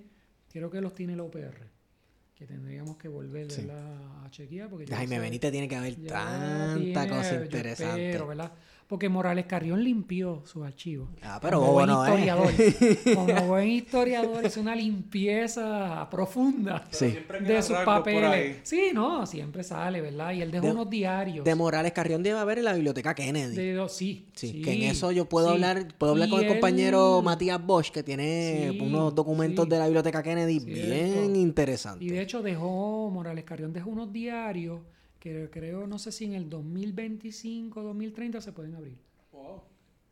[0.52, 1.68] creo que los tiene el OPR,
[2.34, 4.68] que tendríamos que volver a chequear.
[4.68, 8.18] Porque Jaime eso- Benítez tiene que haber tanta tiene, cosa interesante.
[8.88, 11.08] Porque Morales Carrión limpió sus archivos.
[11.20, 11.92] Ah, pero Como buen ¿eh?
[11.92, 12.52] historiador.
[13.16, 17.16] Como buen historiador hizo una limpieza profunda Sí.
[17.40, 18.58] De sus papeles.
[18.62, 20.32] Sí, no, siempre sale, ¿verdad?
[20.32, 21.44] Y él dejó De- unos diarios.
[21.44, 23.56] De Morales Carrión debe haber en la biblioteca Kennedy.
[23.56, 25.54] de dos- sí, Sí, que en eso yo puedo sí.
[25.54, 29.64] hablar, puedo hablar Y con el él- compañero Matías Bosch, que tiene Sí, unos documentos
[29.64, 29.70] sí.
[29.70, 32.06] de la biblioteca Kennedy bien interesantes.
[32.06, 34.80] Y de hecho dejó, Morales Carrión dejó unos diarios
[35.26, 38.96] que creo, no sé si en el 2025, 2030 se pueden abrir.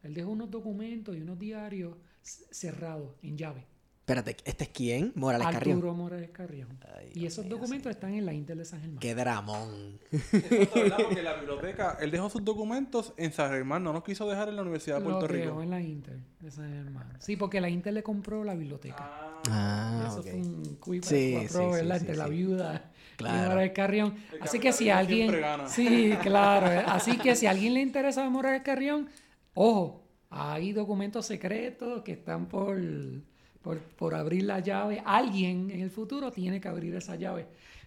[0.03, 3.65] Él dejó unos documentos y unos diarios cerrados, en llave.
[4.01, 5.13] Espérate, ¿este es quién?
[5.15, 5.97] Morales Arturo Carrión.
[5.97, 6.79] Morales Carrión.
[6.95, 8.99] Ay, y Dios esos mío, documentos están en la Intel de San Germán.
[8.99, 9.99] Qué dramón.
[10.13, 10.97] Exacto, ¿verdad?
[11.05, 14.57] Porque la biblioteca, él dejó sus documentos en San Germán, no nos quiso dejar en
[14.57, 15.63] la Universidad de Lo Puerto dejó Rico.
[15.63, 17.15] en la Intel de San Germán.
[17.19, 19.41] Sí, porque la Intel le compró la biblioteca.
[19.49, 20.27] Ah, Eso ok.
[20.27, 21.95] fue un quick Sí, sí, sí, ¿verdad?
[21.97, 22.31] sí, Entre la sí.
[22.31, 23.37] viuda Claro.
[23.37, 24.15] y Morales Carrión.
[24.33, 25.41] El Así que si alguien...
[25.41, 25.69] gana.
[25.69, 26.67] Sí, claro.
[26.87, 29.09] Así que si a alguien le interesa Morales Carrión,
[29.55, 32.79] ojo, hay documentos secretos que están por,
[33.63, 35.03] por, por abrir la llave.
[35.05, 37.47] Alguien en el futuro tiene que abrir esa llave.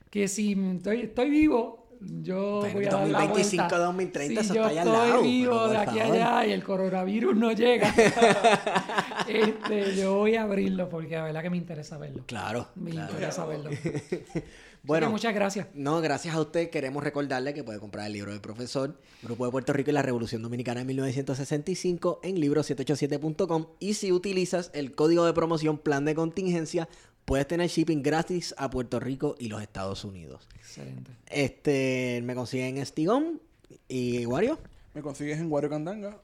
[0.10, 3.78] Que si estoy, estoy vivo, yo Pero voy a dar la 2025, vuelta.
[3.78, 6.16] 2030, si eso yo está allá al estoy lado, vivo de aquí a favor.
[6.16, 7.94] allá y el coronavirus no llega,
[9.28, 12.24] este, yo voy a abrirlo porque la verdad que me interesa verlo.
[12.26, 12.68] Claro.
[12.76, 13.12] Me claro.
[13.12, 13.70] interesa verlo.
[14.88, 15.68] Bueno, muchas gracias.
[15.74, 19.52] No, gracias a usted queremos recordarle que puede comprar el libro del profesor, Grupo de
[19.52, 25.26] Puerto Rico y la Revolución Dominicana en 1965 en libro787.com y si utilizas el código
[25.26, 26.88] de promoción plan de contingencia
[27.26, 30.48] puedes tener shipping gratis a Puerto Rico y los Estados Unidos.
[30.56, 31.12] Excelente.
[31.30, 33.42] Este, me consiguen en Stigón
[33.90, 34.58] y Wario.
[34.94, 36.18] Me consigues en Wario Candanga.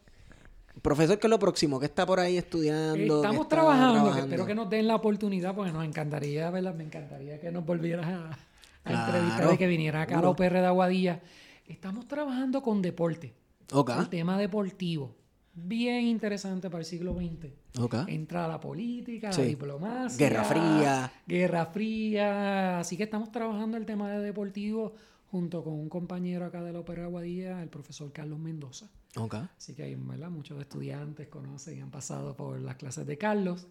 [0.81, 1.81] Profesor, ¿qué es lo próximo?
[1.81, 3.21] ¿Qué está por ahí estudiando?
[3.21, 6.73] ¿Qué Estamos trabajando, que espero que nos den la oportunidad, porque nos encantaría, ¿verdad?
[6.73, 8.37] Me encantaría que nos volvieras a,
[8.83, 10.29] a Claro, entrevistar y que viniera acá a la.
[10.29, 11.21] OPR de Aguadilla.
[11.67, 13.33] Estamos trabajando con deporte,
[13.71, 15.15] Ok, el tema deportivo.
[15.55, 17.51] Bien interesante para el siglo XX.
[17.79, 17.95] ok.
[18.07, 19.41] Entra la política, Sí.
[19.41, 20.17] la diplomacia.
[20.17, 21.11] Guerra Fría.
[21.27, 22.79] Guerra Fría.
[22.79, 24.93] Así que estamos trabajando el tema de deportivo
[25.31, 28.89] junto con un compañero acá de la Ópera de Aguadilla, el profesor Carlos Mendoza.
[29.15, 29.35] Ok.
[29.57, 30.29] Así que hay, ¿verdad?
[30.31, 33.67] Muchos estudiantes conocen y han pasado por las clases de Carlos.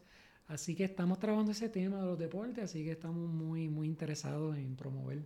[0.52, 4.54] Así que estamos trabajando ese tema de los deportes, así que estamos muy, muy interesados
[4.58, 5.22] en promover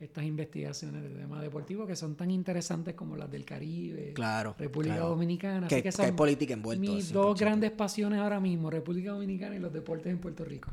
[0.00, 4.96] estas investigaciones de temas deportivos que son tan interesantes como las del Caribe, Claro, República
[4.96, 5.10] claro.
[5.10, 5.68] Dominicana.
[5.68, 7.12] Que- Así que son hay política envuelta, Mis 100%.
[7.12, 10.72] dos grandes pasiones ahora mismo, República Dominicana y los deportes en Puerto Rico.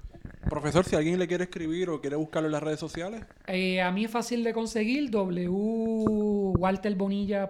[0.50, 3.92] Profesor, si alguien le quiere escribir o quiere buscarlo en las redes sociales, Eh, a
[3.92, 7.48] mí es fácil de conseguir www.walterbonilla.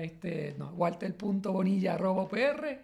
[0.00, 2.78] Este, no, walter.bonilla arroba pr,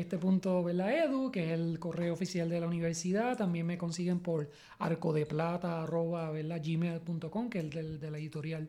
[0.00, 0.92] este punto ¿verdad?
[1.04, 3.36] edu, que es el correo oficial de la universidad.
[3.36, 4.48] También me consiguen por
[4.78, 6.60] arcodeplata arroba ¿verdad?
[6.64, 8.68] gmail.com, que es el del- de la editorial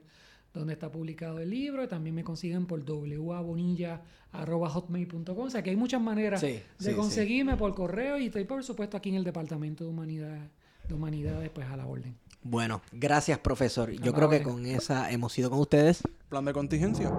[0.54, 1.84] donde está publicado el libro.
[1.84, 5.38] Y también me consiguen por wabonilla arroba hotmail.com.
[5.40, 6.94] O sea que hay muchas maneras Sí, de sí, sí.
[6.94, 10.42] conseguirme por correo y estoy por supuesto aquí en el Departamento de Humanidades,
[10.88, 12.16] de Humanidades pues a la orden.
[12.44, 13.90] Bueno, gracias profesor.
[13.92, 16.04] Yo creo que con esa hemos ido con ustedes.
[16.30, 17.12] plan de contingencia.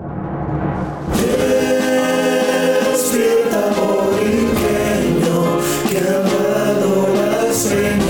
[2.97, 8.06] Despierta, borinqueño, que ha dado la señal.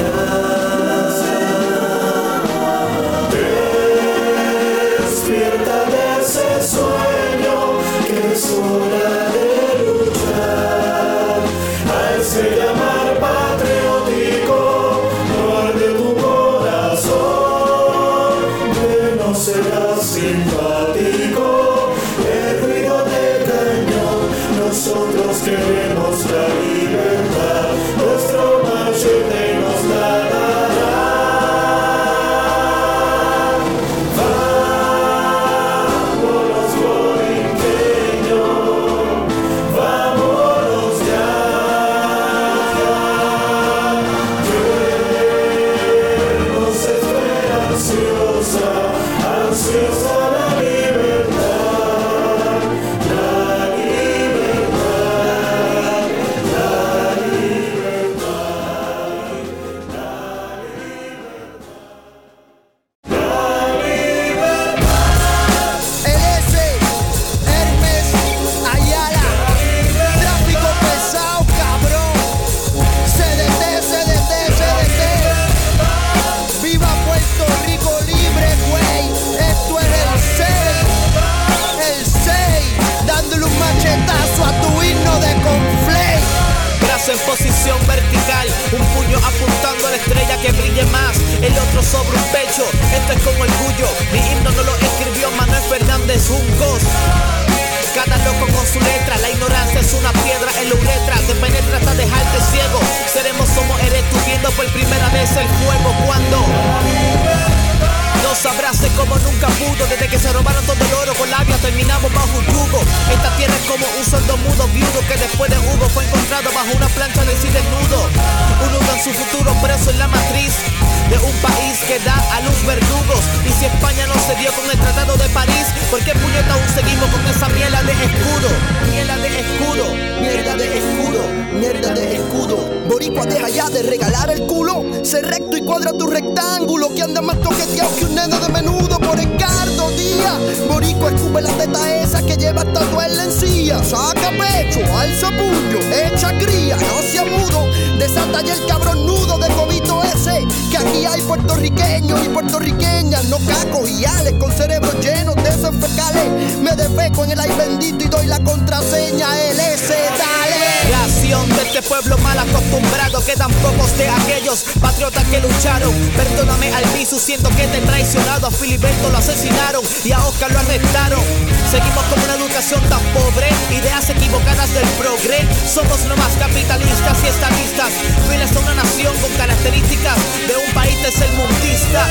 [172.56, 175.44] Educación tan pobre Ideas equivocadas del progre.
[175.66, 177.90] Somos no más capitalistas y estadistas.
[178.28, 180.16] Fieles a una nación con características
[180.46, 182.06] De un país tercermundista.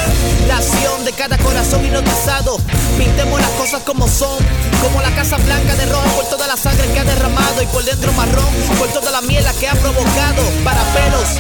[0.48, 2.58] Nación de cada corazón hipnotizado.
[2.98, 4.38] Pintemos las cosas como son.
[4.84, 7.84] Como la Casa Blanca de rojo Por toda la sangre que ha derramado Y por
[7.84, 11.40] dentro marrón Por toda la miela que ha provocado Para pelos.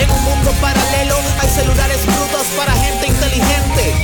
[0.00, 3.94] En un mundo paralelo Hay celulares brutos para gente inteligente.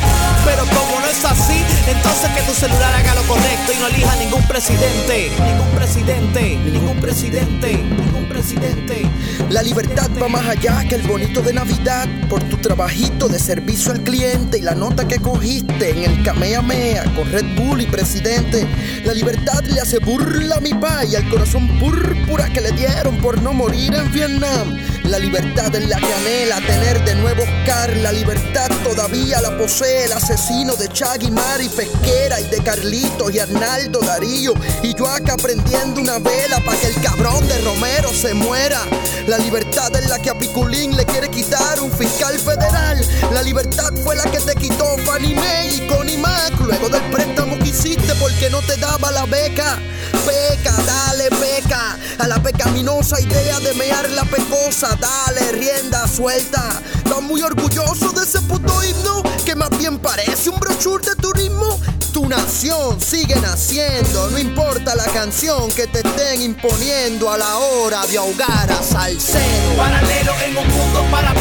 [0.44, 4.16] Pero como no es así Entonces que tu celular haga lo correcto Y no elija
[4.16, 9.06] ningún presidente Ningún presidente Ningún presidente Ningún presidente
[9.50, 13.92] La libertad va más allá que el bonito de Navidad por tu trabajito de servicio
[13.92, 18.66] al cliente y la nota que cogiste en el Kamehameha con Red Bull y presidente.
[19.04, 23.16] La libertad le hace burla a mi pa y al corazón púrpura que le dieron
[23.18, 24.78] por no morir en Vietnam.
[25.04, 27.94] La libertad es la que anhela tener de nuevo Oscar.
[27.98, 33.38] La libertad todavía la posee el asesino de Chagui, Mari, Pesquera y de Carlitos y
[33.38, 34.54] Arnaldo Darío.
[34.82, 38.80] Y yo acá prendiendo una vela para que el cabrón de Romero se muera.
[39.26, 43.06] La libertad es la que a Piculín le quiere quitar un fiscal federal.
[43.32, 47.58] La libertad fue la que te quitó Fannie Mae y Connie Mac luego del préstamo
[47.58, 49.78] que hiciste porque no te daba la beca.
[50.26, 54.93] Peca, dale peca a la pecaminosa idea de mear la pecosa.
[55.00, 56.80] Dale rienda suelta.
[56.96, 61.78] Estás muy orgulloso de ese puto himno que más bien parece un brochure de turismo.
[62.12, 68.06] Tu nación sigue naciendo, no importa la canción que te estén imponiendo a la hora
[68.06, 69.76] de ahogar a Salcedo.
[69.76, 71.40] Paralelo en un mundo para Mundo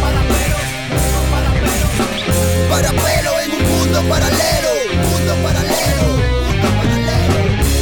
[0.00, 0.56] para pelos
[0.90, 1.90] Mundo para pelos
[2.70, 4.70] Para pelo en un mundo paralelo,
[5.10, 6.04] mundo paralelo,
[6.46, 7.38] mundo paralelo.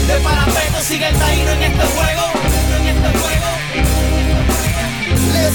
[0.08, 2.23] De parapeto sigue el taíno en este juego
[5.44, 5.50] El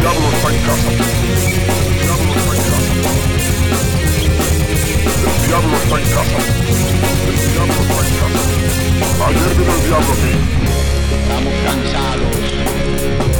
[0.00, 0.90] diablo está en casa.
[0.90, 2.34] El diablo
[5.74, 6.40] está en casa.
[7.26, 8.52] El diablo está en casa.
[9.14, 10.14] Está en casa.
[11.14, 12.36] Estamos cansados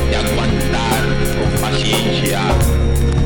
[0.09, 1.03] de aguantar
[1.39, 2.41] con paciencia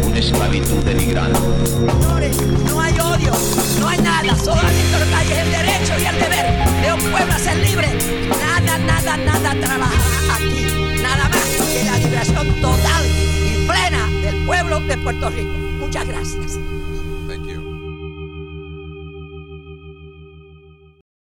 [0.07, 1.39] una esclavitud denigrante.
[1.67, 3.33] Señores, no hay odio,
[3.81, 7.11] no hay nada, solamente lo que hay es el derecho y el deber de un
[7.11, 7.89] pueblo a ser libre.
[8.29, 10.67] Nada, nada, nada trabajará aquí,
[11.03, 15.51] nada más que la liberación total y plena del pueblo de Puerto Rico.
[15.81, 16.59] Muchas gracias.